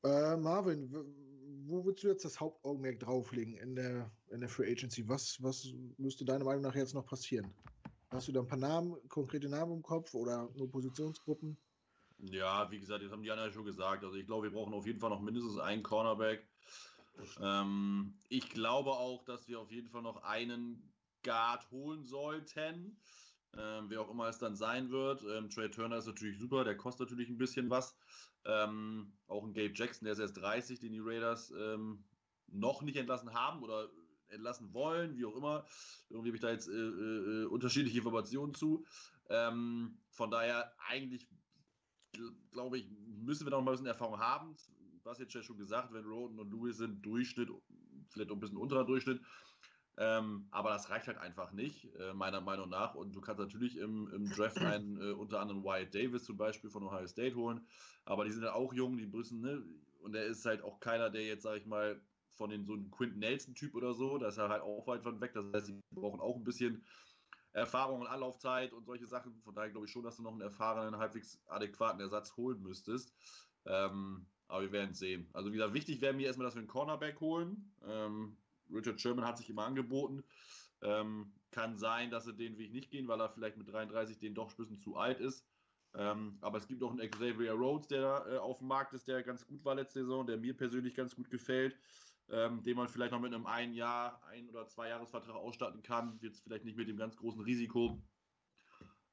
[0.04, 0.92] Äh, Marvin,
[1.66, 5.08] wo würdest du jetzt das Hauptaugenmerk drauflegen in der, in der Free Agency?
[5.08, 7.54] Was, was müsste deiner Meinung nach jetzt noch passieren?
[8.10, 11.58] Hast du da ein paar Namen, konkrete Namen im Kopf oder nur Positionsgruppen?
[12.18, 14.04] Ja, wie gesagt, das haben die anderen schon gesagt.
[14.04, 16.48] Also ich glaube, wir brauchen auf jeden Fall noch mindestens einen Cornerback.
[17.42, 20.94] Ähm, ich glaube auch, dass wir auf jeden Fall noch einen
[21.24, 22.98] Guard holen sollten.
[23.58, 25.24] Ähm, wer auch immer es dann sein wird.
[25.24, 27.96] Ähm, Trey Turner ist natürlich super, der kostet natürlich ein bisschen was.
[28.46, 32.06] Ähm, auch ein Gabe Jackson, der ist erst 30, den die Raiders ähm,
[32.48, 33.90] noch nicht entlassen haben oder
[34.30, 35.66] entlassen wollen, wie auch immer.
[36.10, 38.86] Irgendwie habe ich da jetzt äh, äh, unterschiedliche Informationen zu.
[39.30, 41.28] Ähm, von daher eigentlich,
[42.52, 44.56] glaube ich, müssen wir noch mal ein bisschen Erfahrung haben.
[45.04, 47.50] Was jetzt ja schon gesagt, wenn Roden und Lewis sind Durchschnitt,
[48.10, 49.22] vielleicht auch ein bisschen unterer Durchschnitt.
[49.98, 52.96] Ähm, aber das reicht halt einfach nicht, äh, meiner Meinung nach.
[52.96, 56.70] Und du kannst natürlich im, im Draft einen, äh, unter anderem Wyatt Davis zum Beispiel
[56.70, 57.68] von Ohio State holen.
[58.06, 59.64] Aber die sind ja auch jung, die müssen, ne?
[60.00, 62.02] Und er ist halt auch keiner, der jetzt, sag ich mal,
[62.32, 65.22] von den so einem Quint Nelson-Typ oder so, da ist er halt auch weit von
[65.22, 65.34] weg.
[65.34, 66.84] Das heißt, sie brauchen auch ein bisschen
[67.54, 69.40] Erfahrung und Anlaufzeit und solche Sachen.
[69.44, 73.14] Von daher glaube ich schon, dass du noch einen erfahrenen, halbwegs adäquaten Ersatz holen müsstest.
[73.66, 75.30] Ähm, aber wir werden sehen.
[75.34, 77.72] Also wieder wichtig wäre mir erstmal, dass wir einen Cornerback holen.
[77.86, 78.38] Ähm,
[78.70, 80.24] Richard Sherman hat sich immer angeboten.
[80.82, 84.36] Ähm, kann sein, dass er den Weg nicht gehen, weil er vielleicht mit 33 den
[84.36, 85.46] doch ein bisschen zu alt ist.
[85.94, 89.24] Ähm, aber es gibt auch einen Xavier Rhodes, der äh, auf dem Markt ist, der
[89.24, 91.78] ganz gut war letzte Saison, der mir persönlich ganz gut gefällt,
[92.30, 96.18] ähm, den man vielleicht noch mit einem ein Jahr, ein oder zwei Jahresvertrag ausstatten kann.
[96.22, 98.02] Jetzt vielleicht nicht mit dem ganz großen Risiko.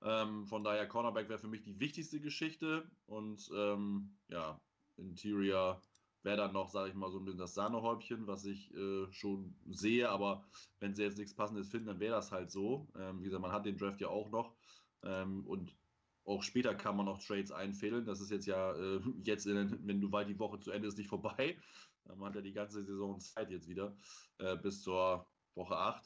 [0.02, 2.89] Ähm, von daher, Cornerback wäre für mich die wichtigste Geschichte.
[3.06, 4.60] Und ähm, ja,
[4.99, 5.83] Interior
[6.23, 9.57] wäre dann noch, sage ich mal, so ein bisschen das Sahnehäubchen, was ich äh, schon
[9.69, 10.11] sehe.
[10.11, 10.45] Aber
[10.81, 12.89] wenn sie jetzt nichts Passendes finden, dann wäre das halt so.
[12.99, 14.57] Ähm, wie gesagt, man hat den Draft ja auch noch.
[15.05, 15.77] Ähm, und
[16.25, 18.05] auch später kann man noch Trades einfädeln.
[18.05, 20.99] Das ist jetzt ja äh, jetzt, in, wenn du weit die Woche zu Ende ist,
[20.99, 21.57] nicht vorbei.
[22.05, 23.97] Man hat ja die ganze Saison Zeit jetzt wieder
[24.39, 26.05] äh, bis zur Woche 8.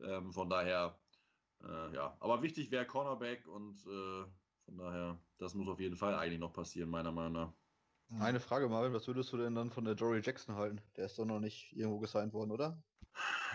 [0.00, 0.98] Ähm, von daher,
[1.62, 2.16] äh, ja.
[2.20, 4.24] Aber wichtig wäre Cornerback und äh,
[4.64, 7.52] von daher, das muss auf jeden Fall eigentlich noch passieren, meiner Meinung nach.
[8.20, 10.80] Eine Frage, Marvin, was würdest du denn dann von der Jory Jackson halten?
[10.96, 12.82] Der ist doch noch nicht irgendwo gesigned worden, oder?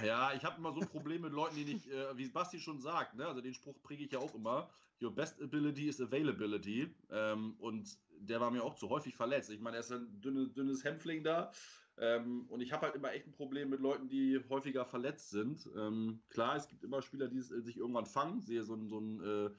[0.03, 2.79] Ja, ich habe immer so ein Problem mit Leuten, die nicht, äh, wie Basti schon
[2.79, 3.25] sagt, ne?
[3.25, 4.69] also den Spruch präge ich ja auch immer,
[5.01, 9.49] your best ability is availability ähm, und der war mir auch zu häufig verletzt.
[9.49, 11.51] Ich meine, er ist ein dünne, dünnes Hämpfling da
[11.97, 15.67] ähm, und ich habe halt immer echt ein Problem mit Leuten, die häufiger verletzt sind.
[15.75, 18.99] Ähm, klar, es gibt immer Spieler, die äh, sich irgendwann fangen, sehe so ein, so
[18.99, 19.49] ein äh,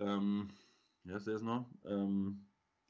[0.00, 0.50] ähm,
[1.04, 1.70] wie heißt der jetzt noch?
[1.84, 2.46] Ähm,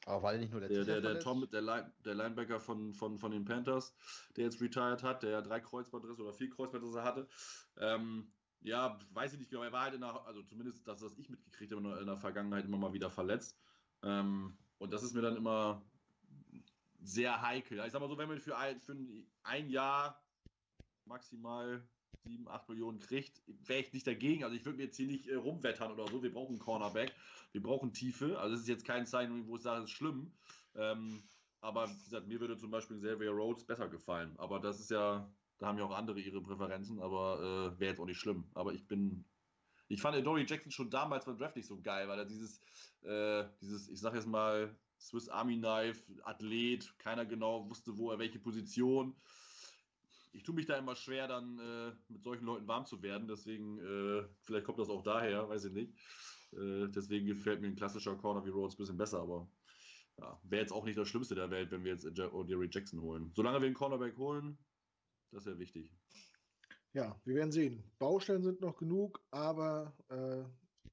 [0.06, 2.93] aber war der nicht nur der Der, der, der Tom, der, Line, der Linebacker von,
[2.94, 3.94] von, von den Panthers,
[4.36, 7.28] der jetzt retired hat, der ja drei Kreuzbandrisse oder vier Kreuzbandrisse hatte.
[7.78, 9.62] Ähm, ja, weiß ich nicht genau.
[9.62, 12.64] Er war halt in der, also zumindest das, was ich mitgekriegt habe, in der Vergangenheit
[12.64, 13.59] immer mal wieder verletzt.
[14.02, 15.82] Ähm, und das ist mir dann immer
[17.02, 17.78] sehr heikel.
[17.85, 18.97] Ich sag mal so, wenn man für ein, für
[19.43, 20.22] ein Jahr
[21.05, 21.86] maximal
[22.23, 24.45] 7, 8 Millionen kriegt, wäre ich nicht dagegen.
[24.45, 26.23] Also ich würde mir jetzt hier nicht äh, rumwettern oder so.
[26.23, 27.15] Wir brauchen Cornerback,
[27.53, 28.39] wir brauchen Tiefe.
[28.39, 30.32] Also es ist jetzt kein Zeichen, wo ich sage, es ist schlimm.
[30.74, 31.23] Ähm,
[31.61, 34.35] aber wie gesagt, mir würde zum Beispiel Xavier Rhodes besser gefallen.
[34.39, 38.01] Aber das ist ja, da haben ja auch andere ihre Präferenzen, aber äh, wäre jetzt
[38.01, 38.45] auch nicht schlimm.
[38.55, 39.24] Aber ich bin,
[39.89, 42.61] ich fand Dory Jackson schon damals beim Draft nicht so geil, weil er dieses,
[43.03, 48.19] äh, dieses, ich sag jetzt mal, Swiss Army Knife, Athlet, keiner genau wusste, wo er
[48.19, 49.15] welche Position
[50.35, 53.28] ich tue mich da immer schwer, dann äh, mit solchen Leuten warm zu werden.
[53.28, 55.94] Deswegen, äh, vielleicht kommt das auch daher, weiß ich nicht.
[56.52, 59.48] Äh, deswegen gefällt mir ein klassischer Corner wie Rhodes ein bisschen besser, aber
[60.19, 63.32] ja, wäre jetzt auch nicht das Schlimmste der Welt, wenn wir jetzt O'Leary Jackson holen.
[63.35, 64.59] Solange wir einen Cornerback holen,
[65.31, 65.90] das wäre wichtig.
[66.93, 67.82] Ja, wir werden sehen.
[67.98, 70.44] Baustellen sind noch genug, aber äh,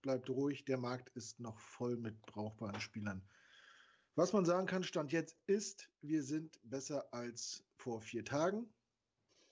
[0.01, 0.65] bleibt ruhig.
[0.65, 3.21] Der Markt ist noch voll mit brauchbaren Spielern.
[4.15, 8.67] Was man sagen kann, Stand jetzt ist, wir sind besser als vor vier Tagen.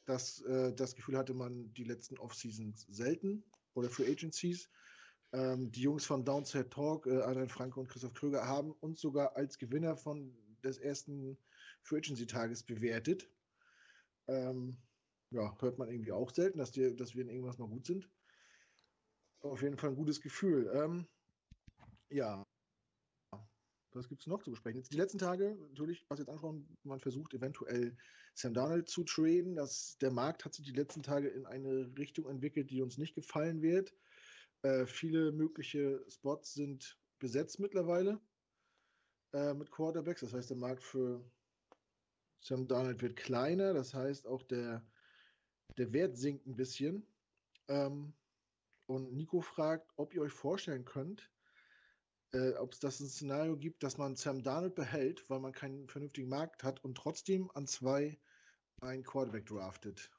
[0.10, 3.44] Das, äh, das Gefühl hatte man die letzten Off-Seasons selten
[3.76, 4.68] oder für Agencies.
[5.34, 9.36] Ähm, die Jungs von Downside Talk, äh, Adrian Franke und Christoph Kröger, haben uns sogar
[9.36, 11.38] als Gewinner von des ersten
[11.84, 13.30] Free Agency-Tages bewertet.
[14.26, 14.78] Ähm,
[15.30, 18.10] ja, hört man irgendwie auch selten, dass, die, dass wir in irgendwas mal gut sind.
[19.42, 20.72] Auf jeden Fall ein gutes Gefühl.
[20.74, 21.06] Ähm,
[22.10, 22.48] ja,
[23.94, 24.80] was gibt es noch zu besprechen?
[24.80, 27.96] Jetzt die letzten Tage, natürlich, was jetzt anschauen, man versucht eventuell
[28.36, 29.56] Sam Darnold zu traden.
[29.56, 33.16] Das, der Markt hat sich die letzten Tage in eine Richtung entwickelt, die uns nicht
[33.16, 33.94] gefallen wird.
[34.62, 38.20] Äh, viele mögliche Spots sind besetzt mittlerweile
[39.34, 40.22] äh, mit Quarterbacks.
[40.22, 41.24] Das heißt, der Markt für
[42.42, 43.74] Sam Darnold wird kleiner.
[43.74, 44.86] Das heißt, auch der,
[45.78, 47.06] der Wert sinkt ein bisschen.
[47.68, 48.14] Ähm,
[48.88, 51.32] und Nico fragt, ob ihr euch vorstellen könnt,
[52.34, 55.88] äh, ob es das ein Szenario gibt, dass man Sam Darnold behält, weil man keinen
[55.88, 58.20] vernünftigen Markt hat und trotzdem an zwei
[58.82, 60.12] einen Quarterback draftet.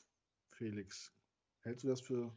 [0.51, 1.13] Felix,
[1.61, 2.37] hältst du das für?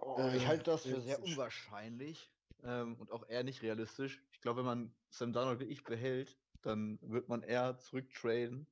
[0.00, 2.30] Oh, äh, ich halte das für sehr unwahrscheinlich
[2.62, 4.22] ähm, und auch eher nicht realistisch.
[4.32, 8.66] Ich glaube, wenn man Sam Darnold wie ich behält, dann wird man eher zurücktraden.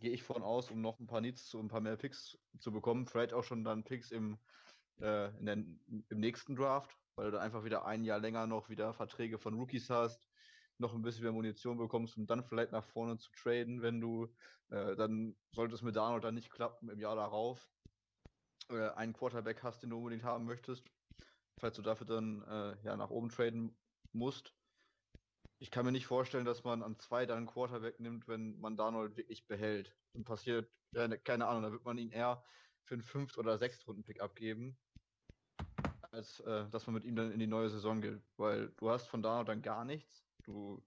[0.00, 2.72] Gehe ich von aus, um noch ein paar Needs zu ein paar mehr Picks zu
[2.72, 3.06] bekommen.
[3.06, 4.38] Vielleicht auch schon dann Picks im,
[4.96, 9.38] äh, der, im nächsten Draft weil du einfach wieder ein Jahr länger noch wieder Verträge
[9.38, 10.26] von Rookies hast,
[10.78, 14.34] noch ein bisschen mehr Munition bekommst, um dann vielleicht nach vorne zu traden, wenn du,
[14.70, 17.68] äh, dann sollte es mit Darnold dann nicht klappen im Jahr darauf,
[18.70, 20.90] äh, einen Quarterback hast, den du unbedingt haben möchtest,
[21.60, 23.76] falls du dafür dann äh, ja nach oben traden
[24.14, 24.54] musst.
[25.58, 28.78] Ich kann mir nicht vorstellen, dass man an zwei dann einen Quarterback nimmt, wenn man
[28.78, 29.94] Darnold wirklich behält.
[30.14, 32.42] Dann passiert, ja, keine Ahnung, dann wird man ihn eher
[32.86, 34.78] für einen Fünft- oder Sechstrunden-Pick abgeben
[36.20, 39.08] als äh, dass man mit ihm dann in die neue Saison geht, weil du hast
[39.08, 40.26] von da dann gar nichts.
[40.44, 40.82] Du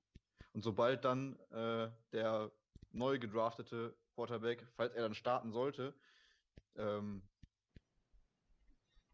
[0.54, 2.52] und sobald dann äh, der
[2.92, 5.96] neu gedraftete Quarterback, falls er dann starten sollte,
[6.76, 7.24] ähm,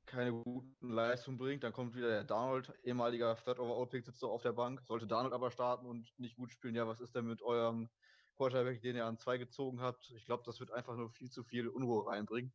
[0.05, 4.41] keine guten Leistungen bringt, dann kommt wieder der Darnold, ehemaliger Third Overall Pick, sitzt auf
[4.41, 4.81] der Bank.
[4.81, 7.89] Sollte Darnold aber starten und nicht gut spielen, ja, was ist denn mit eurem
[8.35, 10.11] Quarterback, den ihr an zwei gezogen habt?
[10.17, 12.51] Ich glaube, das wird einfach nur viel zu viel Unruhe reinbringen.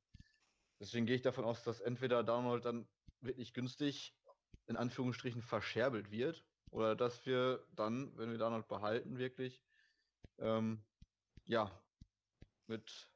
[0.81, 2.87] Deswegen gehe ich davon aus, dass entweder Darnold dann
[3.25, 4.15] wirklich günstig
[4.67, 9.63] in Anführungsstrichen verscherbelt wird oder dass wir dann, wenn wir Darnold behalten, wirklich
[10.39, 10.83] ähm,
[11.45, 11.71] ja
[12.67, 13.11] mit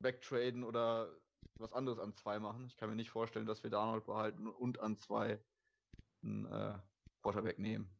[0.00, 1.14] Backtraden oder
[1.56, 2.66] was anderes an zwei machen.
[2.66, 5.38] Ich kann mir nicht vorstellen, dass wir Darnold behalten und an zwei
[6.22, 6.78] einen äh,
[7.22, 7.90] Quarterback nehmen.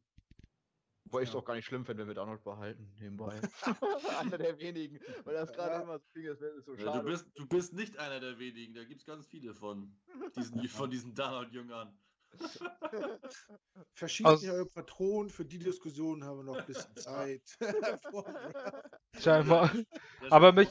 [1.13, 1.23] Wobei ja.
[1.25, 3.39] ich es auch gar nicht schlimm finde, wenn wir Darnold behalten, nebenbei.
[4.19, 5.81] einer der wenigen, weil das gerade ja.
[5.81, 6.85] immer so Ding ist, so schade.
[6.87, 9.95] Ja, du, bist, du bist nicht einer der wenigen, da gibt es ganz viele von
[10.35, 11.95] diesen, von diesen Darnold-Jüngern.
[13.93, 17.43] Verschiebt Aus eure Patronen, für die Diskussion haben wir noch ein bisschen Zeit.
[19.19, 19.71] Scheinbar.
[20.31, 20.69] Aber mich,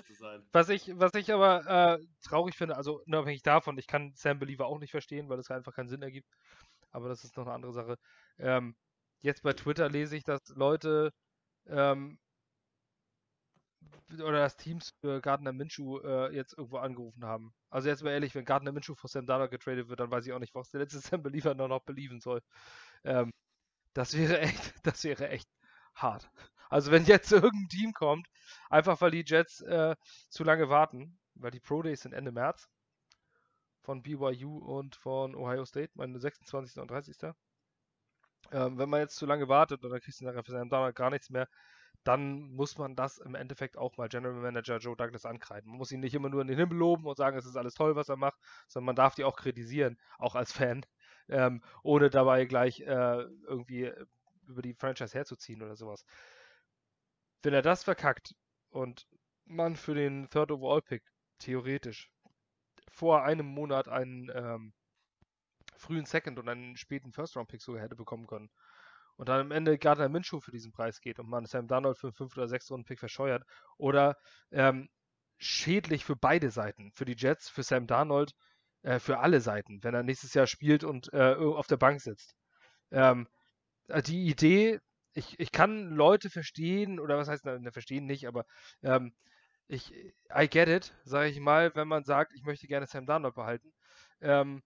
[0.50, 4.66] was ich, was ich aber äh, traurig finde, also unabhängig davon, ich kann Sam Believer
[4.66, 6.26] auch nicht verstehen, weil es einfach keinen Sinn ergibt.
[6.90, 7.96] Aber das ist noch eine andere Sache.
[8.38, 8.74] Ähm,
[9.22, 11.12] jetzt bei Twitter lese ich, dass Leute
[11.66, 12.18] ähm,
[14.20, 17.54] oder dass Teams für Gardner Minshew äh, jetzt irgendwo angerufen haben.
[17.70, 20.32] Also jetzt mal ehrlich, wenn Gardner Minshew vor Sam Darnold getradet wird, dann weiß ich
[20.32, 22.42] auch nicht, was der letzte Sam Believer noch, noch belieben soll.
[23.04, 23.32] Ähm,
[23.94, 25.48] das wäre echt, das wäre echt
[25.94, 26.30] hart.
[26.68, 28.28] Also wenn jetzt irgendein Team kommt,
[28.70, 29.96] einfach weil die Jets äh,
[30.30, 32.68] zu lange warten, weil die Pro Days sind Ende März
[33.82, 36.78] von BYU und von Ohio State, meine 26.
[36.78, 37.34] und 30.
[38.52, 40.94] Ähm, wenn man jetzt zu lange wartet und dann kriegst du nachher für Sam Darnold
[40.94, 41.48] gar nichts mehr,
[42.04, 45.70] dann muss man das im Endeffekt auch mal General Manager Joe Douglas ankreiden.
[45.70, 47.74] Man muss ihn nicht immer nur in den Himmel loben und sagen, es ist alles
[47.74, 48.38] toll, was er macht,
[48.68, 50.84] sondern man darf die auch kritisieren, auch als Fan,
[51.28, 53.92] ähm, ohne dabei gleich äh, irgendwie
[54.48, 56.04] über die Franchise herzuziehen oder sowas.
[57.42, 58.34] Wenn er das verkackt
[58.70, 59.06] und
[59.44, 61.02] man für den Third Overall Pick
[61.38, 62.10] theoretisch
[62.88, 64.72] vor einem Monat einen ähm,
[65.82, 68.50] frühen Second und einen späten First Round Pick sogar hätte bekommen können
[69.16, 72.08] und dann am Ende Gardner Minshew für diesen Preis geht und man Sam Darnold für
[72.08, 73.44] einen 5 oder 6 Runden Pick verscheuert
[73.76, 74.16] oder
[74.50, 74.88] ähm,
[75.38, 78.32] schädlich für beide Seiten, für die Jets, für Sam Darnold,
[78.82, 82.34] äh, für alle Seiten, wenn er nächstes Jahr spielt und äh, auf der Bank sitzt.
[82.90, 83.28] Ähm,
[83.88, 84.80] äh, die Idee,
[85.14, 88.46] ich, ich kann Leute verstehen, oder was heißt, ne, verstehen nicht, aber
[88.82, 89.14] ähm,
[89.68, 89.92] ich,
[90.34, 93.72] I get it, sage ich mal, wenn man sagt, ich möchte gerne Sam Darnold behalten.
[94.20, 94.62] Ähm,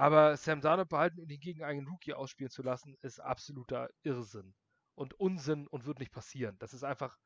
[0.00, 4.54] aber Sam Darnold behalten und ihn gegen einen Rookie ausspielen zu lassen, ist absoluter Irrsinn
[4.94, 6.56] und Unsinn und wird nicht passieren.
[6.58, 7.18] Das ist einfach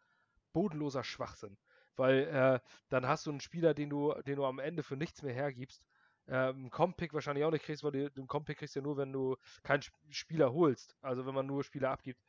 [0.53, 1.57] bodenloser Schwachsinn.
[1.95, 5.23] Weil äh, dann hast du einen Spieler, den du, den du am Ende für nichts
[5.23, 5.85] mehr hergibst.
[6.27, 9.37] Ähm, Compick wahrscheinlich auch nicht kriegst, weil du den Compick kriegst ja nur, wenn du
[9.63, 10.97] keinen Spieler holst.
[11.01, 12.21] Also wenn man nur Spieler abgibt.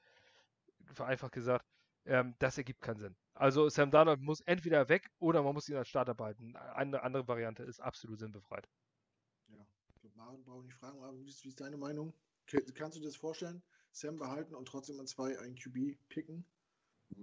[0.93, 1.65] Vereinfacht gesagt.
[2.05, 3.15] Ähm, das ergibt keinen Sinn.
[3.33, 6.55] Also Sam Darnold muss entweder weg oder man muss ihn als Starter behalten.
[6.55, 8.69] Eine andere Variante ist absolut sinnbefreit.
[10.25, 12.11] Maren brauche ich nicht fragen, aber wie ist, wie ist deine Meinung?
[12.47, 13.61] Kannst du dir das vorstellen?
[13.91, 16.43] Sam behalten und trotzdem an zwei ein QB picken?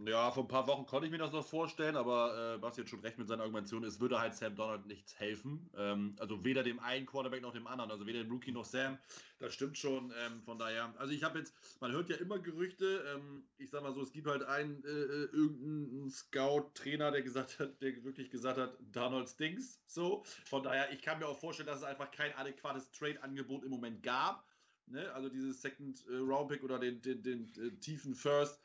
[0.07, 2.89] Ja, vor ein paar Wochen konnte ich mir das noch vorstellen, aber äh, Basti hat
[2.89, 3.85] schon recht mit seiner Argumentation.
[3.85, 5.71] Es würde halt Sam Donald nichts helfen.
[5.77, 7.91] Ähm, also weder dem einen Quarterback noch dem anderen.
[7.91, 8.99] Also weder dem Rookie noch Sam.
[9.39, 10.13] Das stimmt schon.
[10.25, 13.05] Ähm, von daher, also ich habe jetzt, man hört ja immer Gerüchte.
[13.15, 17.59] Ähm, ich sag mal so, es gibt halt einen äh, äh irgendeinen Scout-Trainer, der gesagt
[17.59, 19.83] hat, der wirklich gesagt hat, Donald stinks.
[19.87, 20.25] So.
[20.47, 24.03] Von daher, ich kann mir auch vorstellen, dass es einfach kein adäquates Trade-Angebot im Moment
[24.03, 24.45] gab.
[24.87, 25.13] Ne?
[25.13, 28.61] Also dieses Second äh, Round Pick oder den, den, den, äh, tiefen First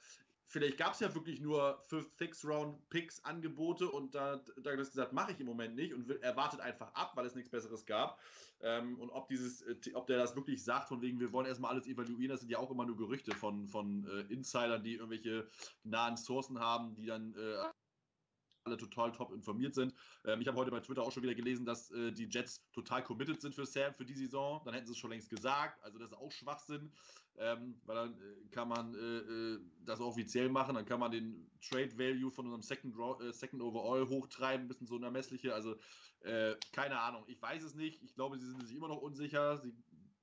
[0.48, 5.14] vielleicht gab es ja wirklich nur Fifth, Sixth Round Picks Angebote und da Douglas gesagt,
[5.14, 8.19] mache ich im Moment nicht und er wartet einfach ab, weil es nichts Besseres gab.
[8.61, 11.72] Ähm, und ob dieses, äh, ob der das wirklich sagt, von wegen, wir wollen erstmal
[11.72, 15.48] alles evaluieren, das sind ja auch immer nur Gerüchte von, von äh, Insidern, die irgendwelche
[15.84, 17.57] nahen Sourcen haben, die dann äh,
[18.68, 19.94] alle total top informiert sind.
[20.26, 23.03] Ähm, ich habe heute bei Twitter auch schon wieder gelesen, dass äh, die Jets total
[23.03, 24.61] committed sind für Sam für die Saison.
[24.65, 25.84] Dann hätten sie es schon längst gesagt.
[25.84, 26.91] Also das ist auch Schwachsinn.
[27.39, 31.48] Ähm, weil dann äh, kann man äh, äh, das offiziell machen, dann kann man den
[31.61, 35.76] Trade Value von unserem Second, äh, Second Overall hochtreiben, bis in so eine ermessliche, also
[36.22, 39.60] äh, keine Ahnung, ich weiß es nicht, ich glaube, sie sind sich immer noch unsicher,
[39.60, 39.72] sie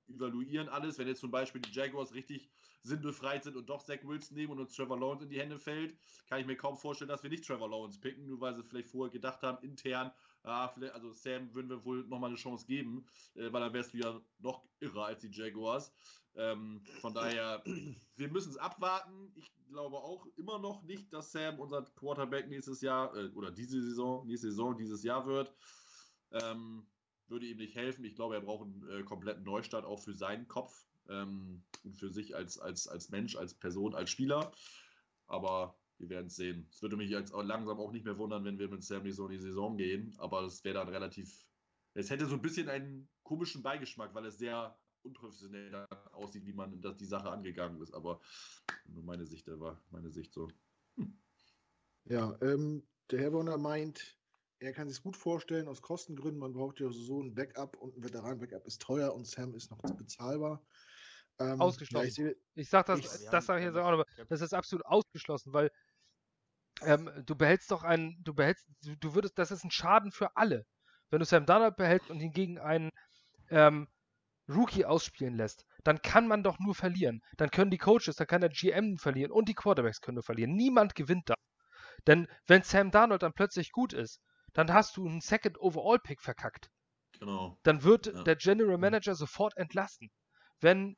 [0.08, 2.50] evaluieren alles, wenn jetzt zum Beispiel die Jaguars richtig
[2.82, 5.96] sinnbefreit sind und doch Zach Wilson nehmen und uns Trevor Lawrence in die Hände fällt,
[6.28, 8.88] kann ich mir kaum vorstellen, dass wir nicht Trevor Lawrence picken, nur weil sie vielleicht
[8.88, 10.12] vorher gedacht haben, intern,
[10.42, 13.98] ah, also Sam würden wir wohl nochmal eine Chance geben, äh, weil dann wärst du
[13.98, 15.92] ja noch irrer als die Jaguars.
[16.36, 17.62] Ähm, von daher,
[18.16, 19.32] wir müssen es abwarten.
[19.36, 23.80] Ich glaube auch immer noch nicht, dass Sam unser Quarterback nächstes Jahr äh, oder diese
[23.80, 25.54] Saison, nächste Saison, dieses Jahr wird.
[26.32, 26.86] Ähm,
[27.28, 28.04] würde ihm nicht helfen.
[28.04, 32.10] Ich glaube, er braucht einen äh, kompletten Neustart auch für seinen Kopf ähm, und für
[32.10, 34.52] sich als, als, als Mensch, als Person, als Spieler.
[35.26, 36.66] Aber wir werden es sehen.
[36.70, 39.26] Es würde mich jetzt langsam auch nicht mehr wundern, wenn wir mit Sam nicht so
[39.26, 40.14] in die Saison gehen.
[40.18, 41.46] Aber es wäre dann relativ.
[41.94, 46.80] Es hätte so ein bisschen einen komischen Beigeschmack, weil es sehr unprofessionell aussieht, wie man
[46.80, 47.94] das, die Sache angegangen ist.
[47.94, 48.20] Aber
[48.86, 50.48] nur meine Sicht, war meine Sicht so.
[50.96, 51.16] Hm.
[52.06, 54.18] Ja, ähm, der Herr Bonner meint,
[54.60, 58.04] er kann sich gut vorstellen, aus Kostengründen, man braucht ja so ein Backup und ein
[58.04, 60.64] Veteran-Backup ist teuer und Sam ist noch bezahlbar.
[61.38, 62.26] Ähm, ausgeschlossen.
[62.26, 64.86] Ja, ich, ich sage das, ich, das sage ich jetzt auch, aber das ist absolut
[64.86, 65.70] ausgeschlossen, weil
[66.82, 70.36] ähm, du behältst doch einen, du behältst, du, du, würdest, das ist ein Schaden für
[70.36, 70.64] alle.
[71.10, 72.90] Wenn du Sam Darnold behältst und ihn gegen einen
[73.50, 73.88] ähm,
[74.48, 77.22] Rookie ausspielen lässt, dann kann man doch nur verlieren.
[77.36, 80.54] Dann können die Coaches, dann kann der GM verlieren und die Quarterbacks können nur verlieren.
[80.54, 81.34] Niemand gewinnt da.
[82.06, 84.20] Denn wenn Sam Darnold dann plötzlich gut ist,
[84.54, 86.70] dann hast du einen Second Overall Pick verkackt.
[87.18, 87.58] Genau.
[87.62, 88.22] Dann wird ja.
[88.22, 90.10] der General Manager sofort entlassen.
[90.60, 90.96] Wenn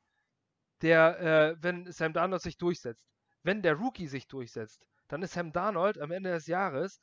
[0.81, 3.03] der, äh, wenn Sam Darnold sich durchsetzt.
[3.43, 6.99] Wenn der Rookie sich durchsetzt, dann ist Sam Darnold am Ende des Jahres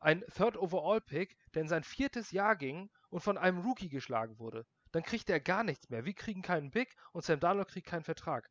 [0.00, 4.38] ein Third Overall Pick, der in sein viertes Jahr ging und von einem Rookie geschlagen
[4.38, 4.64] wurde.
[4.92, 6.04] Dann kriegt er gar nichts mehr.
[6.04, 8.48] Wir kriegen keinen Pick und Sam Darnold kriegt keinen Vertrag.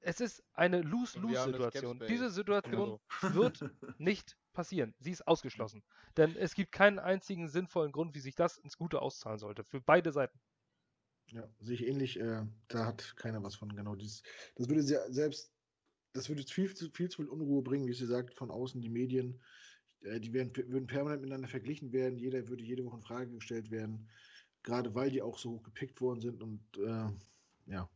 [0.00, 2.00] Es ist eine Lose-Lose-Situation.
[2.08, 3.34] Diese Situation genau.
[3.34, 3.62] wird
[3.98, 4.94] nicht passieren.
[4.98, 5.82] Sie ist ausgeschlossen.
[6.16, 9.64] Denn es gibt keinen einzigen sinnvollen Grund, wie sich das ins Gute auszahlen sollte.
[9.64, 10.38] Für beide Seiten.
[11.28, 12.18] Ja, sehe ich ähnlich.
[12.18, 13.74] Äh, da hat keiner was von.
[13.74, 14.22] Genau dieses.
[14.56, 15.52] Das würde sehr, selbst,
[16.12, 18.88] das würde viel zu viel, zu viel Unruhe bringen, wie sie sagt, von außen die
[18.88, 19.40] Medien.
[20.02, 22.18] Äh, die werden, würden permanent miteinander verglichen werden.
[22.18, 24.08] Jeder würde jede Woche in Frage gestellt werden.
[24.62, 27.10] Gerade weil die auch so hoch gepickt worden sind und äh,
[27.70, 27.88] ja.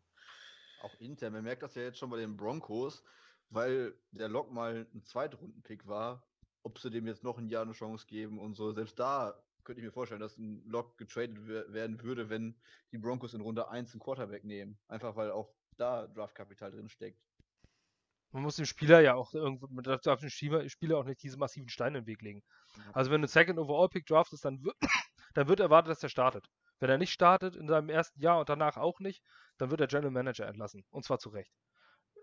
[0.82, 1.32] Auch intern.
[1.32, 3.02] Man merkt das ja jetzt schon bei den Broncos,
[3.50, 6.22] weil der Lock mal ein Zweitrunden-Pick war,
[6.64, 8.72] ob sie dem jetzt noch ein Jahr eine Chance geben und so.
[8.72, 12.56] Selbst da könnte ich mir vorstellen, dass ein Lock getradet werden würde, wenn
[12.92, 14.78] die Broncos in Runde 1 einen Quarterback nehmen.
[14.88, 17.20] Einfach weil auch da Draftkapital drin steckt.
[18.32, 21.68] Man muss dem Spieler ja auch irgendwo, man darf dem Spieler auch nicht diese massiven
[21.68, 22.42] Steine im Weg legen.
[22.92, 24.76] Also wenn du Second Overall Pick draftest, dann wird,
[25.34, 26.46] dann wird erwartet, dass er startet.
[26.80, 29.22] Wenn er nicht startet in seinem ersten Jahr und danach auch nicht,
[29.58, 30.84] dann wird der General Manager entlassen.
[30.90, 31.52] Und zwar zu Recht.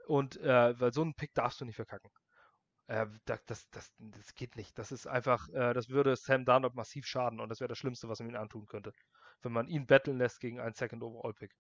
[0.06, 2.12] Und äh, weil so einen Pick darfst du nicht verkacken.
[2.88, 4.78] Äh, das, das, das, das, geht nicht.
[4.78, 8.10] Das ist einfach, äh, das würde Sam Darnold massiv schaden und das wäre das Schlimmste,
[8.10, 8.94] was man ihm antun könnte.
[9.42, 11.56] Wenn man ihn betteln lässt gegen einen Second Overall Pick.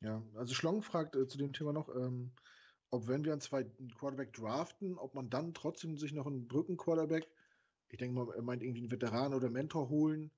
[0.00, 2.32] Ja, also Schlong fragt äh, zu dem Thema noch, ähm,
[2.90, 7.26] ob wenn wir einen zweiten Quarterback draften, ob man dann trotzdem sich noch einen Brücken-Quarterback,
[7.88, 10.30] ich denke mal, er meint irgendwie einen Veteran oder Mentor holen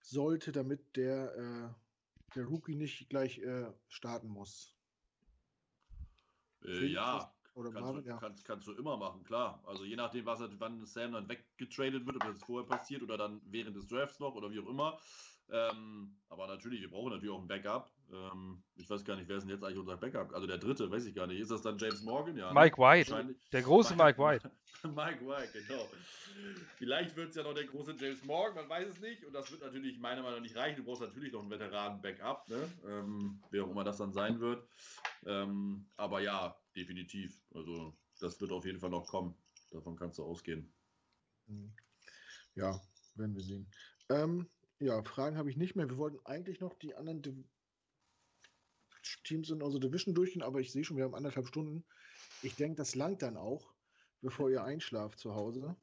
[0.00, 4.74] sollte, damit der, äh, der Rookie nicht gleich äh, starten muss.
[6.64, 8.16] Äh, ja, oder kannst, Marvin, du, ja.
[8.18, 9.60] kannst, kannst, du immer machen, klar.
[9.66, 13.40] Also je nachdem, was wann Sam dann weggetradet wird, ob das vorher passiert oder dann
[13.46, 14.98] während des Drafts noch oder wie auch immer.
[15.50, 17.90] Ähm, aber natürlich, wir brauchen natürlich auch ein Backup.
[18.10, 20.32] Ähm, ich weiß gar nicht, wer ist denn jetzt eigentlich unser Backup?
[20.32, 21.40] Also der dritte, weiß ich gar nicht.
[21.40, 22.36] Ist das dann James Morgan?
[22.36, 22.54] Ja, ne?
[22.54, 22.78] Mike?
[22.78, 23.34] White.
[23.52, 24.50] Der große Mike, Mike White.
[24.84, 25.88] Mike White, genau.
[26.76, 29.24] Vielleicht wird es ja noch der große James Morgan, man weiß es nicht.
[29.24, 30.76] Und das wird natürlich meiner Meinung nach nicht reichen.
[30.76, 32.70] Du brauchst natürlich noch einen Veteranen-Backup, ne?
[32.86, 34.66] ähm, wer auch immer das dann sein wird.
[35.26, 37.40] Ähm, aber ja, definitiv.
[37.54, 39.34] Also das wird auf jeden Fall noch kommen.
[39.70, 40.72] Davon kannst du ausgehen.
[41.46, 41.72] Mhm.
[42.54, 42.80] Ja,
[43.16, 43.70] werden wir sehen.
[44.08, 44.48] Ähm,
[44.80, 45.88] ja, Fragen habe ich nicht mehr.
[45.88, 47.22] Wir wollten eigentlich noch die anderen
[49.24, 51.84] Teams in unserer Division durchgehen, aber ich sehe schon, wir haben anderthalb Stunden.
[52.42, 53.72] Ich denke, das langt dann auch,
[54.20, 55.76] bevor ihr einschlaft zu Hause.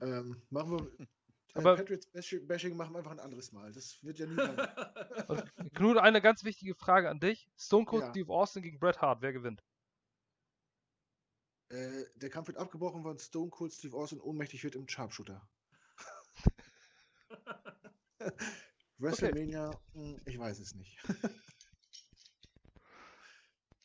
[0.00, 1.00] Ähm, machen wir.
[1.00, 1.06] Äh,
[1.54, 2.08] aber Patriots
[2.46, 3.72] Bashing machen wir einfach ein anderes Mal.
[3.72, 4.56] Das wird ja nie lang.
[5.74, 7.48] Knut, eine ganz wichtige Frage an dich.
[7.56, 8.10] Stone Cold ja.
[8.10, 9.22] Steve Austin gegen Bret Hart.
[9.22, 9.64] Wer gewinnt?
[11.70, 15.48] Äh, der Kampf wird abgebrochen, weil Stone Cold Steve Austin ohnmächtig wird im Sharpshooter.
[18.98, 19.78] WrestleMania, okay.
[19.94, 20.98] Hm, ich weiß es nicht.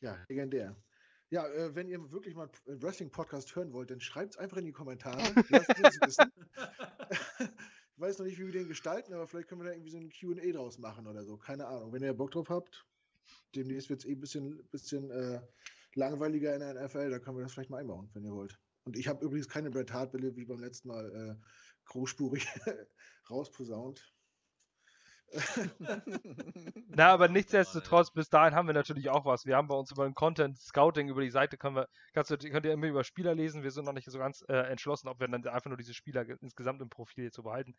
[0.03, 0.75] Ja, legendär.
[1.29, 4.65] Ja, äh, wenn ihr wirklich mal einen Wrestling-Podcast hören wollt, dann schreibt es einfach in
[4.65, 5.17] die Kommentare.
[5.49, 6.31] Lasst uns wissen.
[7.39, 9.97] ich weiß noch nicht, wie wir den gestalten, aber vielleicht können wir da irgendwie so
[9.97, 11.37] ein QA draus machen oder so.
[11.37, 11.93] Keine Ahnung.
[11.93, 12.85] Wenn ihr Bock drauf habt,
[13.55, 15.41] demnächst wird es eh ein bisschen, bisschen äh,
[15.95, 18.59] langweiliger in der NFL, da können wir das vielleicht mal einbauen, wenn ihr wollt.
[18.83, 21.45] Und ich habe übrigens keine Bret Hart-Bälle wie beim letzten Mal äh,
[21.85, 22.45] großspurig
[23.29, 24.12] rausposaunt.
[26.89, 29.45] Na, aber nichtsdestotrotz, bis dahin haben wir natürlich auch was.
[29.45, 32.37] Wir haben bei uns über den Content Scouting, über die Seite können wir, kannst du,
[32.37, 33.63] könnt ihr immer über Spieler lesen.
[33.63, 36.25] Wir sind noch nicht so ganz äh, entschlossen, ob wir dann einfach nur diese Spieler
[36.41, 37.75] insgesamt im Profil zu behalten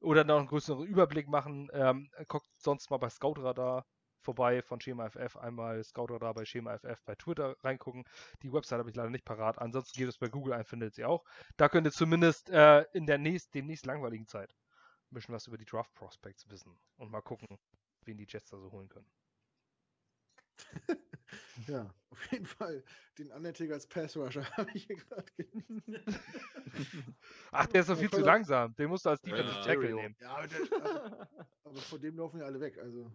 [0.00, 1.68] oder noch einen größeren Überblick machen.
[1.72, 3.84] Ähm, guckt sonst mal bei Scoutradar
[4.20, 5.36] vorbei von Schema FF.
[5.36, 8.04] Einmal Scoutradar bei Schema FF bei Twitter reingucken.
[8.42, 9.58] Die Website habe ich leider nicht parat.
[9.58, 11.24] Ansonsten geht es bei Google ein, findet sie auch.
[11.56, 14.54] Da könnt ihr zumindest äh, in der nächst, demnächst langweiligen Zeit
[15.10, 17.46] ein bisschen was über die Draft Prospects wissen und mal gucken,
[18.04, 19.10] wen die Jets da so holen können.
[21.68, 22.82] ja, auf jeden Fall
[23.18, 25.32] den Undertaker als Pass-Rusher habe ich hier gerade
[27.52, 28.74] Ach, der ist doch viel zu langsam.
[28.74, 29.62] Den musst du als Defensive Ja.
[29.62, 30.16] Tackle nehmen.
[30.20, 31.28] Ja, aber, der, aber,
[31.64, 32.78] aber von dem laufen ja alle weg.
[32.78, 33.10] Also.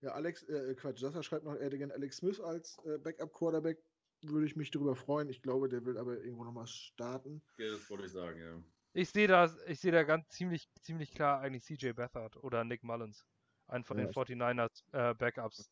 [0.00, 3.82] ja, Alex, äh, Quatsch, Sascha schreibt noch, er hätte gerne Alex Smith als äh, Backup-Quarterback.
[4.22, 5.30] Würde ich mich darüber freuen.
[5.30, 7.42] Ich glaube, der will aber irgendwo nochmal starten.
[7.56, 8.62] Ja, das wollte ich sagen, ja.
[8.92, 12.82] Ich sehe da, ich sehe da ganz ziemlich, ziemlich klar eigentlich CJ Beathard oder Nick
[12.82, 13.24] Mullins.
[13.68, 15.70] Einen von Ja, den ich- 49ers äh, Backups.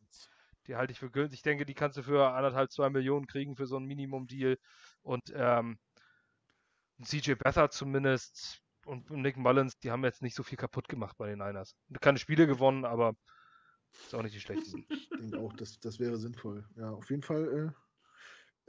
[0.66, 1.38] Die halte ich für gültig.
[1.38, 4.56] Ich denke, die kannst du für anderthalb, zwei Millionen kriegen für so einen Minimum-Deal.
[5.02, 5.78] Und ähm,
[7.02, 11.26] CJ Beathard zumindest und Nick Mullins, die haben jetzt nicht so viel kaputt gemacht bei
[11.28, 11.74] den Niners.
[12.00, 13.14] Keine Spiele gewonnen, aber
[14.04, 14.86] ist auch nicht die schlechtesten.
[14.90, 16.66] Ich denke auch, das, das wäre sinnvoll.
[16.76, 17.72] Ja, auf jeden Fall.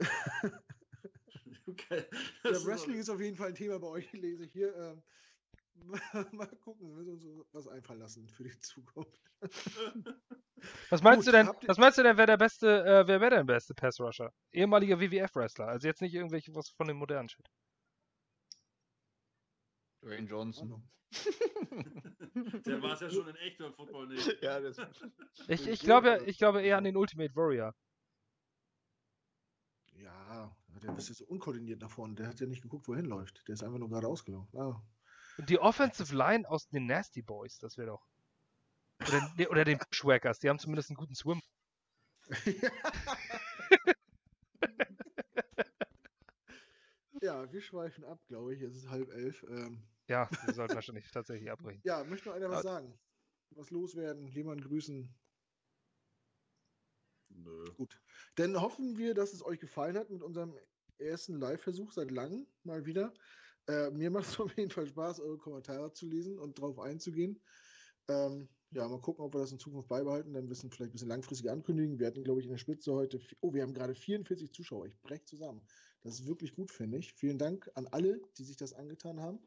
[1.70, 2.04] Okay.
[2.44, 4.74] ja, ist Wrestling doch- ist auf jeden Fall ein Thema bei euch, lese ich hier.
[4.76, 5.02] Ähm,
[6.32, 9.20] mal gucken, wir müssen uns was einfallen lassen für die Zukunft.
[10.90, 13.30] Was meinst Gut, du denn, was meinst du denn, wer der beste, äh, wer wäre
[13.30, 14.30] der beste Pass-Rusher?
[14.52, 17.48] Ehemaliger WWF-Wrestler, also jetzt nicht irgendwelche was von dem modernen Shit.
[20.02, 20.86] Dwayne Johnson.
[22.66, 24.42] Der war es ja schon in echt beim Football nicht.
[24.42, 24.76] ja, das
[25.48, 27.74] Ich, ich glaube, ich glaube eher an den Ultimate Warrior.
[29.94, 32.14] Ja, der ist jetzt unkoordiniert nach vorne.
[32.14, 33.46] Der hat ja nicht geguckt, wohin läuft.
[33.48, 34.58] Der ist einfach nur gerade ausgelaufen.
[34.58, 34.82] Ah.
[35.38, 38.06] Und die Offensive Line aus den Nasty Boys, das wäre doch.
[39.08, 41.40] Oder, nee, oder den Bushwhackers, die haben zumindest einen guten Swim.
[47.22, 48.62] ja, wir schweifen ab, glaube ich.
[48.62, 49.44] Es ist halb elf.
[49.48, 51.80] Ähm, Ja, wir sollten wahrscheinlich tatsächlich abbrechen.
[51.84, 52.74] ja, möchte noch einer was Ja.
[52.74, 52.98] sagen?
[53.50, 54.28] Was loswerden?
[54.28, 55.12] Jemanden grüßen?
[57.30, 57.64] Nö.
[57.76, 58.00] Gut.
[58.36, 60.56] Dann hoffen wir, dass es euch gefallen hat mit unserem
[61.00, 63.12] ersten Live-Versuch seit langem mal wieder.
[63.66, 67.40] Äh, mir macht es auf jeden Fall Spaß, eure Kommentare zu lesen und drauf einzugehen.
[68.08, 70.32] Ähm, ja, mal gucken, ob wir das in Zukunft beibehalten.
[70.32, 71.98] Dann wissen vielleicht ein bisschen langfristige ankündigen.
[71.98, 73.20] Wir hatten, glaube ich, in der Spitze heute.
[73.40, 74.86] Oh, wir haben gerade 44 Zuschauer.
[74.86, 75.60] Ich breche zusammen.
[76.02, 77.12] Das ist wirklich gut, finde ich.
[77.12, 79.40] Vielen Dank an alle, die sich das angetan haben.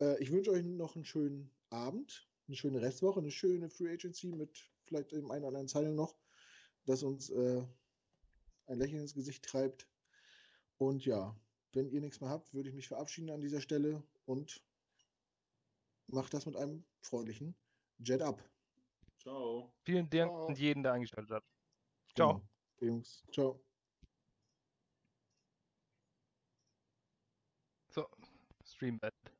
[0.00, 4.32] Äh, ich wünsche euch noch einen schönen Abend, eine schöne Restwoche, eine schöne Free Agency
[4.32, 6.16] mit vielleicht dem einen oder anderen Zeilen noch,
[6.86, 7.62] das uns äh,
[8.66, 9.88] ein Lächeln ins Gesicht treibt.
[10.78, 11.36] Und ja,
[11.72, 14.62] wenn ihr nichts mehr habt, würde ich mich verabschieden an dieser Stelle und
[16.06, 17.54] macht das mit einem freundlichen
[17.98, 18.42] Jet Up.
[19.18, 19.72] Ciao.
[19.84, 20.46] Vielen Dank Ciao.
[20.46, 21.44] an jeden, der eingeschaltet hat.
[22.14, 22.34] Ciao.
[22.34, 22.48] Genau.
[22.80, 23.60] Jungs, ciao.
[27.88, 28.08] So,
[28.64, 29.33] Stream beendet.